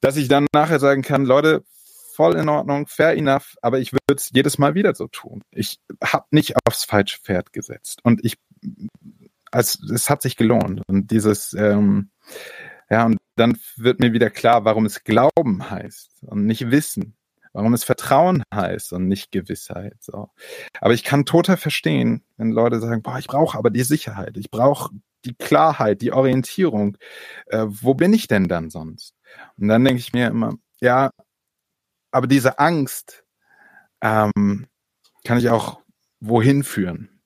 dass 0.00 0.16
ich 0.16 0.28
dann 0.28 0.46
nachher 0.52 0.80
sagen 0.80 1.02
kann, 1.02 1.24
Leute, 1.24 1.64
voll 2.14 2.36
in 2.36 2.48
Ordnung, 2.48 2.86
fair 2.86 3.16
enough, 3.16 3.56
aber 3.62 3.78
ich 3.78 3.92
würde 3.92 4.14
es 4.16 4.30
jedes 4.32 4.58
Mal 4.58 4.74
wieder 4.74 4.94
so 4.94 5.06
tun. 5.06 5.42
Ich 5.50 5.78
habe 6.02 6.26
nicht 6.30 6.54
aufs 6.66 6.84
falsche 6.84 7.18
Pferd 7.18 7.52
gesetzt. 7.52 8.00
Und 8.02 8.24
ich 8.24 8.36
also 9.52 9.78
es 9.94 10.10
hat 10.10 10.22
sich 10.22 10.36
gelohnt. 10.36 10.82
Und 10.88 11.10
dieses, 11.10 11.52
ähm, 11.54 12.10
ja, 12.92 13.06
und 13.06 13.16
dann 13.36 13.58
wird 13.76 14.00
mir 14.00 14.12
wieder 14.12 14.28
klar, 14.28 14.66
warum 14.66 14.84
es 14.84 15.02
Glauben 15.02 15.70
heißt 15.70 16.24
und 16.24 16.44
nicht 16.44 16.70
Wissen. 16.70 17.16
Warum 17.54 17.72
es 17.72 17.84
Vertrauen 17.84 18.42
heißt 18.54 18.92
und 18.92 19.08
nicht 19.08 19.32
Gewissheit. 19.32 19.96
So. 20.00 20.28
Aber 20.78 20.92
ich 20.92 21.02
kann 21.02 21.24
total 21.24 21.56
verstehen, 21.56 22.22
wenn 22.36 22.50
Leute 22.50 22.80
sagen, 22.80 23.00
boah, 23.00 23.18
ich 23.18 23.28
brauche 23.28 23.56
aber 23.56 23.70
die 23.70 23.82
Sicherheit, 23.82 24.36
ich 24.36 24.50
brauche 24.50 24.90
die 25.24 25.32
Klarheit, 25.34 26.02
die 26.02 26.12
Orientierung. 26.12 26.98
Äh, 27.46 27.64
wo 27.66 27.94
bin 27.94 28.12
ich 28.12 28.28
denn 28.28 28.46
dann 28.46 28.68
sonst? 28.68 29.14
Und 29.56 29.68
dann 29.68 29.84
denke 29.86 30.00
ich 30.00 30.12
mir 30.12 30.26
immer, 30.26 30.52
ja, 30.82 31.12
aber 32.10 32.26
diese 32.26 32.58
Angst 32.58 33.24
ähm, 34.02 34.66
kann 35.24 35.38
ich 35.38 35.48
auch 35.48 35.80
wohin 36.20 36.62
führen. 36.62 37.22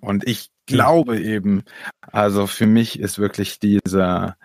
Und 0.00 0.28
ich 0.28 0.50
glaube 0.66 1.20
eben, 1.20 1.62
also 2.00 2.46
für 2.46 2.66
mich 2.66 3.00
ist 3.00 3.18
wirklich 3.18 3.58
dieser, 3.58 4.36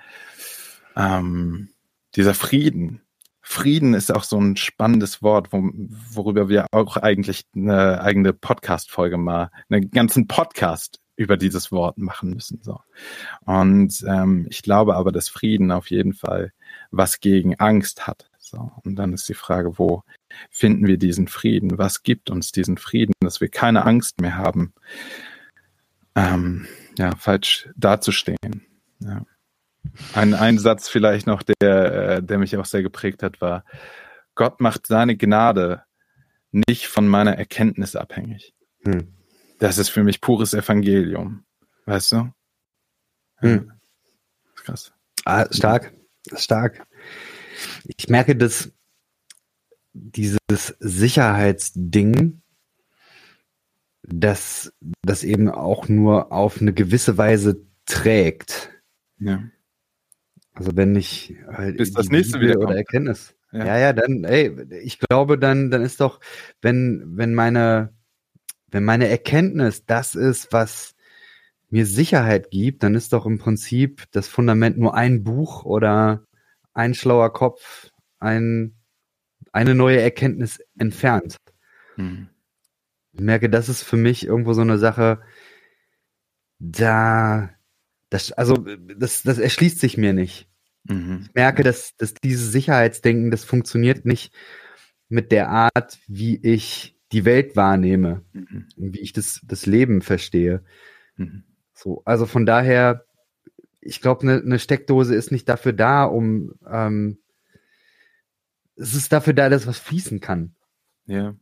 ähm, 0.96 1.70
dieser 2.16 2.34
Frieden. 2.34 3.02
Frieden 3.42 3.94
ist 3.94 4.14
auch 4.14 4.24
so 4.24 4.40
ein 4.40 4.56
spannendes 4.56 5.22
Wort, 5.22 5.52
wo, 5.52 5.72
worüber 6.14 6.48
wir 6.48 6.68
auch 6.72 6.98
eigentlich 6.98 7.44
eine 7.56 8.02
eigene 8.02 8.34
Podcast-Folge 8.34 9.18
mal, 9.18 9.52
einen 9.70 9.90
ganzen 9.92 10.28
Podcast 10.28 11.00
über 11.16 11.38
dieses 11.38 11.72
Wort 11.72 11.98
machen 11.98 12.32
müssen. 12.32 12.62
So. 12.64 12.80
Und 13.46 14.04
ähm, 14.08 14.48
ich 14.50 14.62
glaube 14.62 14.96
aber, 14.96 15.12
dass 15.12 15.30
Frieden 15.30 15.72
auf 15.72 15.90
jeden 15.90 16.14
Fall 16.14 16.52
was 16.92 17.20
gegen 17.20 17.60
Angst 17.60 18.08
hat. 18.08 18.30
So. 18.38 18.72
Und 18.84 18.96
dann 18.96 19.14
ist 19.14 19.28
die 19.30 19.34
Frage, 19.34 19.78
wo 19.78 20.04
finden 20.50 20.88
wir 20.88 20.98
diesen 20.98 21.28
Frieden? 21.28 21.78
Was 21.78 22.04
gibt 22.04 22.30
uns 22.30 22.52
diesen 22.52 22.78
Frieden, 22.78 23.14
dass 23.22 23.42
wir 23.42 23.50
keine 23.50 23.86
Angst 23.86 24.22
mehr 24.22 24.38
haben, 24.38 24.74
ähm, 26.16 26.68
ja, 26.98 27.16
falsch 27.16 27.70
dazustehen. 27.76 28.66
Ja. 29.00 29.26
Ein, 30.14 30.34
ein 30.34 30.58
Satz 30.58 30.90
vielleicht 30.90 31.28
noch, 31.28 31.44
der, 31.44 32.18
äh, 32.18 32.24
der 32.24 32.38
mich 32.38 32.56
auch 32.58 32.66
sehr 32.66 32.84
geprägt 32.84 33.24
hat, 33.24 33.42
war, 33.42 33.66
Gott 34.36 34.62
macht 34.62 34.88
seine 34.88 35.18
Gnade 35.18 35.84
nicht 36.52 36.88
von 36.88 37.08
meiner 37.08 37.38
Erkenntnis 37.38 37.96
abhängig. 37.96 38.54
Hm. 38.84 39.14
Das 39.60 39.78
ist 39.78 39.90
für 39.90 40.04
mich 40.04 40.22
pures 40.22 40.54
Evangelium. 40.54 41.46
Weißt 41.86 42.12
du? 42.14 42.34
Hm. 43.38 43.72
Krass. 44.56 44.92
Ah, 45.26 45.48
stark. 45.52 45.94
Stark. 46.36 46.86
Ich 47.98 48.10
merke, 48.10 48.36
dass 48.36 48.72
dieses 49.94 50.40
Sicherheitsding, 50.80 52.42
das, 54.04 54.74
das 55.04 55.24
eben 55.24 55.50
auch 55.50 55.88
nur 55.88 56.32
auf 56.32 56.60
eine 56.60 56.74
gewisse 56.74 57.18
Weise 57.18 57.66
trägt. 57.86 58.72
Ja. 59.20 59.44
Also 60.54 60.76
wenn 60.76 60.96
ich 60.96 61.36
halt 61.48 61.78
bis 61.78 61.94
das 61.94 62.10
nächste 62.10 62.40
Bibel 62.40 62.56
wieder 62.56 62.62
oder 62.62 62.76
Erkenntnis. 62.76 63.36
Ja. 63.52 63.66
ja, 63.66 63.78
ja, 63.80 63.94
dann, 63.94 64.24
ey, 64.24 64.66
ich 64.82 65.00
glaube, 65.00 65.38
dann, 65.38 65.72
dann 65.72 65.82
ist 65.82 66.00
doch, 66.00 66.20
wenn, 66.62 67.04
wenn 67.18 67.34
meine, 67.34 67.94
wenn 68.68 68.84
meine 68.84 69.08
Erkenntnis 69.08 69.86
das 69.86 70.16
ist, 70.16 70.54
was 70.54 70.96
mir 71.70 71.86
Sicherheit 71.86 72.52
gibt, 72.52 72.84
dann 72.84 72.96
ist 72.96 73.14
doch 73.14 73.26
im 73.26 73.40
Prinzip 73.40 74.06
das 74.12 74.28
Fundament 74.28 74.78
nur 74.78 74.96
ein 74.96 75.24
Buch 75.24 75.64
oder 75.64 76.26
ein 76.74 76.94
schlauer 76.94 77.34
Kopf, 77.34 77.90
ein, 78.20 78.76
eine 79.52 79.76
neue 79.76 80.00
Erkenntnis 80.00 80.60
entfernt. 80.78 81.38
Hm. 81.96 82.30
Ich 83.14 83.22
merke, 83.22 83.50
das 83.50 83.68
ist 83.68 83.84
für 83.84 83.98
mich 83.98 84.26
irgendwo 84.26 84.54
so 84.54 84.62
eine 84.62 84.78
Sache, 84.78 85.22
da, 86.60 87.50
das, 88.12 88.34
also, 88.34 88.56
das, 88.98 89.24
das 89.24 89.40
erschließt 89.40 89.80
sich 89.80 89.98
mir 89.98 90.12
nicht. 90.12 90.50
Mhm. 90.84 91.22
Ich 91.24 91.34
merke, 91.34 91.64
dass, 91.64 91.96
dass 91.96 92.14
dieses 92.14 92.52
Sicherheitsdenken, 92.52 93.32
das 93.32 93.46
funktioniert 93.46 94.06
nicht 94.06 94.34
mit 95.08 95.32
der 95.32 95.50
Art, 95.50 95.98
wie 96.08 96.36
ich 96.36 96.98
die 97.14 97.24
Welt 97.24 97.56
wahrnehme, 97.56 98.24
mhm. 98.34 98.68
wie 98.76 99.00
ich 99.00 99.14
das, 99.14 99.40
das 99.44 99.66
Leben 99.66 100.02
verstehe. 100.02 100.62
Mhm. 101.16 101.46
So, 101.74 102.02
also 102.04 102.26
von 102.26 102.46
daher, 102.46 103.06
ich 103.80 104.02
glaube, 104.02 104.24
eine 104.24 104.44
ne 104.44 104.60
Steckdose 104.60 105.16
ist 105.16 105.32
nicht 105.32 105.48
dafür 105.48 105.72
da, 105.74 106.04
um 106.04 106.54
ähm, 106.70 107.18
es 108.76 108.94
ist 108.94 109.14
dafür 109.14 109.34
da, 109.34 109.48
dass 109.48 109.68
was 109.68 109.80
fließen 109.80 110.20
kann. 110.20 110.56
Ja. 111.06 111.36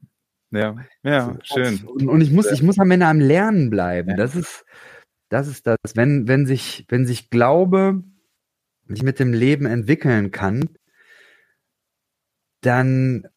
Ja, 0.51 0.75
ja, 1.03 1.37
schön. 1.43 1.79
Und, 1.85 2.07
und, 2.07 2.21
ich 2.21 2.31
muss, 2.31 2.51
ich 2.51 2.63
muss 2.63 2.79
am 2.79 2.89
Ende 2.89 3.05
am 3.05 3.19
Lernen 3.19 3.69
bleiben. 3.69 4.11
Ja. 4.11 4.17
Das 4.17 4.35
ist, 4.35 4.65
das 5.29 5.47
ist 5.47 5.67
das. 5.67 5.77
Wenn, 5.95 6.27
wenn 6.27 6.45
sich, 6.45 6.85
wenn 6.89 7.05
sich 7.05 7.29
Glaube 7.29 8.03
sich 8.87 9.03
mit 9.03 9.19
dem 9.19 9.33
Leben 9.33 9.65
entwickeln 9.65 10.31
kann, 10.31 10.69
dann 12.61 13.27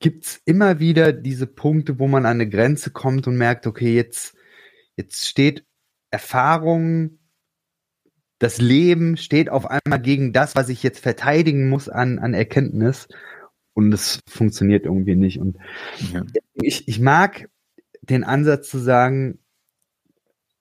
gibt's 0.00 0.40
immer 0.44 0.78
wieder 0.80 1.12
diese 1.12 1.46
Punkte, 1.46 1.98
wo 1.98 2.08
man 2.08 2.26
an 2.26 2.40
eine 2.40 2.48
Grenze 2.48 2.90
kommt 2.90 3.26
und 3.26 3.36
merkt, 3.36 3.66
okay, 3.66 3.94
jetzt, 3.94 4.36
jetzt 4.96 5.26
steht 5.26 5.64
Erfahrung, 6.10 7.18
das 8.38 8.58
Leben 8.58 9.16
steht 9.16 9.48
auf 9.48 9.66
einmal 9.66 10.00
gegen 10.00 10.32
das, 10.32 10.56
was 10.56 10.68
ich 10.68 10.82
jetzt 10.82 11.00
verteidigen 11.00 11.68
muss 11.68 11.88
an, 11.88 12.18
an 12.18 12.34
Erkenntnis. 12.34 13.08
Und 13.72 13.92
es 13.92 14.20
funktioniert 14.28 14.84
irgendwie 14.84 15.16
nicht. 15.16 15.38
Und 15.38 15.58
ja. 16.12 16.22
ich, 16.54 16.88
ich 16.88 16.98
mag 16.98 17.48
den 18.02 18.24
Ansatz 18.24 18.68
zu 18.68 18.78
sagen, 18.78 19.38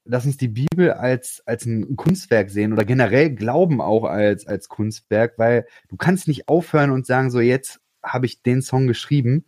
lass 0.05 0.25
uns 0.25 0.37
die 0.37 0.47
Bibel 0.47 0.91
als, 0.91 1.41
als 1.45 1.65
ein 1.65 1.95
Kunstwerk 1.95 2.49
sehen 2.49 2.71
oder 2.71 2.85
generell 2.85 3.31
Glauben 3.31 3.81
auch 3.81 4.05
als, 4.05 4.47
als 4.47 4.69
Kunstwerk, 4.69 5.37
weil 5.37 5.65
du 5.89 5.97
kannst 5.97 6.27
nicht 6.27 6.47
aufhören 6.47 6.91
und 6.91 7.05
sagen, 7.05 7.31
so 7.31 7.39
jetzt 7.39 7.81
habe 8.01 8.27
ich 8.27 8.43
den 8.43 8.61
Song 8.61 8.87
geschrieben 8.87 9.45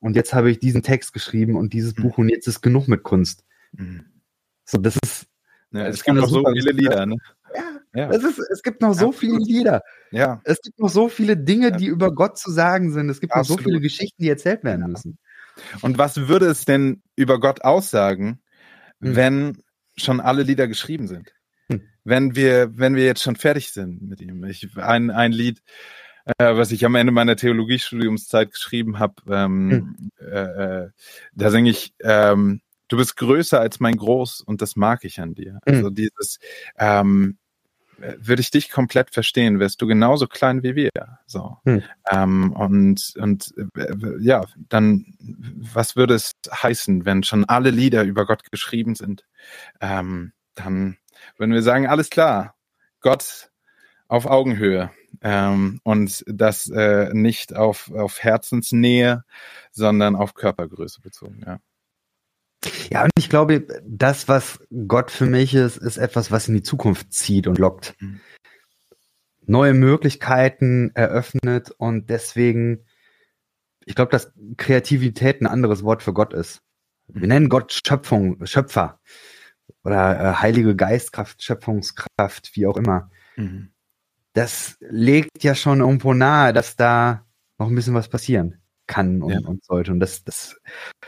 und 0.00 0.16
jetzt 0.16 0.34
habe 0.34 0.50
ich 0.50 0.58
diesen 0.58 0.82
Text 0.82 1.12
geschrieben 1.12 1.56
und 1.56 1.72
dieses 1.72 1.96
mhm. 1.96 2.02
Buch 2.02 2.18
und 2.18 2.28
jetzt 2.30 2.48
ist 2.48 2.62
genug 2.62 2.88
mit 2.88 3.02
Kunst. 3.02 3.44
Mhm. 3.72 4.06
So, 4.64 4.78
das 4.78 4.96
ist. 5.02 5.26
Ja, 5.72 5.86
es 5.86 6.02
gibt 6.02 6.16
noch 6.16 6.28
so 6.28 6.42
viele 6.44 6.72
Lieder, 6.72 7.04
ne? 7.04 7.16
Ja, 7.54 7.80
ja. 7.94 8.10
Es, 8.10 8.22
ist, 8.22 8.38
es 8.50 8.62
gibt 8.62 8.80
noch 8.80 8.94
so 8.94 9.12
viele 9.12 9.38
Lieder. 9.38 9.82
Ja. 10.10 10.40
Es 10.44 10.60
gibt 10.62 10.78
noch 10.78 10.88
so 10.88 11.08
viele 11.08 11.36
Dinge, 11.36 11.72
die 11.72 11.86
über 11.86 12.14
Gott 12.14 12.38
zu 12.38 12.50
sagen 12.50 12.92
sind. 12.92 13.08
Es 13.10 13.20
gibt 13.20 13.32
Absolut. 13.32 13.60
noch 13.60 13.64
so 13.64 13.70
viele 13.70 13.80
Geschichten, 13.80 14.22
die 14.22 14.28
erzählt 14.28 14.62
werden 14.64 14.90
müssen. 14.90 15.18
Und 15.82 15.98
was 15.98 16.28
würde 16.28 16.46
es 16.46 16.64
denn 16.64 17.02
über 17.16 17.40
Gott 17.40 17.62
aussagen, 17.62 18.40
hm. 19.00 19.16
wenn 19.16 19.62
schon 19.96 20.20
alle 20.20 20.42
Lieder 20.42 20.68
geschrieben 20.68 21.08
sind. 21.08 21.32
Hm. 21.68 21.82
Wenn 22.04 22.36
wir, 22.36 22.76
wenn 22.76 22.96
wir 22.96 23.04
jetzt 23.04 23.22
schon 23.22 23.36
fertig 23.36 23.70
sind 23.70 24.02
mit 24.02 24.20
ihm. 24.20 24.44
Ich, 24.44 24.76
ein, 24.76 25.10
ein 25.10 25.32
Lied, 25.32 25.62
äh, 26.38 26.56
was 26.56 26.72
ich 26.72 26.84
am 26.84 26.94
Ende 26.94 27.12
meiner 27.12 27.36
Theologiestudiumszeit 27.36 28.50
geschrieben 28.50 28.98
habe, 28.98 29.14
ähm, 29.28 29.70
hm. 29.70 30.10
äh, 30.20 30.84
äh, 30.84 30.90
da 31.34 31.50
singe 31.50 31.70
ich, 31.70 31.94
ähm, 32.02 32.60
du 32.88 32.96
bist 32.96 33.16
größer 33.16 33.60
als 33.60 33.80
mein 33.80 33.96
Groß 33.96 34.40
und 34.40 34.62
das 34.62 34.76
mag 34.76 35.04
ich 35.04 35.20
an 35.20 35.34
dir. 35.34 35.60
Hm. 35.66 35.74
Also 35.76 35.90
dieses, 35.90 36.38
ähm, 36.78 37.38
würde 38.18 38.40
ich 38.40 38.50
dich 38.50 38.70
komplett 38.70 39.10
verstehen, 39.10 39.60
wärst 39.60 39.80
du 39.80 39.86
genauso 39.86 40.26
klein 40.26 40.62
wie 40.62 40.74
wir. 40.74 40.90
So. 41.26 41.58
Hm. 41.64 41.82
Ähm, 42.10 42.52
und 42.52 43.14
und 43.16 43.54
äh, 43.76 43.94
ja, 44.20 44.44
dann, 44.68 45.14
was 45.18 45.96
würde 45.96 46.14
es 46.14 46.32
heißen, 46.50 47.04
wenn 47.04 47.22
schon 47.22 47.44
alle 47.44 47.70
Lieder 47.70 48.04
über 48.04 48.26
Gott 48.26 48.50
geschrieben 48.50 48.94
sind? 48.94 49.24
Ähm, 49.80 50.32
dann 50.54 50.96
würden 51.36 51.52
wir 51.52 51.62
sagen, 51.62 51.86
alles 51.86 52.10
klar, 52.10 52.54
Gott 53.00 53.50
auf 54.08 54.26
Augenhöhe. 54.26 54.90
Ähm, 55.22 55.80
und 55.84 56.24
das 56.26 56.68
äh, 56.68 57.12
nicht 57.12 57.54
auf, 57.54 57.90
auf 57.92 58.22
Herzensnähe, 58.22 59.24
sondern 59.70 60.16
auf 60.16 60.34
Körpergröße 60.34 61.00
bezogen, 61.00 61.42
ja. 61.46 61.58
Ja, 62.90 63.04
und 63.04 63.10
ich 63.18 63.28
glaube, 63.28 63.66
das, 63.86 64.28
was 64.28 64.60
Gott 64.86 65.10
für 65.10 65.26
mich 65.26 65.54
ist, 65.54 65.76
ist 65.76 65.96
etwas, 65.96 66.30
was 66.30 66.48
in 66.48 66.54
die 66.54 66.62
Zukunft 66.62 67.12
zieht 67.12 67.46
und 67.46 67.58
lockt. 67.58 67.94
Mhm. 68.00 68.20
Neue 69.46 69.74
Möglichkeiten 69.74 70.90
eröffnet 70.94 71.70
und 71.76 72.08
deswegen, 72.08 72.86
ich 73.84 73.94
glaube, 73.94 74.10
dass 74.10 74.32
Kreativität 74.56 75.40
ein 75.40 75.46
anderes 75.46 75.82
Wort 75.82 76.02
für 76.02 76.14
Gott 76.14 76.32
ist. 76.32 76.62
Wir 77.08 77.28
nennen 77.28 77.50
Gott 77.50 77.78
Schöpfung, 77.86 78.44
Schöpfer 78.46 79.00
oder 79.82 80.18
äh, 80.18 80.34
Heilige 80.36 80.74
Geistkraft, 80.74 81.42
Schöpfungskraft, 81.42 82.52
wie 82.54 82.66
auch 82.66 82.78
immer. 82.78 83.10
Mhm. 83.36 83.70
Das 84.32 84.76
legt 84.80 85.44
ja 85.44 85.54
schon 85.54 85.80
irgendwo 85.80 86.14
nahe, 86.14 86.52
dass 86.52 86.76
da 86.76 87.26
noch 87.58 87.68
ein 87.68 87.74
bisschen 87.74 87.94
was 87.94 88.08
passieren 88.08 88.63
kann 88.86 89.22
und, 89.22 89.32
ja. 89.32 89.40
und 89.46 89.64
sollte. 89.64 89.92
Und 89.92 90.00
dass, 90.00 90.24
dass, 90.24 90.56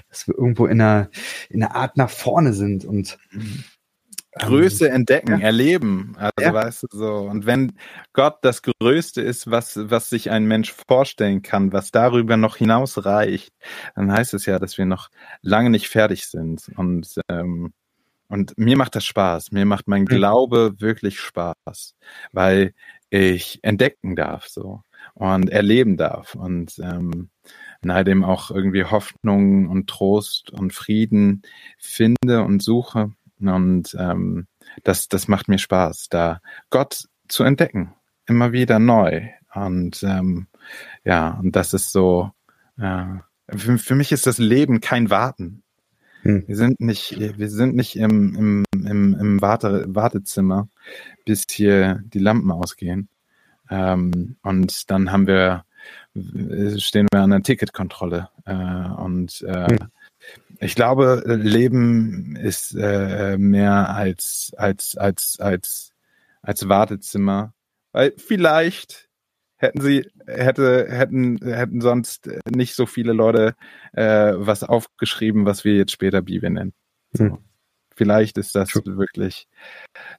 dass 0.08 0.26
wir 0.26 0.36
irgendwo 0.36 0.66
in 0.66 0.80
einer, 0.80 1.10
in 1.48 1.62
einer 1.62 1.74
Art 1.74 1.96
nach 1.96 2.10
vorne 2.10 2.52
sind 2.52 2.84
und 2.84 3.18
ähm, 3.32 3.64
Größe 4.38 4.90
entdecken, 4.90 5.38
ja. 5.38 5.46
erleben. 5.46 6.14
Also 6.18 6.32
ja. 6.40 6.52
weißt 6.52 6.82
du 6.84 6.86
so. 6.90 7.14
Und 7.16 7.46
wenn 7.46 7.72
Gott 8.12 8.38
das 8.42 8.62
Größte 8.62 9.22
ist, 9.22 9.50
was, 9.50 9.78
was 9.90 10.10
sich 10.10 10.30
ein 10.30 10.44
Mensch 10.44 10.74
vorstellen 10.86 11.42
kann, 11.42 11.72
was 11.72 11.90
darüber 11.90 12.36
noch 12.36 12.56
hinaus 12.56 13.04
reicht, 13.04 13.52
dann 13.94 14.12
heißt 14.12 14.34
es 14.34 14.46
ja, 14.46 14.58
dass 14.58 14.76
wir 14.76 14.84
noch 14.84 15.08
lange 15.40 15.70
nicht 15.70 15.88
fertig 15.88 16.26
sind. 16.26 16.70
Und, 16.76 17.18
ähm, 17.28 17.72
und 18.28 18.58
mir 18.58 18.76
macht 18.76 18.94
das 18.94 19.06
Spaß. 19.06 19.52
Mir 19.52 19.64
macht 19.64 19.88
mein 19.88 20.04
Glaube 20.04 20.74
wirklich 20.80 21.18
Spaß, 21.18 21.94
weil 22.32 22.74
ich 23.08 23.60
entdecken 23.62 24.16
darf 24.16 24.48
so 24.48 24.82
und 25.14 25.48
erleben 25.48 25.96
darf. 25.96 26.34
Und 26.34 26.78
ähm, 26.78 27.30
dem 27.82 28.24
auch 28.24 28.50
irgendwie 28.50 28.84
Hoffnung 28.84 29.68
und 29.68 29.88
Trost 29.88 30.50
und 30.50 30.72
Frieden 30.72 31.42
finde 31.78 32.42
und 32.42 32.62
suche. 32.62 33.12
Und 33.40 33.96
ähm, 33.98 34.46
das, 34.82 35.08
das 35.08 35.28
macht 35.28 35.48
mir 35.48 35.58
Spaß, 35.58 36.08
da 36.08 36.40
Gott 36.70 37.04
zu 37.28 37.44
entdecken, 37.44 37.94
immer 38.26 38.52
wieder 38.52 38.78
neu. 38.78 39.28
Und 39.54 40.02
ähm, 40.02 40.46
ja, 41.04 41.30
und 41.30 41.56
das 41.56 41.74
ist 41.74 41.92
so, 41.92 42.30
äh, 42.78 43.04
für, 43.54 43.78
für 43.78 43.94
mich 43.94 44.12
ist 44.12 44.26
das 44.26 44.38
Leben 44.38 44.80
kein 44.80 45.10
Warten. 45.10 45.62
Hm. 46.22 46.44
Wir 46.46 46.56
sind 46.56 46.80
nicht, 46.80 47.18
wir 47.18 47.48
sind 47.48 47.76
nicht 47.76 47.96
im, 47.96 48.34
im, 48.34 48.64
im, 48.72 49.14
im 49.14 49.42
Warte, 49.42 49.84
Wartezimmer, 49.88 50.68
bis 51.24 51.44
hier 51.50 52.02
die 52.04 52.18
Lampen 52.18 52.50
ausgehen. 52.50 53.08
Ähm, 53.70 54.36
und 54.42 54.90
dann 54.90 55.12
haben 55.12 55.26
wir 55.26 55.64
stehen 56.78 57.08
wir 57.12 57.20
an 57.20 57.30
der 57.30 57.42
Ticketkontrolle. 57.42 58.28
Äh, 58.44 58.54
und 58.54 59.42
äh, 59.42 59.68
hm. 59.68 59.78
ich 60.60 60.74
glaube, 60.74 61.22
Leben 61.26 62.36
ist 62.36 62.74
äh, 62.74 63.36
mehr 63.38 63.94
als, 63.94 64.52
als, 64.56 64.96
als, 64.96 65.36
als, 65.40 65.92
als 66.42 66.68
Wartezimmer. 66.68 67.52
Weil 67.92 68.12
vielleicht 68.16 69.08
hätten 69.56 69.80
sie, 69.80 70.10
hätte, 70.26 70.86
hätten, 70.88 71.38
hätten 71.42 71.80
sonst 71.80 72.30
nicht 72.48 72.74
so 72.74 72.86
viele 72.86 73.12
Leute 73.12 73.54
äh, 73.92 74.34
was 74.36 74.62
aufgeschrieben, 74.62 75.46
was 75.46 75.64
wir 75.64 75.74
jetzt 75.76 75.92
später 75.92 76.22
Bibel 76.22 76.50
nennen. 76.50 76.72
So. 77.12 77.24
Hm. 77.24 77.38
Vielleicht 77.96 78.36
ist 78.36 78.54
das 78.54 78.68
True. 78.68 78.98
wirklich. 78.98 79.48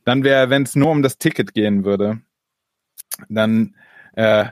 Dann 0.04 0.24
wäre, 0.24 0.50
wenn 0.50 0.64
es 0.64 0.76
nur 0.76 0.90
um 0.90 1.04
das 1.04 1.20
Ticket 1.20 1.54
gehen 1.54 1.86
würde, 1.86 2.22
dann 3.30 3.76
äh, 4.14 4.48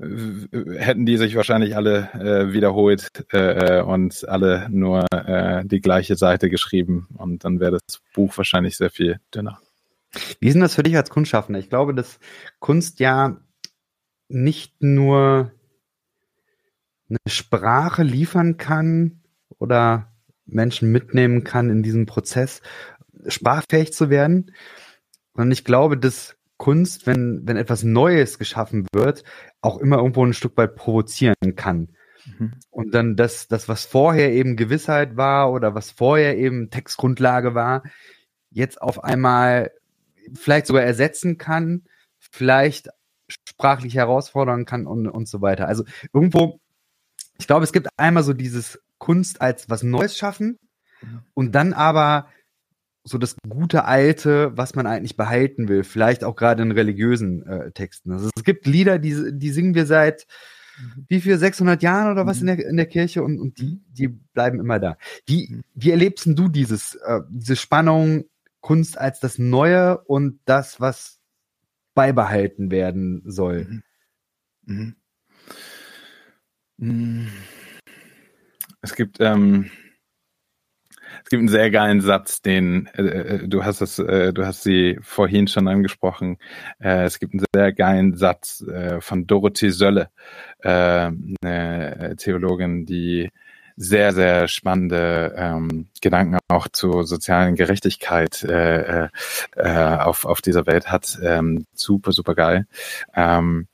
hätten 0.00 1.04
die 1.04 1.18
sich 1.18 1.36
wahrscheinlich 1.36 1.76
alle 1.76 2.08
äh, 2.14 2.52
wiederholt 2.52 3.10
äh, 3.32 3.82
und 3.82 4.26
alle 4.28 4.68
nur 4.70 5.04
äh, 5.12 5.64
die 5.66 5.80
gleiche 5.80 6.16
Seite 6.16 6.48
geschrieben 6.48 7.08
und 7.18 7.44
dann 7.44 7.60
wäre 7.60 7.72
das 7.72 8.00
Buch 8.14 8.36
wahrscheinlich 8.36 8.76
sehr 8.76 8.90
viel 8.90 9.20
dünner. 9.34 9.60
Wie 10.40 10.48
ist 10.48 10.54
denn 10.54 10.62
das 10.62 10.74
für 10.74 10.82
dich 10.82 10.96
als 10.96 11.10
Kunstschaffender? 11.10 11.60
Ich 11.60 11.68
glaube, 11.68 11.94
dass 11.94 12.18
Kunst 12.58 12.98
ja 12.98 13.36
nicht 14.28 14.82
nur 14.82 15.52
eine 17.08 17.18
Sprache 17.26 18.02
liefern 18.02 18.56
kann 18.56 19.20
oder 19.58 20.12
Menschen 20.46 20.90
mitnehmen 20.90 21.44
kann 21.44 21.68
in 21.68 21.82
diesem 21.82 22.06
Prozess, 22.06 22.62
sprachfähig 23.26 23.92
zu 23.92 24.08
werden. 24.08 24.52
Und 25.32 25.52
ich 25.52 25.64
glaube, 25.64 25.96
dass 25.96 26.36
Kunst, 26.60 27.06
wenn, 27.06 27.40
wenn 27.44 27.56
etwas 27.56 27.84
Neues 27.84 28.38
geschaffen 28.38 28.86
wird, 28.92 29.24
auch 29.62 29.78
immer 29.78 29.96
irgendwo 29.96 30.24
ein 30.26 30.34
Stück 30.34 30.58
weit 30.58 30.76
provozieren 30.76 31.56
kann. 31.56 31.88
Mhm. 32.26 32.52
Und 32.70 32.94
dann 32.94 33.16
das, 33.16 33.48
das, 33.48 33.66
was 33.66 33.86
vorher 33.86 34.30
eben 34.30 34.56
Gewissheit 34.56 35.16
war 35.16 35.52
oder 35.52 35.74
was 35.74 35.90
vorher 35.90 36.36
eben 36.36 36.68
Textgrundlage 36.68 37.54
war, 37.54 37.82
jetzt 38.50 38.82
auf 38.82 39.02
einmal 39.02 39.70
vielleicht 40.34 40.66
sogar 40.66 40.82
ersetzen 40.82 41.38
kann, 41.38 41.84
vielleicht 42.18 42.90
sprachlich 43.26 43.94
herausfordern 43.94 44.66
kann 44.66 44.86
und, 44.86 45.08
und 45.08 45.28
so 45.28 45.40
weiter. 45.40 45.66
Also 45.66 45.84
irgendwo, 46.12 46.60
ich 47.38 47.46
glaube, 47.46 47.64
es 47.64 47.72
gibt 47.72 47.88
einmal 47.96 48.22
so 48.22 48.34
dieses 48.34 48.78
Kunst 48.98 49.40
als 49.40 49.70
was 49.70 49.82
Neues 49.82 50.18
schaffen 50.18 50.58
mhm. 51.00 51.22
und 51.32 51.54
dann 51.54 51.72
aber 51.72 52.28
so 53.04 53.18
das 53.18 53.36
gute 53.48 53.84
Alte, 53.84 54.56
was 54.56 54.74
man 54.74 54.86
eigentlich 54.86 55.16
behalten 55.16 55.68
will, 55.68 55.84
vielleicht 55.84 56.24
auch 56.24 56.36
gerade 56.36 56.62
in 56.62 56.70
religiösen 56.70 57.46
äh, 57.46 57.70
Texten. 57.72 58.12
Also 58.12 58.30
es 58.36 58.44
gibt 58.44 58.66
Lieder, 58.66 58.98
die, 58.98 59.32
die 59.32 59.50
singen 59.50 59.74
wir 59.74 59.86
seit 59.86 60.26
mhm. 60.78 61.06
wie 61.08 61.20
viel, 61.20 61.38
600 61.38 61.82
Jahren 61.82 62.12
oder 62.12 62.26
was 62.26 62.40
mhm. 62.40 62.48
in, 62.48 62.56
der, 62.56 62.66
in 62.68 62.76
der 62.76 62.86
Kirche 62.86 63.22
und, 63.22 63.38
und 63.38 63.58
die, 63.58 63.80
die 63.88 64.08
bleiben 64.08 64.60
immer 64.60 64.78
da. 64.78 64.96
Wie, 65.26 65.48
mhm. 65.50 65.62
wie 65.74 65.90
erlebst 65.90 66.26
du 66.26 66.48
dieses, 66.48 66.94
äh, 66.96 67.20
diese 67.30 67.56
Spannung 67.56 68.24
Kunst 68.60 68.98
als 68.98 69.20
das 69.20 69.38
Neue 69.38 69.98
und 69.98 70.40
das, 70.44 70.80
was 70.80 71.18
beibehalten 71.94 72.70
werden 72.70 73.22
soll? 73.24 73.82
Mhm. 74.64 74.96
Mhm. 76.76 77.28
Es 78.82 78.94
gibt 78.94 79.18
ähm, 79.20 79.70
es 81.22 81.30
gibt 81.30 81.40
einen 81.40 81.48
sehr 81.48 81.70
geilen 81.70 82.00
Satz, 82.00 82.42
den 82.42 82.86
äh, 82.94 83.02
äh, 83.02 83.48
du 83.48 83.64
hast 83.64 83.80
es, 83.80 83.98
äh, 83.98 84.32
du 84.32 84.46
hast 84.46 84.62
sie 84.62 84.98
vorhin 85.02 85.46
schon 85.48 85.68
angesprochen. 85.68 86.38
Äh, 86.78 87.04
es 87.04 87.18
gibt 87.18 87.34
einen 87.34 87.44
sehr 87.54 87.72
geilen 87.72 88.16
Satz 88.16 88.62
äh, 88.62 89.00
von 89.00 89.26
Dorothee 89.26 89.70
Sölle, 89.70 90.10
äh, 90.60 91.10
eine 91.42 92.16
Theologin, 92.18 92.86
die 92.86 93.30
sehr, 93.76 94.12
sehr 94.12 94.46
spannende 94.46 95.34
ähm, 95.36 95.88
Gedanken 96.02 96.38
auch 96.48 96.68
zur 96.68 97.04
sozialen 97.04 97.54
Gerechtigkeit 97.54 98.42
äh, 98.44 99.08
äh, 99.56 99.96
auf, 99.98 100.26
auf 100.26 100.42
dieser 100.42 100.66
Welt 100.66 100.92
hat. 100.92 101.18
Ähm, 101.22 101.64
super, 101.72 102.12
super 102.12 102.34
geil. 102.34 102.66
Ähm, 103.14 103.68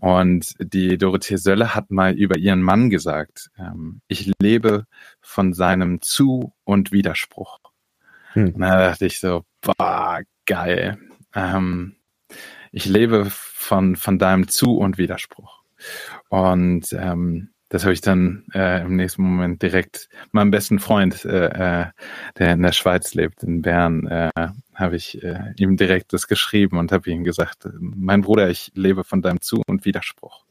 und 0.00 0.54
die 0.58 0.98
Dorothee 0.98 1.36
Sölle 1.36 1.74
hat 1.74 1.90
mal 1.90 2.14
über 2.14 2.38
ihren 2.38 2.62
Mann 2.62 2.90
gesagt, 2.90 3.50
ähm, 3.58 4.00
ich 4.08 4.30
lebe 4.40 4.86
von 5.20 5.52
seinem 5.52 6.00
Zu- 6.00 6.52
und 6.64 6.92
Widerspruch. 6.92 7.58
Hm. 8.32 8.54
Und 8.54 8.60
da 8.60 8.88
dachte 8.90 9.06
ich 9.06 9.20
so, 9.20 9.44
boah, 9.60 10.20
geil. 10.46 10.98
Ähm, 11.34 11.96
ich 12.72 12.86
lebe 12.86 13.26
von, 13.28 13.96
von 13.96 14.18
deinem 14.18 14.48
Zu- 14.48 14.78
und 14.78 14.98
Widerspruch. 14.98 15.62
Und 16.28 16.92
ähm, 16.92 17.51
das 17.72 17.84
habe 17.84 17.94
ich 17.94 18.02
dann 18.02 18.44
äh, 18.52 18.82
im 18.82 18.96
nächsten 18.96 19.22
Moment 19.22 19.62
direkt 19.62 20.10
meinem 20.30 20.50
besten 20.50 20.78
Freund, 20.78 21.24
äh, 21.24 21.46
äh, 21.46 21.86
der 22.36 22.52
in 22.52 22.60
der 22.60 22.72
Schweiz 22.72 23.14
lebt, 23.14 23.42
in 23.42 23.62
Bern, 23.62 24.06
äh, 24.08 24.30
habe 24.74 24.96
ich 24.96 25.22
äh, 25.22 25.54
ihm 25.56 25.78
direkt 25.78 26.12
das 26.12 26.28
geschrieben 26.28 26.76
und 26.76 26.92
habe 26.92 27.10
ihm 27.10 27.24
gesagt, 27.24 27.66
mein 27.80 28.20
Bruder, 28.20 28.50
ich 28.50 28.72
lebe 28.74 29.04
von 29.04 29.22
deinem 29.22 29.40
Zu- 29.40 29.62
und 29.66 29.86
Widerspruch. 29.86 30.44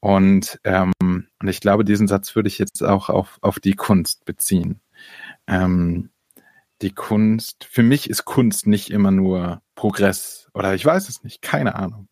Und, 0.00 0.58
ähm, 0.64 0.92
und 1.00 1.48
ich 1.48 1.60
glaube, 1.60 1.84
diesen 1.84 2.08
Satz 2.08 2.34
würde 2.34 2.48
ich 2.48 2.58
jetzt 2.58 2.82
auch 2.82 3.08
auf, 3.08 3.38
auf 3.40 3.60
die 3.60 3.74
Kunst 3.74 4.24
beziehen. 4.24 4.80
Ähm, 5.46 6.10
die 6.80 6.90
Kunst, 6.90 7.68
für 7.70 7.84
mich 7.84 8.10
ist 8.10 8.24
Kunst 8.24 8.66
nicht 8.66 8.90
immer 8.90 9.12
nur 9.12 9.62
Progress 9.76 10.48
oder 10.54 10.74
ich 10.74 10.84
weiß 10.84 11.08
es 11.08 11.22
nicht, 11.22 11.40
keine 11.40 11.76
Ahnung. 11.76 12.08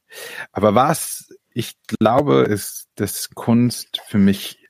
Aber 0.53 0.77
was 0.77 1.35
ich 1.53 1.77
glaube, 1.87 2.43
ist, 2.43 2.89
dass 2.95 3.31
Kunst 3.31 4.01
für 4.07 4.19
mich 4.19 4.69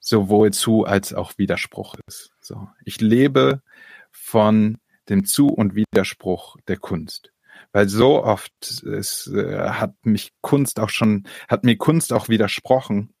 sowohl 0.00 0.52
zu 0.52 0.84
als 0.84 1.12
auch 1.12 1.36
Widerspruch 1.36 1.96
ist. 2.06 2.32
So, 2.40 2.68
ich 2.84 3.00
lebe 3.00 3.62
von 4.10 4.78
dem 5.08 5.24
Zu- 5.24 5.48
und 5.48 5.74
Widerspruch 5.74 6.56
der 6.66 6.78
Kunst. 6.78 7.32
Weil 7.72 7.88
so 7.88 8.24
oft 8.24 8.52
es, 8.62 9.26
äh, 9.26 9.70
hat 9.70 9.94
mich 10.02 10.32
Kunst 10.40 10.80
auch 10.80 10.88
schon, 10.88 11.26
hat 11.48 11.64
mir 11.64 11.76
Kunst 11.76 12.12
auch 12.12 12.28
widersprochen 12.28 13.12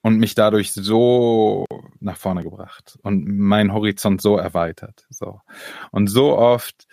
und 0.00 0.18
mich 0.18 0.34
dadurch 0.34 0.72
so 0.72 1.66
nach 2.00 2.16
vorne 2.16 2.42
gebracht 2.42 2.98
und 3.02 3.26
meinen 3.26 3.72
Horizont 3.72 4.22
so 4.22 4.36
erweitert. 4.36 5.06
So. 5.10 5.40
Und 5.90 6.06
so 6.06 6.38
oft 6.38 6.86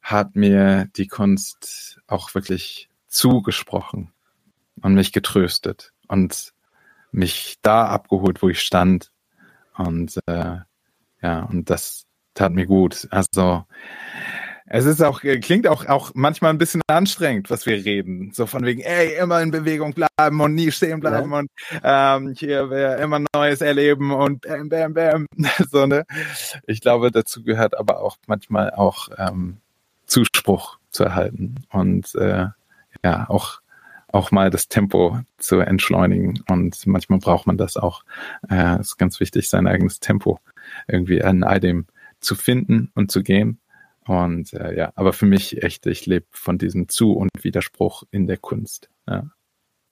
hat 0.00 0.36
mir 0.36 0.86
die 0.96 1.08
Kunst 1.08 2.00
auch 2.06 2.34
wirklich 2.34 2.88
zugesprochen 3.12 4.12
und 4.82 4.94
mich 4.94 5.12
getröstet 5.12 5.92
und 6.08 6.52
mich 7.12 7.58
da 7.62 7.86
abgeholt, 7.86 8.42
wo 8.42 8.48
ich 8.48 8.60
stand. 8.60 9.12
Und 9.76 10.18
äh, 10.26 10.56
ja, 11.20 11.42
und 11.44 11.70
das 11.70 12.04
tat 12.34 12.52
mir 12.52 12.66
gut. 12.66 13.06
Also 13.10 13.64
es 14.66 14.86
ist 14.86 15.02
auch, 15.02 15.20
klingt 15.20 15.66
auch, 15.68 15.86
auch 15.86 16.12
manchmal 16.14 16.50
ein 16.50 16.58
bisschen 16.58 16.80
anstrengend, 16.86 17.50
was 17.50 17.66
wir 17.66 17.84
reden. 17.84 18.32
So 18.32 18.46
von 18.46 18.64
wegen, 18.64 18.80
ey, 18.80 19.16
immer 19.16 19.42
in 19.42 19.50
Bewegung 19.50 19.92
bleiben 19.92 20.40
und 20.40 20.54
nie 20.54 20.70
stehen 20.70 21.00
bleiben 21.00 21.30
ja. 21.30 21.38
und 21.38 21.50
ähm, 21.82 22.34
hier 22.34 22.98
immer 22.98 23.22
Neues 23.34 23.60
erleben 23.60 24.12
und 24.12 24.42
bam, 24.42 24.68
bam, 24.70 24.94
bam. 24.94 25.26
so, 25.70 25.84
ne? 25.84 26.06
Ich 26.66 26.80
glaube, 26.80 27.10
dazu 27.10 27.42
gehört 27.42 27.78
aber 27.78 28.00
auch 28.00 28.16
manchmal 28.26 28.70
auch 28.70 29.08
ähm, 29.18 29.58
Zuspruch 30.06 30.78
zu 30.90 31.04
erhalten. 31.04 31.66
Und 31.70 32.14
äh, 32.14 32.46
ja 33.04 33.28
auch 33.28 33.60
auch 34.12 34.30
mal 34.30 34.50
das 34.50 34.68
Tempo 34.68 35.20
zu 35.38 35.60
entschleunigen. 35.60 36.42
Und 36.48 36.86
manchmal 36.86 37.18
braucht 37.18 37.46
man 37.46 37.56
das 37.56 37.76
auch. 37.76 38.04
Äh, 38.48 38.78
ist 38.78 38.98
ganz 38.98 39.20
wichtig, 39.20 39.48
sein 39.48 39.66
eigenes 39.66 40.00
Tempo 40.00 40.38
irgendwie 40.86 41.22
an 41.22 41.42
all 41.42 41.60
dem 41.60 41.86
zu 42.20 42.34
finden 42.34 42.90
und 42.94 43.10
zu 43.10 43.22
gehen. 43.22 43.58
Und 44.06 44.52
äh, 44.52 44.76
ja, 44.76 44.92
aber 44.96 45.12
für 45.12 45.26
mich 45.26 45.62
echt, 45.62 45.86
ich 45.86 46.06
lebe 46.06 46.26
von 46.30 46.58
diesem 46.58 46.88
Zu- 46.88 47.12
und 47.12 47.30
Widerspruch 47.40 48.02
in 48.10 48.26
der 48.26 48.36
Kunst. 48.36 48.90
Ja. 49.08 49.30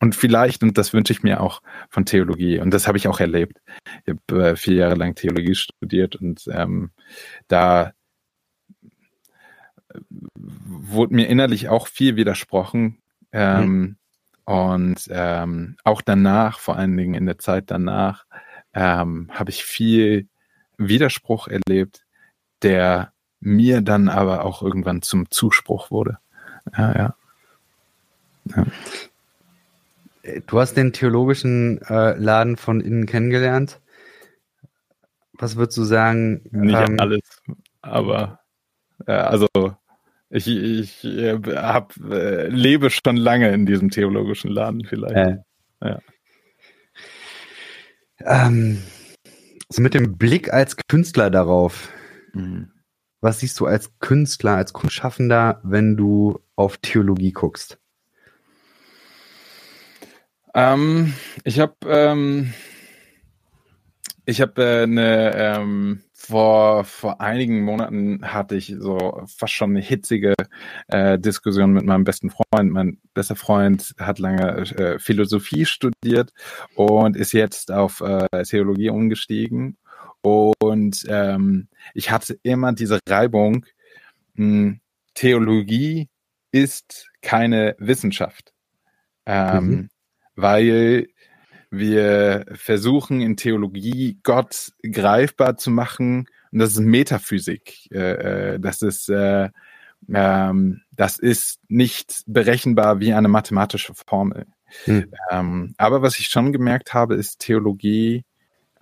Und 0.00 0.14
vielleicht, 0.14 0.62
und 0.62 0.78
das 0.78 0.92
wünsche 0.92 1.12
ich 1.12 1.22
mir 1.22 1.40
auch 1.40 1.61
von 1.90 2.06
Theologie, 2.06 2.58
und 2.58 2.72
das 2.72 2.88
habe 2.88 2.96
ich 2.96 3.06
auch 3.06 3.20
erlebt. 3.20 3.61
Ich 4.04 4.14
habe 4.14 4.50
äh, 4.50 4.56
vier 4.56 4.74
Jahre 4.74 4.94
lang 4.94 5.14
Theologie 5.14 5.54
studiert 5.54 6.16
und 6.16 6.48
ähm, 6.50 6.90
da 7.48 7.92
wurde 10.34 11.14
mir 11.14 11.26
innerlich 11.28 11.68
auch 11.68 11.86
viel 11.86 12.16
widersprochen. 12.16 12.99
Ähm, 13.33 13.81
mhm. 13.81 13.97
Und 14.45 15.09
ähm, 15.11 15.76
auch 15.85 16.03
danach, 16.03 16.59
vor 16.59 16.76
allen 16.76 16.97
Dingen 16.97 17.14
in 17.14 17.26
der 17.26 17.39
Zeit 17.39 17.70
danach, 17.70 18.26
ähm, 18.74 19.28
habe 19.33 19.51
ich 19.51 19.64
viel 19.64 20.28
Widerspruch 20.76 21.49
erlebt, 21.49 22.05
der 22.62 23.12
mir 23.41 23.81
dann 23.81 24.09
aber 24.09 24.45
auch 24.45 24.62
irgendwann 24.62 25.03
zum 25.03 25.31
Zuspruch 25.31 25.91
wurde. 25.91 26.18
Ja, 26.76 26.97
ja. 26.97 27.14
ja. 28.57 28.66
Du 30.47 30.61
hast 30.61 30.74
den 30.74 30.93
theologischen 30.93 31.81
äh, 31.83 32.14
Laden 32.16 32.57
von 32.57 32.81
innen 32.81 33.07
kennengelernt. 33.07 33.81
Was 35.33 35.57
würdest 35.57 35.78
du 35.78 35.85
sagen? 35.85 36.43
Nicht 36.51 36.76
ähm, 36.76 37.01
alles, 37.01 37.20
aber 37.81 38.41
äh, 39.07 39.12
also 39.12 39.47
ich, 40.31 40.47
ich 40.49 41.05
äh, 41.05 41.39
hab, 41.57 41.97
äh, 41.97 42.47
lebe 42.49 42.91
schon 42.91 43.16
lange 43.16 43.51
in 43.51 43.66
diesem 43.66 43.91
theologischen 43.91 44.51
Laden 44.51 44.85
vielleicht. 44.85 45.16
Äh. 45.16 45.37
Ja. 45.83 46.01
Ähm, 48.20 48.78
so 49.68 49.83
mit 49.83 49.95
dem 49.95 50.16
Blick 50.16 50.53
als 50.53 50.76
Künstler 50.89 51.31
darauf. 51.31 51.93
Mhm. 52.33 52.70
Was 53.20 53.41
siehst 53.41 53.59
du 53.61 53.66
als 53.66 53.99
Künstler, 53.99 54.57
als 54.57 54.72
Kunstschaffender, 54.72 55.61
wenn 55.62 55.97
du 55.97 56.41
auf 56.57 56.78
Theologie 56.78 57.33
guckst? 57.33 57.78
Ähm, 60.55 61.12
ich 61.45 61.61
habe 61.61 61.74
ähm, 61.87 62.55
ich 64.24 64.41
habe 64.41 64.62
äh, 64.62 64.83
eine 64.85 65.35
ähm, 65.35 66.03
vor, 66.20 66.84
vor 66.84 67.20
einigen 67.22 67.62
Monaten 67.62 68.20
hatte 68.22 68.54
ich 68.54 68.74
so 68.78 69.22
fast 69.26 69.54
schon 69.54 69.70
eine 69.70 69.80
hitzige 69.80 70.34
äh, 70.88 71.18
Diskussion 71.18 71.72
mit 71.72 71.84
meinem 71.84 72.04
besten 72.04 72.30
Freund. 72.30 72.70
Mein 72.70 72.98
bester 73.14 73.36
Freund 73.36 73.94
hat 73.98 74.18
lange 74.18 74.58
äh, 74.76 74.98
Philosophie 74.98 75.64
studiert 75.64 76.32
und 76.74 77.16
ist 77.16 77.32
jetzt 77.32 77.72
auf 77.72 78.02
äh, 78.02 78.44
Theologie 78.44 78.90
umgestiegen. 78.90 79.78
Und 80.20 81.06
ähm, 81.08 81.68
ich 81.94 82.10
hatte 82.10 82.38
immer 82.42 82.74
diese 82.74 82.98
Reibung, 83.08 83.64
mh, 84.34 84.44
hm, 84.44 84.80
Theologie 85.14 86.08
ist 86.52 87.08
keine 87.22 87.76
Wissenschaft. 87.78 88.52
Ähm, 89.24 89.66
mhm. 89.66 89.88
Weil 90.36 91.08
Wir 91.70 92.46
versuchen 92.52 93.20
in 93.20 93.36
Theologie 93.36 94.18
Gott 94.22 94.72
greifbar 94.82 95.56
zu 95.56 95.70
machen. 95.70 96.26
Und 96.52 96.58
das 96.58 96.72
ist 96.72 96.80
Metaphysik. 96.80 97.88
Äh, 97.92 98.54
äh 98.54 98.60
das 98.60 98.82
ist, 98.82 99.08
äh, 99.08 99.50
ähm, 100.12 100.82
das 100.90 101.18
ist 101.18 101.60
nicht 101.68 102.24
berechenbar 102.26 103.00
wie 103.00 103.12
eine 103.12 103.28
mathematische 103.28 103.94
Formel. 103.94 104.46
Hm. 104.84 105.12
Ähm, 105.30 105.74
aber 105.78 106.02
was 106.02 106.18
ich 106.18 106.26
schon 106.26 106.52
gemerkt 106.52 106.94
habe, 106.94 107.14
ist 107.14 107.38
Theologie 107.38 108.24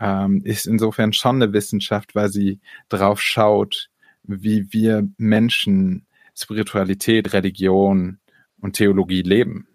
ähm, 0.00 0.42
ist 0.44 0.66
insofern 0.66 1.12
schon 1.12 1.42
eine 1.42 1.52
Wissenschaft, 1.52 2.14
weil 2.14 2.28
sie 2.28 2.60
drauf 2.88 3.20
schaut, 3.20 3.90
wie 4.22 4.72
wir 4.72 5.08
Menschen 5.16 6.06
Spiritualität, 6.36 7.32
Religion 7.32 8.18
und 8.60 8.74
Theologie 8.74 9.22
leben. 9.22 9.67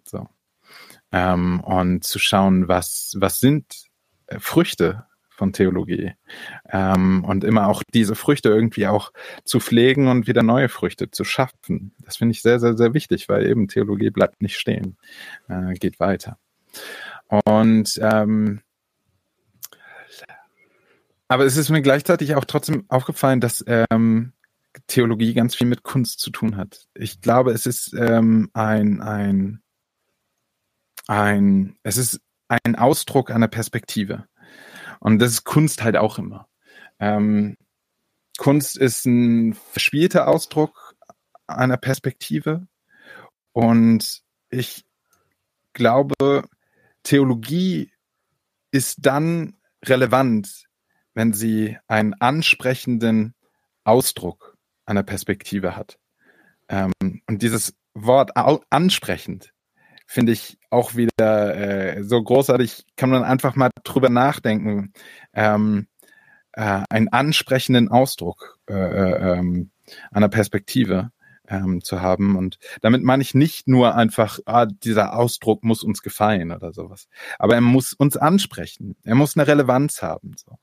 Ähm, 1.14 1.62
und 1.62 2.04
zu 2.04 2.20
schauen, 2.20 2.68
was, 2.68 3.16
was 3.18 3.40
sind 3.40 3.86
äh, 4.28 4.40
Früchte 4.40 5.06
von 5.30 5.54
Theologie. 5.54 6.14
Ähm, 6.70 7.24
und 7.24 7.44
immer 7.44 7.68
auch 7.68 7.84
diese 7.94 8.16
Früchte 8.16 8.50
irgendwie 8.50 8.88
auch 8.88 9.12
zu 9.46 9.60
pflegen 9.60 10.08
und 10.08 10.28
wieder 10.28 10.44
neue 10.44 10.70
Früchte 10.70 11.10
zu 11.10 11.24
schaffen. 11.24 11.94
Das 12.00 12.18
finde 12.18 12.34
ich 12.34 12.42
sehr, 12.42 12.60
sehr, 12.60 12.76
sehr 12.76 12.94
wichtig, 12.94 13.30
weil 13.30 13.46
eben 13.48 13.68
Theologie 13.68 14.10
bleibt 14.10 14.42
nicht 14.42 14.58
stehen, 14.58 14.98
äh, 15.48 15.74
geht 15.74 16.00
weiter. 16.00 16.38
Und 17.46 18.00
ähm, 18.02 18.62
aber 21.28 21.46
es 21.46 21.58
ist 21.58 21.72
mir 21.72 21.82
gleichzeitig 21.82 22.36
auch 22.36 22.46
trotzdem 22.46 22.86
aufgefallen, 22.90 23.40
dass 23.40 23.64
ähm, 23.66 24.34
Theologie 24.86 25.34
ganz 25.34 25.56
viel 25.56 25.66
mit 25.66 25.82
Kunst 25.82 26.20
zu 26.20 26.30
tun 26.30 26.58
hat. 26.58 26.86
Ich 26.94 27.22
glaube, 27.22 27.52
es 27.54 27.66
ist 27.66 27.96
ähm, 27.98 28.52
ein, 28.54 29.02
ein, 29.02 29.63
ein, 31.08 31.78
es 31.84 31.98
ist 31.98 32.22
ein 32.48 32.76
Ausdruck 32.76 33.32
einer 33.32 33.48
Perspektive. 33.48 34.26
Und 35.00 35.20
das 35.20 35.32
ist 35.32 35.44
Kunst 35.44 35.84
halt 35.84 35.98
auch 35.98 36.18
immer. 36.18 36.48
Ähm, 37.00 37.58
Kunst 38.38 38.78
ist 38.78 39.06
ein 39.06 39.54
verspielter 39.54 40.28
Ausdruck 40.28 40.96
einer 41.48 41.78
Perspektive. 41.78 42.68
Und 43.52 44.24
ich 44.50 44.86
glaube, 45.74 46.48
Theologie 47.04 47.92
ist 48.72 49.06
dann 49.06 49.58
relevant, 49.86 50.66
wenn 51.14 51.34
sie 51.34 51.78
einen 51.88 52.14
ansprechenden 52.16 53.36
Ausdruck 53.84 54.58
einer 54.86 55.04
Perspektive 55.04 55.76
hat. 55.76 56.00
Ähm, 56.70 56.94
und 57.28 57.42
dieses 57.42 57.76
Wort 57.94 58.32
ansprechend 58.36 59.54
finde 60.08 60.32
ich 60.32 60.58
auch 60.74 60.96
wieder 60.96 61.56
äh, 61.56 62.04
so 62.04 62.22
großartig, 62.22 62.86
kann 62.98 63.10
man 63.10 63.24
einfach 63.24 63.56
mal 63.56 63.70
drüber 63.84 64.10
nachdenken, 64.10 64.94
ähm, 65.34 65.88
äh, 66.54 66.82
einen 66.90 67.10
ansprechenden 67.10 67.90
Ausdruck 67.90 68.60
äh, 68.70 68.74
äh, 68.74 69.38
ähm, 69.38 69.72
einer 70.12 70.30
Perspektive 70.30 71.12
ähm, 71.48 71.84
zu 71.84 72.02
haben. 72.02 72.36
Und 72.36 72.58
damit 72.82 73.04
meine 73.04 73.22
ich 73.22 73.34
nicht 73.34 73.68
nur 73.68 73.96
einfach, 73.96 74.40
ah, 74.46 74.66
dieser 74.66 75.16
Ausdruck 75.16 75.64
muss 75.64 75.84
uns 75.84 76.02
gefallen 76.02 76.52
oder 76.52 76.74
sowas. 76.74 77.08
Aber 77.40 77.56
er 77.56 77.62
muss 77.62 77.94
uns 77.94 78.18
ansprechen. 78.18 78.96
Er 79.04 79.16
muss 79.16 79.38
eine 79.38 79.48
Relevanz 79.48 80.02
haben. 80.02 80.36
So. 80.38 80.58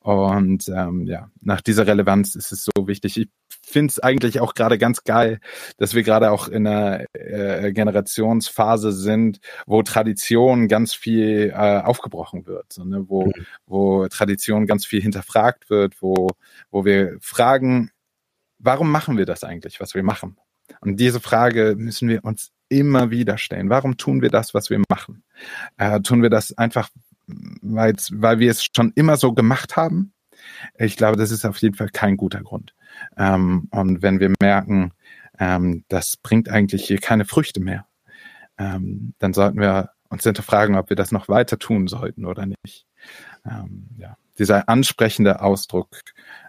Und 0.00 0.68
ähm, 0.68 1.06
ja, 1.06 1.30
nach 1.40 1.60
dieser 1.60 1.86
Relevanz 1.86 2.34
ist 2.34 2.52
es 2.52 2.64
so 2.64 2.86
wichtig. 2.86 3.16
Ich 3.18 3.28
finde 3.68 3.92
es 3.92 3.98
eigentlich 3.98 4.40
auch 4.40 4.54
gerade 4.54 4.78
ganz 4.78 5.04
geil, 5.04 5.40
dass 5.76 5.94
wir 5.94 6.02
gerade 6.02 6.30
auch 6.30 6.48
in 6.48 6.66
einer 6.66 7.04
äh, 7.12 7.72
Generationsphase 7.72 8.92
sind, 8.92 9.40
wo 9.66 9.82
Tradition 9.82 10.68
ganz 10.68 10.94
viel 10.94 11.52
äh, 11.54 11.80
aufgebrochen 11.80 12.46
wird, 12.46 12.72
so, 12.72 12.84
ne? 12.84 13.04
wo, 13.08 13.26
mhm. 13.26 13.46
wo 13.66 14.08
Tradition 14.08 14.66
ganz 14.66 14.86
viel 14.86 15.02
hinterfragt 15.02 15.70
wird, 15.70 16.00
wo, 16.00 16.30
wo 16.70 16.84
wir 16.84 17.18
fragen, 17.20 17.90
warum 18.58 18.90
machen 18.90 19.16
wir 19.16 19.26
das 19.26 19.44
eigentlich, 19.44 19.80
was 19.80 19.94
wir 19.94 20.02
machen? 20.02 20.36
Und 20.80 21.00
diese 21.00 21.20
Frage 21.20 21.74
müssen 21.76 22.08
wir 22.08 22.24
uns 22.24 22.50
immer 22.68 23.10
wieder 23.10 23.38
stellen. 23.38 23.70
Warum 23.70 23.96
tun 23.96 24.20
wir 24.20 24.30
das, 24.30 24.54
was 24.54 24.70
wir 24.70 24.82
machen? 24.88 25.22
Äh, 25.78 26.00
tun 26.00 26.22
wir 26.22 26.30
das 26.30 26.56
einfach, 26.58 26.90
weil, 27.26 27.94
weil 28.12 28.38
wir 28.38 28.50
es 28.50 28.64
schon 28.64 28.92
immer 28.94 29.16
so 29.16 29.32
gemacht 29.32 29.76
haben? 29.76 30.12
Ich 30.78 30.96
glaube, 30.96 31.16
das 31.16 31.30
ist 31.30 31.44
auf 31.44 31.58
jeden 31.58 31.74
Fall 31.74 31.88
kein 31.88 32.16
guter 32.16 32.42
Grund. 32.42 32.74
Ähm, 33.16 33.68
und 33.70 34.02
wenn 34.02 34.20
wir 34.20 34.32
merken, 34.40 34.92
ähm, 35.38 35.84
das 35.88 36.16
bringt 36.16 36.48
eigentlich 36.48 36.86
hier 36.86 36.98
keine 36.98 37.24
Früchte 37.24 37.60
mehr, 37.60 37.86
ähm, 38.58 39.14
dann 39.18 39.32
sollten 39.32 39.60
wir 39.60 39.90
uns 40.08 40.24
hinterfragen, 40.24 40.76
ob 40.76 40.90
wir 40.90 40.96
das 40.96 41.12
noch 41.12 41.28
weiter 41.28 41.58
tun 41.58 41.86
sollten 41.86 42.24
oder 42.24 42.46
nicht. 42.46 42.86
Ähm, 43.44 43.88
ja. 43.98 44.16
Dieser 44.38 44.68
ansprechende 44.68 45.42
Ausdruck 45.42 45.88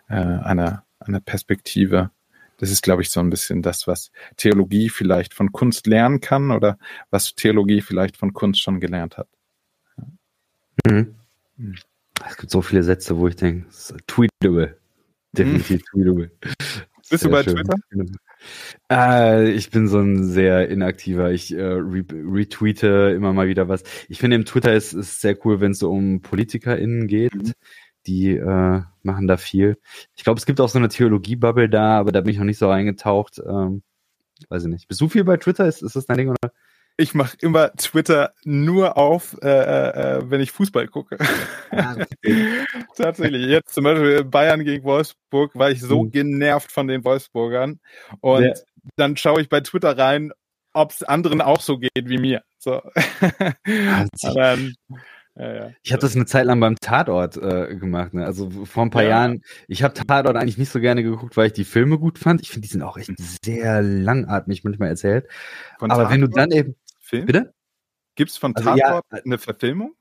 äh, 0.07 0.15
einer, 0.15 0.85
einer 0.99 1.19
Perspektive, 1.19 2.11
das 2.57 2.71
ist, 2.71 2.83
glaube 2.83 3.01
ich, 3.01 3.09
so 3.09 3.19
ein 3.19 3.29
bisschen 3.29 3.61
das, 3.61 3.87
was 3.87 4.11
Theologie 4.37 4.89
vielleicht 4.89 5.33
von 5.33 5.51
Kunst 5.51 5.87
lernen 5.87 6.19
kann 6.19 6.51
oder 6.51 6.77
was 7.09 7.35
Theologie 7.35 7.81
vielleicht 7.81 8.17
von 8.17 8.33
Kunst 8.33 8.61
schon 8.61 8.79
gelernt 8.79 9.17
hat. 9.17 9.27
Mhm. 10.85 11.15
Mhm. 11.57 11.75
Es 12.27 12.37
gibt 12.37 12.51
so 12.51 12.61
viele 12.61 12.83
Sätze, 12.83 13.17
wo 13.17 13.27
ich 13.27 13.35
denke, 13.35 13.67
tweetable. 14.07 14.78
Definitiv 15.33 15.83
tweetable. 15.91 16.31
Bist 17.09 17.25
du 17.25 17.29
bei 17.29 17.43
schön. 17.43 17.55
Twitter? 17.55 17.75
Äh, 18.91 19.51
ich 19.51 19.71
bin 19.71 19.87
so 19.87 19.99
ein 19.99 20.23
sehr 20.23 20.69
inaktiver. 20.69 21.31
Ich 21.31 21.53
äh, 21.53 21.61
re 21.61 22.05
retweete 22.09 23.13
immer 23.15 23.33
mal 23.33 23.47
wieder 23.47 23.67
was. 23.67 23.83
Ich 24.07 24.19
finde, 24.19 24.35
im 24.35 24.45
Twitter 24.45 24.73
ist 24.73 24.93
es 24.93 25.19
sehr 25.19 25.37
cool, 25.45 25.59
wenn 25.59 25.71
es 25.71 25.79
so 25.79 25.91
um 25.91 26.21
PolitikerInnen 26.21 27.07
geht. 27.07 27.33
Mhm. 27.33 27.53
Die 28.05 28.31
äh, 28.31 28.81
machen 29.03 29.27
da 29.27 29.37
viel. 29.37 29.77
Ich 30.15 30.23
glaube, 30.23 30.39
es 30.39 30.45
gibt 30.45 30.61
auch 30.61 30.69
so 30.69 30.79
eine 30.79 30.89
Theologie-Bubble 30.89 31.69
da, 31.69 31.99
aber 31.99 32.11
da 32.11 32.21
bin 32.21 32.31
ich 32.31 32.37
noch 32.37 32.45
nicht 32.45 32.57
so 32.57 32.69
eingetaucht. 32.69 33.41
Ähm, 33.45 33.81
weiß 34.49 34.63
ich 34.63 34.69
nicht. 34.69 34.87
Bist 34.87 35.01
du 35.01 35.09
viel 35.09 35.23
bei 35.23 35.37
Twitter? 35.37 35.67
Ist, 35.67 35.81
ist 35.83 35.95
das 35.95 36.05
dein 36.05 36.17
Ding 36.17 36.29
oder? 36.29 36.53
Ich 36.99 37.13
mache 37.13 37.37
immer 37.41 37.71
Twitter 37.73 38.33
nur 38.43 38.97
auf, 38.97 39.37
äh, 39.41 39.47
äh, 39.47 40.17
äh 40.17 40.29
wenn 40.29 40.41
ich 40.41 40.51
Fußball 40.51 40.87
gucke. 40.87 41.17
Ah, 41.71 41.95
Tatsächlich. 42.95 43.45
Jetzt 43.47 43.73
zum 43.73 43.85
Beispiel 43.85 44.25
Bayern 44.25 44.65
gegen 44.65 44.83
Wolfsburg 44.83 45.55
war 45.55 45.71
ich 45.71 45.81
so 45.81 46.03
mhm. 46.03 46.11
genervt 46.11 46.71
von 46.71 46.87
den 46.87 47.05
Wolfsburgern. 47.05 47.79
Und 48.19 48.43
ja. 48.43 48.53
dann 48.97 49.15
schaue 49.15 49.41
ich 49.41 49.47
bei 49.47 49.61
Twitter 49.61 49.97
rein, 49.97 50.33
ob 50.73 50.91
es 50.91 51.01
anderen 51.03 51.41
auch 51.41 51.61
so 51.61 51.77
geht 51.77 52.09
wie 52.09 52.17
mir. 52.17 52.43
So. 52.57 52.81
dann, 54.33 54.73
ja, 55.35 55.53
ja. 55.53 55.71
Ich 55.83 55.93
habe 55.93 56.01
das 56.01 56.17
eine 56.17 56.25
Zeit 56.25 56.45
lang 56.45 56.59
beim 56.59 56.75
Tatort 56.75 57.37
äh, 57.37 57.77
gemacht. 57.77 58.13
Ne? 58.13 58.25
Also 58.25 58.49
vor 58.65 58.83
ein 58.83 58.89
paar 58.89 59.03
ja. 59.03 59.09
Jahren. 59.09 59.41
Ich 59.69 59.83
habe 59.83 59.93
Tatort 59.93 60.35
eigentlich 60.35 60.57
nicht 60.57 60.69
so 60.69 60.81
gerne 60.81 61.01
geguckt, 61.01 61.37
weil 61.37 61.47
ich 61.47 61.53
die 61.53 61.63
Filme 61.63 61.97
gut 61.97 62.19
fand. 62.19 62.41
Ich 62.41 62.49
finde, 62.49 62.67
die 62.67 62.73
sind 62.73 62.81
auch 62.81 62.97
echt 62.97 63.13
sehr 63.45 63.81
langatmig 63.81 64.65
manchmal 64.65 64.89
erzählt. 64.89 65.29
Von 65.79 65.91
Aber 65.91 66.03
Tatort? 66.03 66.13
wenn 66.13 66.21
du 66.21 66.27
dann 66.27 66.51
eben 66.51 66.75
Film? 67.09 67.25
Bitte? 67.25 67.53
Gibt 68.15 68.31
es 68.31 68.37
von 68.37 68.55
also, 68.55 68.69
Tatort 68.69 69.05
ja, 69.11 69.19
eine 69.23 69.37
Verfilmung? 69.37 69.95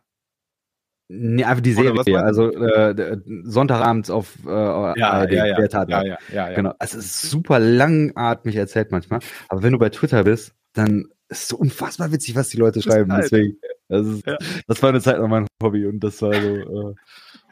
Nee, 1.11 1.45
einfach 1.45 1.63
die 1.63 1.73
Serie. 1.73 2.23
Also 2.23 2.51
äh, 2.53 3.19
Sonntagabends 3.45 4.11
auf 4.11 4.35
äh, 4.47 4.51
ja, 4.51 5.11
ARD, 5.11 5.33
ja, 5.33 5.47
ja, 5.47 5.57
der 5.57 5.69
Tatort. 5.71 6.07
Ja, 6.07 6.19
ja, 6.31 6.49
ja. 6.49 6.55
Genau. 6.55 6.75
Also 6.79 6.99
es 6.99 7.07
ist 7.07 7.31
super 7.31 7.59
langatmig 7.59 8.57
erzählt 8.57 8.91
manchmal. 8.91 9.21
Aber 9.49 9.63
wenn 9.63 9.73
du 9.73 9.79
bei 9.79 9.89
Twitter 9.89 10.25
bist, 10.25 10.55
dann 10.75 11.07
ist 11.29 11.43
es 11.43 11.49
so 11.49 11.57
unfassbar 11.57 12.13
witzig, 12.13 12.35
was 12.35 12.51
die 12.51 12.59
Leute 12.59 12.83
schreiben. 12.83 13.11
Deswegen, 13.17 13.59
das, 13.89 14.07
ist, 14.07 14.25
das 14.67 14.83
war 14.83 14.91
eine 14.91 15.01
Zeit 15.01 15.19
lang 15.19 15.31
mein 15.31 15.47
Hobby 15.63 15.87
und 15.87 16.01
das 16.01 16.21
war 16.21 16.35
so 16.35 16.91
äh, 16.91 16.95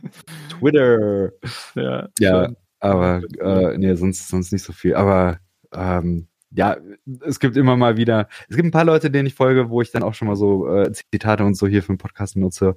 Twitter. 0.50 1.30
Ja, 1.74 2.08
ja 2.18 2.48
aber 2.80 3.22
äh, 3.40 3.78
nee, 3.78 3.94
sonst, 3.94 4.28
sonst 4.28 4.52
nicht 4.52 4.64
so 4.64 4.74
viel. 4.74 4.94
Aber 4.94 5.38
ähm, 5.72 6.28
ja, 6.50 6.76
es 7.22 7.40
gibt 7.40 7.56
immer 7.56 7.76
mal 7.76 7.96
wieder, 7.96 8.28
es 8.48 8.56
gibt 8.56 8.66
ein 8.66 8.72
paar 8.72 8.84
Leute, 8.84 9.10
denen 9.10 9.26
ich 9.26 9.34
folge, 9.34 9.70
wo 9.70 9.82
ich 9.82 9.90
dann 9.90 10.02
auch 10.02 10.14
schon 10.14 10.28
mal 10.28 10.36
so 10.36 10.68
äh, 10.68 10.92
Zitate 10.92 11.44
und 11.44 11.54
so 11.54 11.66
hier 11.66 11.82
für 11.82 11.92
den 11.92 11.98
Podcast 11.98 12.36
nutze. 12.36 12.76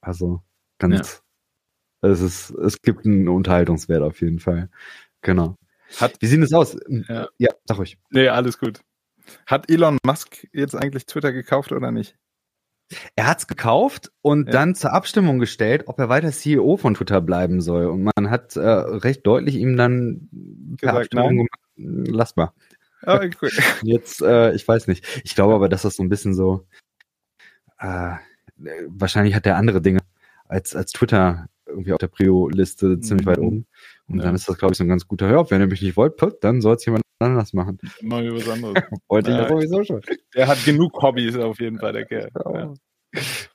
Also 0.00 0.42
ganz, 0.78 1.22
ja. 2.02 2.10
es 2.10 2.20
ist, 2.20 2.50
es 2.50 2.80
gibt 2.82 3.04
einen 3.04 3.28
Unterhaltungswert 3.28 4.02
auf 4.02 4.20
jeden 4.20 4.38
Fall. 4.38 4.70
Genau. 5.22 5.56
Hat, 5.96 6.16
Wie 6.20 6.26
sieht 6.26 6.42
es 6.42 6.52
aus? 6.52 6.76
Ja. 6.88 7.28
ja, 7.38 7.50
sag 7.64 7.78
ruhig. 7.78 7.98
Nee, 8.10 8.28
alles 8.28 8.58
gut. 8.58 8.80
Hat 9.46 9.70
Elon 9.70 9.98
Musk 10.04 10.46
jetzt 10.52 10.74
eigentlich 10.74 11.06
Twitter 11.06 11.32
gekauft 11.32 11.72
oder 11.72 11.90
nicht? 11.90 12.16
Er 13.16 13.26
hat 13.26 13.40
es 13.40 13.46
gekauft 13.46 14.10
und 14.22 14.46
ja. 14.46 14.52
dann 14.52 14.74
zur 14.74 14.92
Abstimmung 14.92 15.38
gestellt, 15.38 15.84
ob 15.86 15.98
er 15.98 16.08
weiter 16.08 16.32
CEO 16.32 16.78
von 16.78 16.94
Twitter 16.94 17.20
bleiben 17.20 17.60
soll. 17.60 17.86
Und 17.86 18.02
man 18.04 18.30
hat 18.30 18.56
äh, 18.56 18.60
recht 18.60 19.26
deutlich 19.26 19.56
ihm 19.56 19.76
dann 19.76 20.28
gesagt, 20.78 21.12
nein. 21.12 21.36
gemacht, 21.36 21.60
lass 21.76 22.36
mal. 22.36 22.52
Oh, 23.06 23.18
cool. 23.42 23.50
Jetzt, 23.82 24.22
äh, 24.22 24.52
ich 24.54 24.66
weiß 24.66 24.86
nicht. 24.86 25.04
Ich 25.24 25.34
glaube 25.34 25.54
aber, 25.54 25.68
dass 25.68 25.82
das 25.82 25.96
so 25.96 26.02
ein 26.02 26.08
bisschen 26.08 26.34
so, 26.34 26.66
äh, 27.78 28.14
wahrscheinlich 28.88 29.34
hat 29.34 29.46
er 29.46 29.56
andere 29.56 29.80
Dinge 29.80 30.00
als, 30.48 30.74
als 30.74 30.92
Twitter 30.92 31.48
irgendwie 31.66 31.92
auf 31.92 31.98
der 31.98 32.08
Prio-Liste 32.08 33.00
ziemlich 33.00 33.26
mhm. 33.26 33.30
weit 33.30 33.38
oben. 33.38 33.66
Und 34.08 34.18
ja. 34.18 34.24
dann 34.24 34.34
ist 34.34 34.48
das, 34.48 34.58
glaube 34.58 34.72
ich, 34.72 34.78
so 34.78 34.84
ein 34.84 34.88
ganz 34.88 35.06
guter 35.06 35.28
Hör. 35.28 35.50
Wenn 35.50 35.60
ihr 35.60 35.66
mich 35.66 35.82
nicht 35.82 35.96
wollt, 35.96 36.14
dann 36.42 36.60
soll 36.60 36.76
es 36.76 36.84
jemand 36.84 37.04
anders 37.18 37.52
machen. 37.52 37.78
Mal 38.00 38.32
was 38.34 38.48
anderes. 38.48 38.74
Wollte 39.08 39.30
ich 39.30 39.36
ja 39.36 39.48
sowieso 39.48 39.84
schon. 39.84 40.00
Der 40.34 40.48
hat 40.48 40.64
genug 40.64 41.00
Hobbys 41.02 41.36
auf 41.36 41.60
jeden 41.60 41.78
Fall, 41.78 41.92
der 41.92 42.06
Kerl. 42.06 42.30
Ja. 42.34 42.74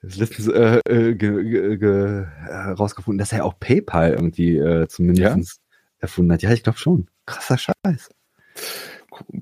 das 0.02 0.16
letztens 0.16 0.48
äh, 0.48 0.80
äh, 0.88 1.14
ge, 1.14 1.76
ge, 1.76 2.26
äh, 2.46 2.70
rausgefunden, 2.72 3.18
dass 3.18 3.32
er 3.32 3.44
auch 3.44 3.58
PayPal 3.58 4.12
irgendwie 4.12 4.56
äh, 4.56 4.86
zumindest 4.88 5.60
erfunden 5.98 6.32
hat. 6.32 6.42
Ja, 6.42 6.52
ich 6.52 6.62
glaube 6.62 6.78
schon. 6.78 7.08
Krasser 7.26 7.58
Scheiß. 7.58 8.10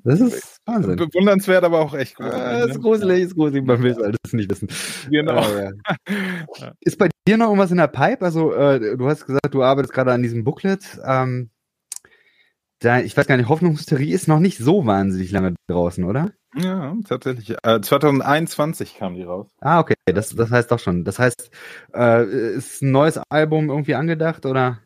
Das 0.04 0.20
ist 0.20 0.60
Wahnsinn. 0.66 0.96
bewundernswert, 0.96 1.64
aber 1.64 1.80
auch 1.80 1.94
echt 1.94 2.16
gruselig. 2.16 2.40
Ah, 2.40 2.64
ist 2.64 2.80
gruselig, 2.80 3.22
ist 3.24 3.34
gruselig, 3.34 3.64
man 3.64 3.82
will 3.82 3.92
es 3.92 3.98
alles 3.98 4.18
nicht 4.32 4.50
wissen. 4.50 4.68
Genau. 5.10 5.42
Ja. 5.42 6.72
Ist 6.80 6.98
bei 6.98 7.08
dir 7.26 7.36
noch 7.36 7.46
irgendwas 7.46 7.70
in 7.70 7.76
der 7.76 7.88
Pipe? 7.88 8.24
Also, 8.24 8.52
äh, 8.54 8.96
du 8.96 9.06
hast 9.08 9.26
gesagt, 9.26 9.52
du 9.52 9.62
arbeitest 9.62 9.92
gerade 9.92 10.12
an 10.12 10.22
diesem 10.22 10.44
Booklet. 10.44 11.00
Ähm, 11.04 11.50
da, 12.80 13.00
ich 13.00 13.16
weiß 13.16 13.26
gar 13.26 13.36
nicht, 13.36 13.48
Hoffnungstheorie 13.48 14.12
ist 14.12 14.26
noch 14.26 14.40
nicht 14.40 14.58
so 14.58 14.86
wahnsinnig 14.86 15.30
lange 15.30 15.54
draußen, 15.68 16.02
oder? 16.04 16.32
Ja, 16.56 16.94
tatsächlich. 17.06 17.56
Äh, 17.62 17.80
2021 17.80 18.96
kam 18.96 19.14
die 19.14 19.22
raus. 19.22 19.48
Ah, 19.60 19.78
okay, 19.80 19.94
das, 20.06 20.30
das 20.30 20.50
heißt 20.50 20.70
doch 20.70 20.78
schon. 20.78 21.04
Das 21.04 21.18
heißt, 21.18 21.50
äh, 21.94 22.54
ist 22.56 22.82
ein 22.82 22.90
neues 22.90 23.18
Album 23.30 23.70
irgendwie 23.70 23.94
angedacht, 23.94 24.44
oder? 24.46 24.80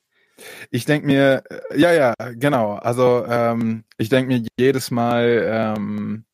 Ich 0.70 0.84
denke 0.84 1.07
mir, 1.07 1.43
äh, 1.49 1.78
ja, 1.78 1.93
ja, 1.93 2.14
genau. 2.34 2.74
Also 2.74 3.24
ähm, 3.28 3.84
ich 3.99 4.09
denke 4.09 4.32
mir 4.32 4.47
jedes 4.59 4.91
Mal, 4.91 5.74
ähm, 5.76 6.24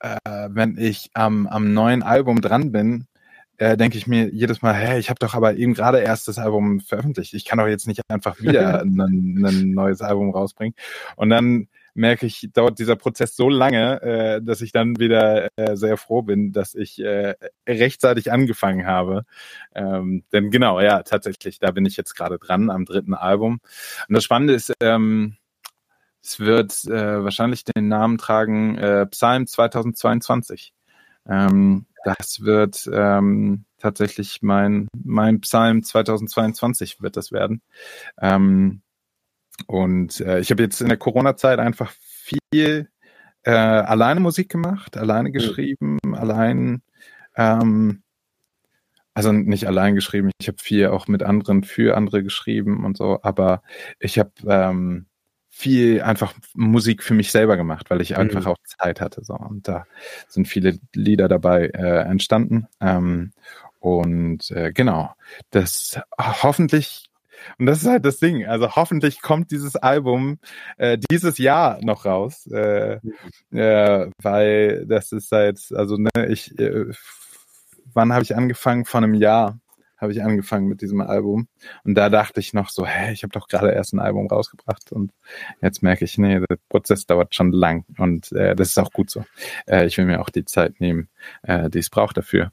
äh, 0.00 0.48
wenn 0.50 0.76
ich 0.78 1.10
am, 1.14 1.46
am 1.46 1.72
neuen 1.72 2.02
Album 2.02 2.40
dran 2.40 2.72
bin, 2.72 3.06
äh, 3.58 3.76
denke 3.76 3.98
ich 3.98 4.06
mir 4.06 4.28
jedes 4.32 4.62
Mal, 4.62 4.74
hey, 4.74 4.98
ich 4.98 5.10
habe 5.10 5.18
doch 5.18 5.34
aber 5.34 5.56
eben 5.56 5.74
gerade 5.74 5.98
erst 5.98 6.28
das 6.28 6.38
Album 6.38 6.80
veröffentlicht. 6.80 7.34
Ich 7.34 7.44
kann 7.44 7.58
doch 7.58 7.66
jetzt 7.66 7.86
nicht 7.88 8.00
einfach 8.08 8.40
wieder 8.40 8.80
ein, 8.82 9.44
ein 9.44 9.70
neues 9.72 10.00
Album 10.00 10.30
rausbringen. 10.30 10.74
Und 11.16 11.30
dann 11.30 11.68
merke 11.98 12.26
ich, 12.26 12.48
dauert 12.52 12.78
dieser 12.78 12.96
Prozess 12.96 13.36
so 13.36 13.48
lange, 13.48 14.00
äh, 14.02 14.42
dass 14.42 14.60
ich 14.60 14.72
dann 14.72 14.98
wieder 14.98 15.48
äh, 15.56 15.76
sehr 15.76 15.96
froh 15.96 16.22
bin, 16.22 16.52
dass 16.52 16.74
ich 16.74 17.00
äh, 17.00 17.34
rechtzeitig 17.68 18.32
angefangen 18.32 18.86
habe. 18.86 19.24
Ähm, 19.74 20.24
denn 20.32 20.50
genau, 20.50 20.80
ja, 20.80 21.02
tatsächlich, 21.02 21.58
da 21.58 21.72
bin 21.72 21.84
ich 21.86 21.96
jetzt 21.96 22.14
gerade 22.14 22.38
dran 22.38 22.70
am 22.70 22.84
dritten 22.84 23.14
Album. 23.14 23.60
Und 24.08 24.14
das 24.14 24.24
Spannende 24.24 24.54
ist, 24.54 24.72
ähm, 24.80 25.36
es 26.22 26.38
wird 26.40 26.84
äh, 26.84 27.24
wahrscheinlich 27.24 27.64
den 27.64 27.88
Namen 27.88 28.18
tragen 28.18 28.78
äh, 28.78 29.06
Psalm 29.06 29.46
2022. 29.46 30.72
Ähm, 31.28 31.86
das 32.04 32.42
wird 32.42 32.88
ähm, 32.92 33.64
tatsächlich 33.78 34.40
mein, 34.40 34.88
mein 34.94 35.40
Psalm 35.40 35.82
2022 35.82 37.02
wird 37.02 37.16
das 37.16 37.32
werden. 37.32 37.60
Ähm, 38.20 38.82
und 39.66 40.20
äh, 40.20 40.40
ich 40.40 40.50
habe 40.50 40.62
jetzt 40.62 40.80
in 40.80 40.88
der 40.88 40.96
Corona-Zeit 40.96 41.58
einfach 41.58 41.92
viel 42.00 42.88
äh, 43.42 43.50
alleine 43.50 44.20
Musik 44.20 44.48
gemacht, 44.50 44.96
alleine 44.96 45.30
geschrieben, 45.30 45.98
mhm. 46.04 46.14
allein, 46.14 46.82
ähm, 47.36 48.02
also 49.14 49.32
nicht 49.32 49.66
allein 49.66 49.94
geschrieben, 49.94 50.30
ich 50.40 50.48
habe 50.48 50.58
viel 50.60 50.88
auch 50.88 51.08
mit 51.08 51.22
anderen 51.22 51.64
für 51.64 51.96
andere 51.96 52.22
geschrieben 52.22 52.84
und 52.84 52.96
so, 52.96 53.18
aber 53.22 53.62
ich 53.98 54.18
habe 54.18 54.32
ähm, 54.46 55.06
viel 55.58 56.02
einfach 56.02 56.34
Musik 56.54 57.02
für 57.02 57.14
mich 57.14 57.32
selber 57.32 57.56
gemacht, 57.56 57.90
weil 57.90 58.00
ich 58.00 58.16
einfach 58.16 58.42
mhm. 58.42 58.46
auch 58.46 58.58
Zeit 58.64 59.00
hatte. 59.00 59.24
So. 59.24 59.34
Und 59.34 59.66
da 59.66 59.86
sind 60.28 60.46
viele 60.46 60.78
Lieder 60.94 61.26
dabei 61.26 61.66
äh, 61.66 62.02
entstanden. 62.02 62.68
Ähm, 62.80 63.32
und 63.80 64.50
äh, 64.52 64.72
genau, 64.72 65.14
das 65.50 66.00
hoffentlich 66.16 67.08
und 67.58 67.66
das 67.66 67.82
ist 67.82 67.88
halt 67.88 68.04
das 68.04 68.18
Ding. 68.18 68.46
Also 68.46 68.76
hoffentlich 68.76 69.22
kommt 69.22 69.50
dieses 69.50 69.76
Album 69.76 70.38
äh, 70.76 70.98
dieses 71.10 71.38
Jahr 71.38 71.78
noch 71.82 72.04
raus, 72.04 72.46
äh, 72.52 72.98
äh, 73.52 74.10
weil 74.22 74.86
das 74.86 75.12
ist 75.12 75.28
seit, 75.28 75.60
also 75.74 75.96
ne, 75.96 76.10
ich, 76.28 76.58
äh, 76.58 76.86
wann 77.92 78.12
habe 78.12 78.22
ich 78.22 78.36
angefangen? 78.36 78.84
Vor 78.84 78.98
einem 78.98 79.14
Jahr 79.14 79.58
habe 79.98 80.12
ich 80.12 80.22
angefangen 80.22 80.68
mit 80.68 80.80
diesem 80.80 81.00
Album. 81.00 81.48
Und 81.84 81.96
da 81.96 82.08
dachte 82.08 82.40
ich 82.40 82.54
noch 82.54 82.70
so, 82.70 82.86
hä, 82.86 83.12
ich 83.12 83.24
habe 83.24 83.32
doch 83.32 83.48
gerade 83.48 83.72
erst 83.72 83.92
ein 83.92 83.98
Album 83.98 84.28
rausgebracht. 84.28 84.92
Und 84.92 85.12
jetzt 85.60 85.82
merke 85.82 86.04
ich, 86.04 86.18
nee, 86.18 86.38
der 86.38 86.58
Prozess 86.68 87.04
dauert 87.06 87.34
schon 87.34 87.52
lang. 87.52 87.84
Und 87.98 88.30
äh, 88.32 88.54
das 88.54 88.68
ist 88.68 88.78
auch 88.78 88.92
gut 88.92 89.10
so. 89.10 89.24
Äh, 89.66 89.86
ich 89.86 89.98
will 89.98 90.04
mir 90.04 90.20
auch 90.20 90.30
die 90.30 90.44
Zeit 90.44 90.80
nehmen, 90.80 91.08
äh, 91.42 91.68
die 91.68 91.80
es 91.80 91.90
braucht 91.90 92.16
dafür 92.16 92.52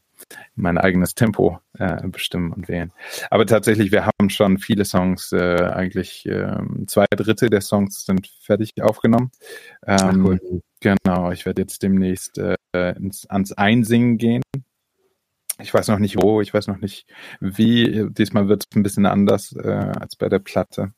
mein 0.55 0.78
eigenes 0.78 1.15
Tempo 1.15 1.59
äh, 1.78 2.07
bestimmen 2.07 2.51
und 2.51 2.67
wählen. 2.67 2.91
Aber 3.30 3.45
tatsächlich, 3.45 3.91
wir 3.91 4.05
haben 4.05 4.30
schon 4.30 4.57
viele 4.57 4.86
Songs, 4.86 5.32
äh, 5.32 5.71
eigentlich 5.73 6.26
äh, 6.26 6.57
zwei 6.88 7.05
Drittel 7.15 7.49
der 7.49 7.61
Songs 7.61 8.05
sind 8.05 8.28
fertig 8.39 8.71
aufgenommen. 8.82 9.32
Ähm, 9.86 9.97
Ach, 9.99 10.15
cool. 10.15 10.61
Genau, 10.80 11.32
ich 11.32 11.45
werde 11.45 11.61
jetzt 11.61 11.82
demnächst 11.84 12.38
äh, 12.38 12.55
ins, 12.95 13.26
ans 13.28 13.53
Einsingen 13.53 14.17
gehen. 14.17 14.43
Ich 15.59 15.73
weiß 15.73 15.88
noch 15.88 15.99
nicht 15.99 16.21
wo, 16.21 16.41
ich 16.41 16.53
weiß 16.53 16.67
noch 16.67 16.80
nicht 16.80 17.07
wie. 17.39 18.07
Diesmal 18.09 18.49
wird 18.49 18.65
es 18.69 18.78
ein 18.78 18.84
bisschen 18.84 19.05
anders 19.05 19.53
äh, 19.53 19.69
als 19.69 20.15
bei 20.15 20.28
der 20.28 20.39
Platte. 20.39 20.93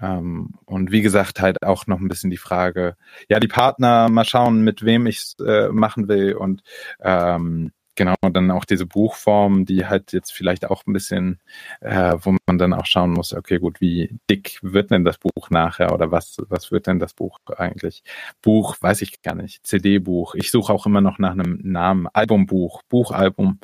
Ähm, 0.00 0.54
und 0.64 0.90
wie 0.90 1.02
gesagt, 1.02 1.40
halt 1.40 1.62
auch 1.62 1.86
noch 1.86 2.00
ein 2.00 2.08
bisschen 2.08 2.30
die 2.30 2.36
Frage, 2.36 2.96
ja, 3.28 3.38
die 3.38 3.48
Partner, 3.48 4.08
mal 4.08 4.24
schauen, 4.24 4.62
mit 4.62 4.84
wem 4.84 5.06
ich 5.06 5.18
es 5.18 5.36
äh, 5.44 5.68
machen 5.68 6.08
will 6.08 6.34
und 6.34 6.62
ähm, 7.00 7.72
Genau, 7.96 8.14
dann 8.20 8.50
auch 8.50 8.64
diese 8.64 8.86
Buchform, 8.86 9.66
die 9.66 9.86
halt 9.86 10.12
jetzt 10.12 10.32
vielleicht 10.32 10.64
auch 10.68 10.84
ein 10.86 10.92
bisschen, 10.92 11.40
äh, 11.80 12.16
wo 12.20 12.36
man 12.46 12.58
dann 12.58 12.72
auch 12.72 12.86
schauen 12.86 13.12
muss, 13.12 13.32
okay, 13.32 13.58
gut, 13.58 13.80
wie 13.80 14.18
dick 14.28 14.58
wird 14.62 14.90
denn 14.90 15.04
das 15.04 15.18
Buch 15.18 15.50
nachher 15.50 15.92
oder 15.92 16.10
was, 16.10 16.38
was 16.48 16.72
wird 16.72 16.88
denn 16.88 16.98
das 16.98 17.14
Buch 17.14 17.38
eigentlich? 17.56 18.02
Buch, 18.42 18.76
weiß 18.80 19.02
ich 19.02 19.22
gar 19.22 19.36
nicht, 19.36 19.64
CD-Buch. 19.64 20.34
Ich 20.34 20.50
suche 20.50 20.72
auch 20.72 20.86
immer 20.86 21.00
noch 21.00 21.18
nach 21.18 21.32
einem 21.32 21.60
Namen, 21.62 22.08
Albumbuch, 22.12 22.82
Buchalbum, 22.88 23.60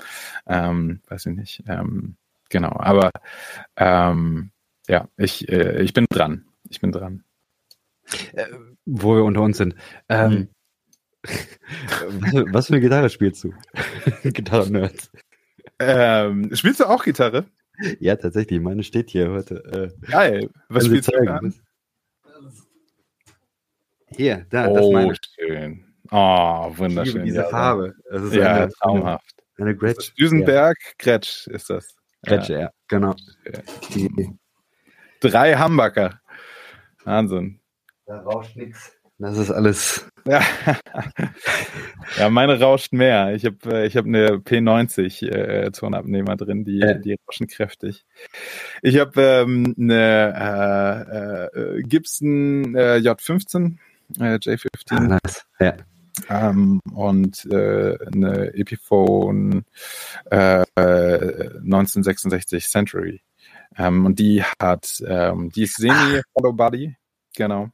ähm, 0.46 1.00
weiß 1.08 1.26
ich 1.26 1.36
nicht. 1.36 1.64
Ähm, 1.66 2.16
genau, 2.50 2.76
aber 2.78 3.10
ähm, 3.76 4.52
ja, 4.88 5.08
ich, 5.16 5.48
äh, 5.48 5.82
ich 5.82 5.92
bin 5.92 6.06
dran. 6.08 6.44
Ich 6.68 6.80
bin 6.80 6.92
dran. 6.92 7.24
Äh, 8.32 8.46
wo 8.86 9.14
wir 9.16 9.24
unter 9.24 9.42
uns 9.42 9.58
sind. 9.58 9.74
Ähm, 10.08 10.30
mhm. 10.30 10.48
Was 12.52 12.66
für 12.66 12.74
eine 12.74 12.80
Gitarre 12.80 13.10
spielst 13.10 13.44
du? 13.44 13.52
Gitarren-Nerds. 14.22 15.10
Ähm, 15.78 16.54
spielst 16.54 16.80
du 16.80 16.84
auch 16.84 17.04
Gitarre? 17.04 17.46
Ja, 17.98 18.16
tatsächlich. 18.16 18.60
Meine 18.60 18.82
steht 18.82 19.10
hier 19.10 19.30
heute. 19.30 19.92
Äh, 20.04 20.10
Geil. 20.10 20.50
Was 20.68 20.86
spielst 20.86 21.12
du 21.12 21.16
an? 21.30 21.54
Hier, 24.16 24.46
da, 24.50 24.68
oh, 24.68 24.74
das 24.74 24.86
ist 24.86 24.92
meine. 24.92 25.14
schön. 25.36 25.84
Oh, 26.10 26.76
wunderschön. 26.76 27.24
diese 27.24 27.44
Farbe. 27.44 27.94
Das 28.10 28.22
ist 28.22 28.34
ja, 28.34 28.54
eine, 28.54 28.72
traumhaft. 28.72 29.36
Eine 29.56 29.76
Gretsch. 29.76 30.12
Düsenberg, 30.18 30.76
ja. 30.82 30.92
Gretsch 30.98 31.46
ist 31.46 31.70
das. 31.70 31.94
Gretsch, 32.24 32.48
ja, 32.48 32.60
ja 32.60 32.70
genau. 32.88 33.14
Die. 33.94 34.30
Drei 35.20 35.54
Hamburger. 35.54 36.20
Wahnsinn. 37.04 37.60
Da 38.06 38.20
rauscht 38.20 38.56
nichts. 38.56 38.99
Das 39.20 39.36
ist 39.36 39.50
alles. 39.50 40.06
Ja, 40.24 40.40
ja 42.16 42.30
meine 42.30 42.58
rauscht 42.58 42.94
mehr. 42.94 43.34
Ich 43.34 43.44
habe 43.44 43.58
äh, 43.66 43.86
ich 43.86 43.94
hab 43.98 44.06
eine 44.06 44.38
P90 44.38 45.28
äh, 45.28 45.70
Tonabnehmer 45.72 46.36
drin, 46.36 46.64
die, 46.64 46.78
ja. 46.78 46.94
die 46.94 47.16
rauschen 47.28 47.46
kräftig. 47.46 48.06
Ich 48.80 48.98
habe 48.98 49.20
ähm, 49.20 49.74
eine 49.78 51.50
äh, 51.52 51.58
äh, 51.58 51.82
Gibson 51.82 52.74
äh, 52.74 52.96
J15, 52.96 53.76
äh, 54.20 54.36
J15. 54.36 54.68
Ah, 54.90 55.00
nice. 55.00 55.46
Ja. 55.60 55.74
Ähm, 56.30 56.80
und 56.94 57.44
äh, 57.52 57.98
eine 58.14 58.54
Epiphone 58.54 59.64
äh, 60.30 60.64
1966 60.76 62.68
Century. 62.70 63.20
Ähm, 63.76 64.06
und 64.06 64.18
die 64.18 64.42
hat, 64.42 65.02
ähm, 65.06 65.50
die 65.50 65.64
ist 65.64 65.76
semi-Follow 65.76 66.54
Body, 66.54 66.96
genau. 67.36 67.70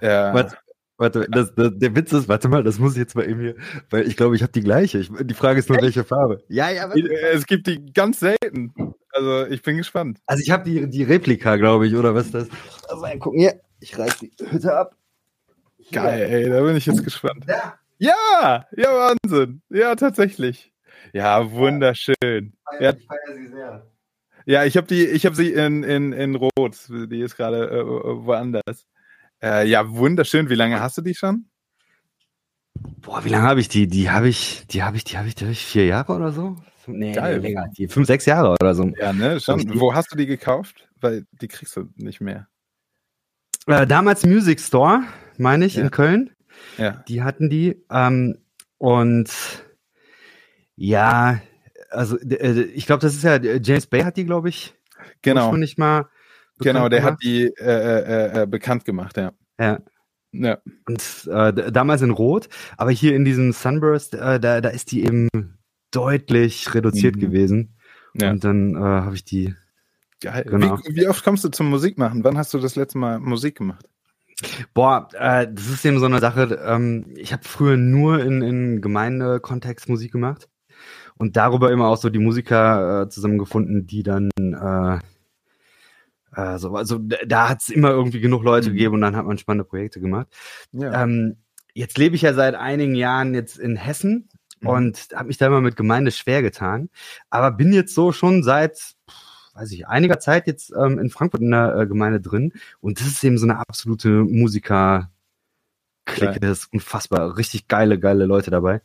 Ja. 0.00 0.34
Warte, 0.34 0.56
warte 0.96 1.26
das, 1.30 1.54
das, 1.54 1.72
der 1.74 1.94
Witz 1.94 2.12
ist, 2.12 2.28
warte 2.28 2.48
mal, 2.48 2.62
das 2.62 2.78
muss 2.78 2.92
ich 2.92 2.98
jetzt 2.98 3.14
mal 3.14 3.28
eben 3.28 3.40
hier, 3.40 3.56
weil 3.90 4.06
ich 4.06 4.16
glaube, 4.16 4.36
ich 4.36 4.42
habe 4.42 4.52
die 4.52 4.62
gleiche. 4.62 4.98
Ich, 4.98 5.10
die 5.12 5.34
Frage 5.34 5.58
ist 5.58 5.68
nur, 5.68 5.80
welche 5.80 6.04
Farbe. 6.04 6.42
Ja, 6.48 6.70
ja, 6.70 6.88
warte. 6.88 7.12
Es 7.32 7.46
gibt 7.46 7.66
die 7.66 7.92
ganz 7.92 8.20
selten. 8.20 8.72
Also 9.10 9.46
ich 9.46 9.62
bin 9.62 9.76
gespannt. 9.78 10.18
Also 10.26 10.42
ich 10.42 10.50
habe 10.50 10.64
die, 10.64 10.88
die 10.88 11.02
Replika, 11.02 11.56
glaube 11.56 11.86
ich, 11.86 11.94
oder 11.94 12.14
was 12.14 12.26
ist 12.26 12.34
das? 12.34 12.48
Also 12.88 13.06
gucken 13.18 13.40
hier, 13.40 13.60
ich 13.80 13.98
reiß 13.98 14.18
die 14.18 14.32
Hütte 14.50 14.76
ab. 14.76 14.94
Geil, 15.92 16.22
ey, 16.22 16.50
da 16.50 16.62
bin 16.62 16.76
ich 16.76 16.86
jetzt 16.86 17.04
gespannt. 17.04 17.44
Ja. 17.48 17.78
Ja, 17.98 18.66
ja, 18.76 19.16
Wahnsinn. 19.24 19.62
Ja, 19.70 19.94
tatsächlich. 19.94 20.72
Ja, 21.12 21.50
wunderschön. 21.50 22.14
Ich 22.22 22.78
feiere, 22.78 22.96
ich 22.96 23.06
feiere 23.06 23.36
sie 23.36 23.46
sehr. 23.46 23.86
Ja, 24.44 24.64
ich 24.64 24.76
habe 24.76 24.86
die, 24.86 25.06
ich 25.06 25.24
habe 25.24 25.34
sie 25.34 25.52
in, 25.52 25.82
in, 25.82 26.12
in 26.12 26.34
Rot. 26.34 26.76
Die 26.88 27.20
ist 27.20 27.36
gerade 27.36 27.70
äh, 27.70 27.84
woanders. 27.84 28.86
Äh, 29.42 29.68
ja, 29.68 29.88
wunderschön. 29.90 30.48
Wie 30.48 30.54
lange 30.54 30.80
hast 30.80 30.98
du 30.98 31.02
die 31.02 31.14
schon? 31.14 31.46
Boah, 33.00 33.24
wie 33.24 33.28
lange 33.28 33.46
habe 33.46 33.60
ich 33.60 33.68
die? 33.68 33.86
Die 33.86 34.10
habe 34.10 34.28
ich, 34.28 34.66
die 34.68 34.82
habe 34.82 34.96
ich, 34.96 35.04
die 35.04 35.16
habe 35.16 35.28
ich, 35.28 35.34
die 35.34 35.44
habe 35.44 35.52
ich 35.52 35.64
vier 35.64 35.86
Jahre 35.86 36.12
oder 36.12 36.32
so. 36.32 36.56
Nee, 36.86 37.12
Geil. 37.12 37.40
Nee, 37.40 37.48
länger. 37.48 37.68
Die 37.76 37.88
fünf, 37.88 38.06
sechs 38.06 38.26
Jahre 38.26 38.56
oder 38.60 38.74
so. 38.74 38.90
Ja, 38.98 39.12
ne, 39.12 39.40
schon. 39.40 39.80
Wo 39.80 39.94
hast 39.94 40.12
du 40.12 40.16
die 40.16 40.26
gekauft? 40.26 40.88
Weil 41.00 41.26
die 41.32 41.48
kriegst 41.48 41.76
du 41.76 41.88
nicht 41.96 42.20
mehr. 42.20 42.48
Äh, 43.66 43.86
damals 43.86 44.24
Music 44.24 44.60
Store, 44.60 45.02
meine 45.38 45.64
ich, 45.64 45.74
ja. 45.74 45.82
in 45.82 45.90
Köln. 45.90 46.30
Ja. 46.78 47.04
Die 47.08 47.22
hatten 47.22 47.50
die. 47.50 47.84
Ähm, 47.90 48.38
und 48.78 49.30
ja, 50.76 51.40
also 51.90 52.18
äh, 52.18 52.62
ich 52.62 52.86
glaube, 52.86 53.00
das 53.00 53.14
ist 53.14 53.24
ja 53.24 53.36
James 53.36 53.86
Bay 53.86 54.02
hat 54.02 54.16
die, 54.16 54.24
glaube 54.24 54.48
ich, 54.48 54.74
genau 55.22 55.56
nicht 55.56 55.78
mal 55.78 56.08
genau, 56.58 56.88
der 56.88 57.00
gemacht. 57.00 57.12
hat 57.14 57.22
die 57.22 57.44
äh, 57.44 57.62
äh, 57.64 58.42
äh, 58.42 58.46
bekannt 58.46 58.84
gemacht, 58.84 59.16
ja. 59.16 59.32
Ja. 59.58 59.80
Ja. 60.32 60.58
Und 60.86 61.28
äh, 61.32 61.72
damals 61.72 62.02
in 62.02 62.10
Rot, 62.10 62.48
aber 62.76 62.90
hier 62.90 63.14
in 63.14 63.24
diesem 63.24 63.52
Sunburst, 63.52 64.14
äh, 64.14 64.38
da, 64.38 64.60
da 64.60 64.68
ist 64.68 64.92
die 64.92 65.04
eben 65.04 65.28
deutlich 65.90 66.74
reduziert 66.74 67.16
mhm. 67.16 67.20
gewesen. 67.20 67.76
Ja. 68.14 68.30
Und 68.30 68.44
dann 68.44 68.74
äh, 68.74 68.78
habe 68.78 69.14
ich 69.14 69.24
die. 69.24 69.54
Geil. 70.20 70.44
Genau. 70.48 70.78
Wie, 70.84 70.96
wie, 70.96 71.08
oft 71.08 71.22
kommst 71.24 71.44
du 71.44 71.50
zum 71.50 71.68
Musikmachen? 71.68 72.24
Wann 72.24 72.38
hast 72.38 72.54
du 72.54 72.58
das 72.58 72.74
letzte 72.74 72.98
Mal 72.98 73.18
Musik 73.18 73.58
gemacht? 73.58 73.86
Boah, 74.74 75.08
äh, 75.12 75.46
das 75.50 75.68
ist 75.68 75.84
eben 75.84 75.98
so 75.98 76.06
eine 76.06 76.20
Sache. 76.20 76.58
Ähm, 76.64 77.06
ich 77.16 77.32
habe 77.32 77.44
früher 77.44 77.76
nur 77.76 78.20
in, 78.20 78.42
in 78.42 78.80
Gemeindekontext 78.80 79.88
Musik 79.88 80.12
gemacht 80.12 80.48
und 81.16 81.36
darüber 81.36 81.70
immer 81.70 81.88
auch 81.88 81.96
so 81.96 82.10
die 82.10 82.18
Musiker 82.18 83.02
äh, 83.02 83.08
zusammengefunden, 83.08 83.86
die 83.86 84.02
dann 84.02 84.30
äh, 84.38 84.98
also, 86.36 86.74
also 86.74 86.98
da 86.98 87.48
hat 87.48 87.62
es 87.62 87.68
immer 87.68 87.90
irgendwie 87.90 88.20
genug 88.20 88.42
Leute 88.42 88.68
mhm. 88.68 88.74
gegeben 88.74 88.94
und 88.94 89.00
dann 89.00 89.16
hat 89.16 89.26
man 89.26 89.38
spannende 89.38 89.64
Projekte 89.64 90.00
gemacht. 90.00 90.28
Ja. 90.72 91.02
Ähm, 91.02 91.36
jetzt 91.74 91.98
lebe 91.98 92.14
ich 92.16 92.22
ja 92.22 92.34
seit 92.34 92.54
einigen 92.54 92.94
Jahren 92.94 93.34
jetzt 93.34 93.58
in 93.58 93.76
Hessen 93.76 94.28
mhm. 94.60 94.68
und 94.68 95.08
habe 95.14 95.28
mich 95.28 95.38
da 95.38 95.46
immer 95.46 95.60
mit 95.60 95.76
Gemeinde 95.76 96.10
schwer 96.10 96.42
getan, 96.42 96.90
aber 97.30 97.50
bin 97.50 97.72
jetzt 97.72 97.94
so 97.94 98.12
schon 98.12 98.42
seit 98.42 98.94
weiß 99.54 99.72
ich, 99.72 99.88
einiger 99.88 100.20
Zeit 100.20 100.46
jetzt 100.46 100.70
ähm, 100.78 100.98
in 100.98 101.08
Frankfurt 101.08 101.40
in 101.40 101.50
der 101.50 101.74
äh, 101.74 101.86
Gemeinde 101.86 102.20
drin 102.20 102.52
und 102.80 103.00
das 103.00 103.06
ist 103.06 103.24
eben 103.24 103.38
so 103.38 103.46
eine 103.46 103.58
absolute 103.58 104.08
Musiker 104.08 105.10
Clique, 106.04 106.40
das 106.40 106.58
ist 106.58 106.72
unfassbar, 106.72 107.36
richtig 107.36 107.66
geile, 107.66 107.98
geile 107.98 108.26
Leute 108.26 108.50
dabei. 108.50 108.80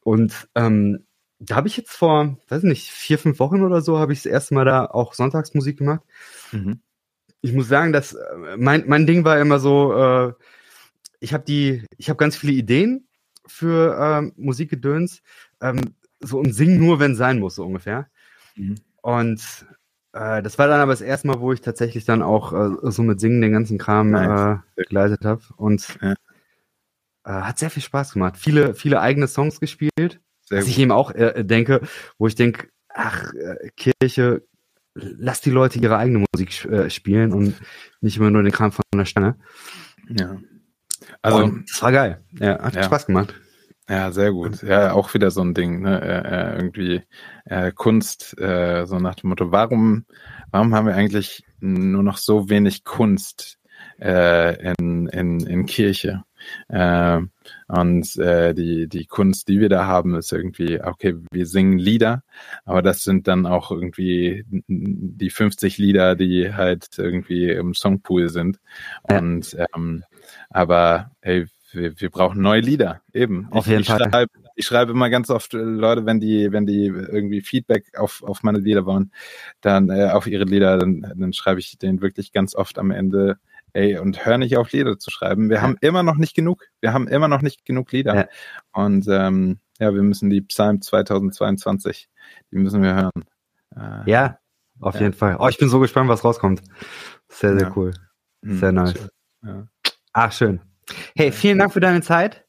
Und 0.00 0.48
ähm, 0.54 1.04
da 1.40 1.56
habe 1.56 1.68
ich 1.68 1.76
jetzt 1.76 1.92
vor, 1.92 2.38
weiß 2.48 2.62
nicht, 2.62 2.90
vier, 2.90 3.18
fünf 3.18 3.38
Wochen 3.38 3.62
oder 3.62 3.80
so, 3.80 3.98
habe 3.98 4.12
ich 4.12 4.22
das 4.22 4.32
erste 4.32 4.54
Mal 4.54 4.64
da 4.64 4.86
auch 4.86 5.14
Sonntagsmusik 5.14 5.78
gemacht. 5.78 6.02
Mhm. 6.54 6.80
Ich 7.40 7.52
muss 7.52 7.68
sagen, 7.68 7.92
dass 7.92 8.14
äh, 8.14 8.56
mein, 8.56 8.84
mein 8.86 9.06
Ding 9.06 9.24
war 9.24 9.38
immer 9.38 9.58
so, 9.58 9.94
äh, 9.94 10.32
ich 11.20 11.34
habe 11.34 11.44
die, 11.44 11.84
ich 11.98 12.08
habe 12.08 12.16
ganz 12.16 12.36
viele 12.36 12.52
Ideen 12.52 13.06
für 13.46 13.98
ähm, 14.00 14.32
Musikgedöns, 14.36 15.22
ähm, 15.60 15.80
so 16.20 16.38
und 16.38 16.52
sing 16.52 16.78
nur, 16.78 17.00
wenn 17.00 17.12
es 17.12 17.18
sein 17.18 17.38
muss, 17.38 17.56
so 17.56 17.64
ungefähr. 17.64 18.08
Mhm. 18.56 18.76
Und 19.02 19.42
äh, 20.12 20.42
das 20.42 20.58
war 20.58 20.68
dann 20.68 20.80
aber 20.80 20.92
das 20.92 21.00
erste 21.00 21.26
Mal, 21.26 21.40
wo 21.40 21.52
ich 21.52 21.60
tatsächlich 21.60 22.04
dann 22.04 22.22
auch 22.22 22.52
äh, 22.52 22.90
so 22.90 23.02
mit 23.02 23.20
Singen 23.20 23.42
den 23.42 23.52
ganzen 23.52 23.78
Kram 23.78 24.14
äh, 24.14 24.58
begleitet 24.76 25.24
habe. 25.24 25.42
Und 25.56 25.98
ja. 26.00 26.12
äh, 26.12 26.14
hat 27.24 27.58
sehr 27.58 27.70
viel 27.70 27.82
Spaß 27.82 28.12
gemacht. 28.12 28.36
Viele, 28.38 28.74
viele 28.74 29.00
eigene 29.00 29.28
Songs 29.28 29.60
gespielt. 29.60 30.20
Sehr 30.46 30.58
was 30.58 30.64
gut. 30.64 30.68
ich 30.68 30.78
eben 30.78 30.92
auch 30.92 31.10
äh, 31.10 31.44
denke, 31.44 31.80
wo 32.16 32.26
ich 32.26 32.34
denke, 32.34 32.68
ach, 32.88 33.32
Kirche, 33.76 34.46
lass 34.94 35.40
die 35.40 35.50
Leute 35.50 35.78
ihre 35.78 35.98
eigene 35.98 36.24
Musik 36.32 36.64
äh, 36.66 36.90
spielen 36.90 37.32
und 37.32 37.54
nicht 38.00 38.16
immer 38.16 38.30
nur 38.30 38.42
den 38.42 38.52
Kram 38.52 38.72
von 38.72 38.82
der 38.94 39.04
Stange. 39.04 39.36
Ja. 40.08 40.38
Also, 41.22 41.44
und 41.44 41.70
das 41.70 41.82
war 41.82 41.92
geil. 41.92 42.24
Ja, 42.38 42.62
hat 42.62 42.74
ja. 42.74 42.82
Spaß 42.84 43.06
gemacht. 43.06 43.34
Ja, 43.88 44.12
sehr 44.12 44.32
gut. 44.32 44.62
Ja, 44.62 44.92
auch 44.92 45.12
wieder 45.12 45.30
so 45.30 45.42
ein 45.42 45.52
Ding, 45.52 45.82
ne? 45.82 46.00
Äh, 46.00 46.54
äh, 46.54 46.56
irgendwie 46.56 47.02
äh, 47.44 47.70
Kunst, 47.72 48.38
äh, 48.40 48.86
so 48.86 48.98
nach 48.98 49.14
dem 49.14 49.28
Motto, 49.28 49.52
warum, 49.52 50.06
warum 50.50 50.74
haben 50.74 50.86
wir 50.86 50.94
eigentlich 50.94 51.44
nur 51.60 52.02
noch 52.02 52.16
so 52.16 52.48
wenig 52.48 52.84
Kunst 52.84 53.58
äh, 54.00 54.72
in, 54.78 55.06
in, 55.08 55.40
in 55.40 55.66
Kirche? 55.66 56.24
Äh, 56.68 57.20
und 57.68 58.16
äh, 58.16 58.54
die, 58.54 58.88
die 58.88 59.06
Kunst, 59.06 59.48
die 59.48 59.60
wir 59.60 59.68
da 59.68 59.86
haben, 59.86 60.14
ist 60.14 60.32
irgendwie, 60.32 60.80
okay, 60.82 61.16
wir 61.30 61.46
singen 61.46 61.78
Lieder, 61.78 62.22
aber 62.64 62.82
das 62.82 63.04
sind 63.04 63.28
dann 63.28 63.46
auch 63.46 63.70
irgendwie 63.70 64.44
die 64.48 65.30
50 65.30 65.78
Lieder, 65.78 66.16
die 66.16 66.54
halt 66.54 66.88
irgendwie 66.98 67.50
im 67.50 67.74
Songpool 67.74 68.28
sind. 68.28 68.60
Und 69.02 69.56
ähm, 69.74 70.04
aber 70.50 71.10
ey, 71.20 71.46
wir, 71.74 72.00
wir 72.00 72.10
brauchen 72.10 72.40
neue 72.40 72.60
Lieder, 72.60 73.00
eben. 73.12 73.48
Auf 73.50 73.66
jeden 73.66 73.80
ich 73.80 73.88
Fall. 73.88 74.08
Schreibe, 74.10 74.32
ich 74.54 74.66
schreibe 74.66 74.92
immer 74.92 75.10
ganz 75.10 75.30
oft 75.30 75.54
äh, 75.54 75.58
Leute, 75.58 76.06
wenn 76.06 76.20
die, 76.20 76.52
wenn 76.52 76.66
die 76.66 76.86
irgendwie 76.86 77.40
Feedback 77.40 77.98
auf, 77.98 78.22
auf 78.22 78.42
meine 78.42 78.58
Lieder 78.58 78.86
wollen, 78.86 79.12
dann 79.60 79.90
äh, 79.90 80.10
auf 80.10 80.26
ihre 80.26 80.44
Lieder, 80.44 80.78
dann, 80.78 81.12
dann 81.16 81.32
schreibe 81.32 81.60
ich 81.60 81.76
denen 81.78 82.00
wirklich 82.00 82.32
ganz 82.32 82.54
oft 82.54 82.78
am 82.78 82.90
Ende, 82.90 83.38
ey, 83.74 83.98
und 83.98 84.24
hör 84.24 84.38
nicht 84.38 84.56
auf 84.56 84.72
Lieder 84.72 84.98
zu 84.98 85.10
schreiben. 85.10 85.50
Wir 85.50 85.56
ja. 85.56 85.62
haben 85.62 85.76
immer 85.80 86.02
noch 86.02 86.16
nicht 86.16 86.34
genug. 86.34 86.64
Wir 86.80 86.92
haben 86.92 87.06
immer 87.08 87.28
noch 87.28 87.42
nicht 87.42 87.64
genug 87.64 87.92
Lieder. 87.92 88.14
Ja. 88.14 88.28
Und 88.72 89.06
ähm, 89.08 89.58
ja, 89.78 89.92
wir 89.92 90.02
müssen 90.02 90.30
die 90.30 90.40
Psalm 90.40 90.80
2022, 90.80 92.08
die 92.50 92.56
müssen 92.56 92.82
wir 92.82 92.94
hören. 92.94 93.24
Äh, 93.76 94.10
ja, 94.10 94.38
auf 94.80 94.94
ja. 94.94 95.02
jeden 95.02 95.12
Fall. 95.12 95.36
Oh, 95.38 95.48
ich 95.48 95.58
bin 95.58 95.68
so 95.68 95.80
gespannt, 95.80 96.08
was 96.08 96.24
rauskommt. 96.24 96.62
Sehr, 97.28 97.58
sehr 97.58 97.76
cool. 97.76 97.92
Hm, 98.42 98.58
sehr 98.58 98.72
nice. 98.72 99.08
Ja. 99.42 99.66
Ach, 100.12 100.32
schön. 100.32 100.60
Hey, 101.16 101.32
vielen 101.32 101.58
Dank 101.58 101.72
für 101.72 101.80
deine 101.80 102.02
Zeit. 102.02 102.44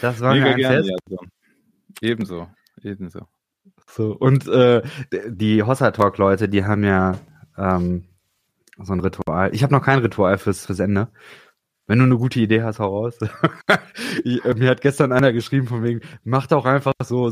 Das 0.00 0.20
war 0.20 0.32
Mega 0.32 0.46
mir 0.46 0.50
ein 0.52 0.56
gerne, 0.56 0.76
Fest. 0.76 0.92
Ja, 1.08 1.18
Ebenso, 2.00 2.48
ebenso. 2.82 3.28
So, 3.86 4.12
und 4.12 4.48
äh, 4.48 4.82
die 5.28 5.62
Hossa 5.62 5.90
Talk 5.90 6.18
Leute, 6.18 6.48
die 6.48 6.64
haben 6.64 6.84
ja 6.84 7.18
ähm, 7.56 8.04
so 8.82 8.92
ein 8.92 9.00
Ritual. 9.00 9.54
Ich 9.54 9.62
habe 9.62 9.72
noch 9.72 9.82
kein 9.82 10.00
Ritual 10.00 10.38
fürs, 10.38 10.66
fürs 10.66 10.80
Ende. 10.80 11.08
Wenn 11.86 11.98
du 11.98 12.04
eine 12.04 12.16
gute 12.16 12.40
Idee 12.40 12.62
hast, 12.62 12.78
hau 12.78 13.02
raus. 13.02 13.18
ich, 14.24 14.44
äh, 14.44 14.54
mir 14.54 14.70
hat 14.70 14.80
gestern 14.80 15.12
einer 15.12 15.32
geschrieben 15.32 15.66
von 15.66 15.82
wegen, 15.82 16.00
mach 16.24 16.46
doch 16.46 16.64
einfach 16.64 16.94
so 17.02 17.30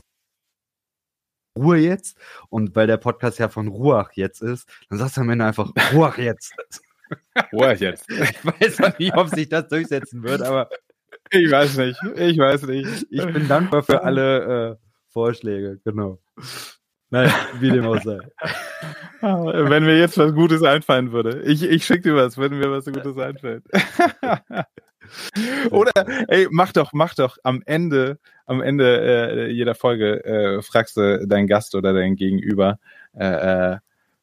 Ruhe 1.56 1.78
jetzt. 1.78 2.16
Und 2.48 2.76
weil 2.76 2.86
der 2.86 2.96
Podcast 2.96 3.38
ja 3.38 3.48
von 3.48 3.68
Ruach 3.68 4.12
jetzt 4.14 4.42
ist, 4.42 4.68
dann 4.88 4.98
sagst 4.98 5.16
du 5.16 5.22
am 5.22 5.30
Ende 5.30 5.44
einfach 5.44 5.70
Ruach 5.92 6.18
jetzt. 6.18 6.54
Ruach 7.52 7.78
jetzt. 7.78 8.08
Ich 8.10 8.44
weiß 8.44 8.78
noch 8.80 8.98
nicht, 8.98 9.14
ob 9.14 9.28
sich 9.28 9.48
das 9.48 9.68
durchsetzen 9.68 10.22
wird, 10.22 10.42
aber 10.42 10.68
ich 11.30 11.50
weiß 11.50 11.76
nicht. 11.78 11.98
Ich 12.16 12.38
weiß 12.38 12.62
nicht. 12.64 13.06
Ich 13.10 13.24
bin 13.26 13.48
dankbar 13.48 13.82
für 13.82 14.02
alle 14.02 14.72
äh, 14.72 14.76
Vorschläge, 15.08 15.80
genau. 15.84 16.20
Nein, 17.12 17.30
wie 17.60 17.70
dem 17.70 17.84
auch 17.84 18.02
sei. 18.02 18.18
Wenn 19.20 19.84
mir 19.84 19.98
jetzt 19.98 20.16
was 20.16 20.32
Gutes 20.32 20.62
einfallen 20.62 21.12
würde. 21.12 21.42
Ich, 21.42 21.62
ich 21.62 21.84
schicke 21.84 22.00
dir 22.00 22.16
was, 22.16 22.38
wenn 22.38 22.58
mir 22.58 22.70
was 22.70 22.86
Gutes 22.86 23.18
einfällt. 23.18 23.64
Oder, 25.70 25.92
ey, 26.28 26.48
mach 26.50 26.72
doch, 26.72 26.94
mach 26.94 27.14
doch 27.14 27.36
am 27.44 27.62
Ende, 27.66 28.18
am 28.46 28.62
Ende 28.62 29.00
äh, 29.00 29.50
jeder 29.50 29.74
Folge 29.74 30.24
äh, 30.24 30.62
fragst 30.62 30.96
du 30.96 31.26
deinen 31.26 31.46
Gast 31.46 31.74
oder 31.74 31.92
deinen 31.92 32.16
Gegenüber, 32.16 32.78
äh, 33.14 33.74
äh, 33.74 33.78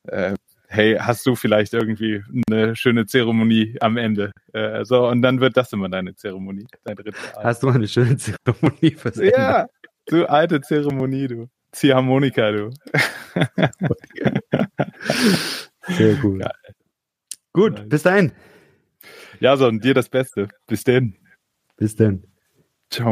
äh 0.08 0.36
hey, 0.68 0.98
hast 1.00 1.28
du 1.28 1.36
vielleicht 1.36 1.74
irgendwie 1.74 2.24
eine 2.50 2.76
schöne 2.76 3.06
Zeremonie 3.06 3.78
am 3.82 3.98
Ende? 3.98 4.32
Äh, 4.54 4.84
so, 4.84 5.08
und 5.08 5.22
dann 5.22 5.40
wird 5.40 5.58
das 5.58 5.72
immer 5.74 5.90
deine 5.90 6.16
Zeremonie, 6.16 6.66
dein 6.84 6.98
Ritual. 6.98 7.44
Hast 7.44 7.62
du 7.62 7.70
eine 7.70 7.88
schöne 7.88 8.18
Zeremonie 8.18 8.92
fürs 8.92 9.18
Ende? 9.18 9.38
Ja, 9.38 9.68
du 10.08 10.26
alte 10.26 10.62
Zeremonie, 10.62 11.28
du. 11.28 11.50
Ziehharmonika, 11.72 12.52
du. 12.52 12.72
Sehr 15.88 16.16
gut. 16.16 16.42
Geil. 16.42 16.52
Gut, 17.54 17.90
bis 17.90 18.04
dahin. 18.04 18.32
Ja, 19.40 19.58
so, 19.58 19.68
und 19.68 19.84
dir 19.84 19.94
das 19.94 20.10
Beste. 20.10 20.48
Bis 20.68 20.84
denn. 20.84 21.16
Bis 21.78 21.96
denn. 21.96 22.24
Ciao. 22.90 23.12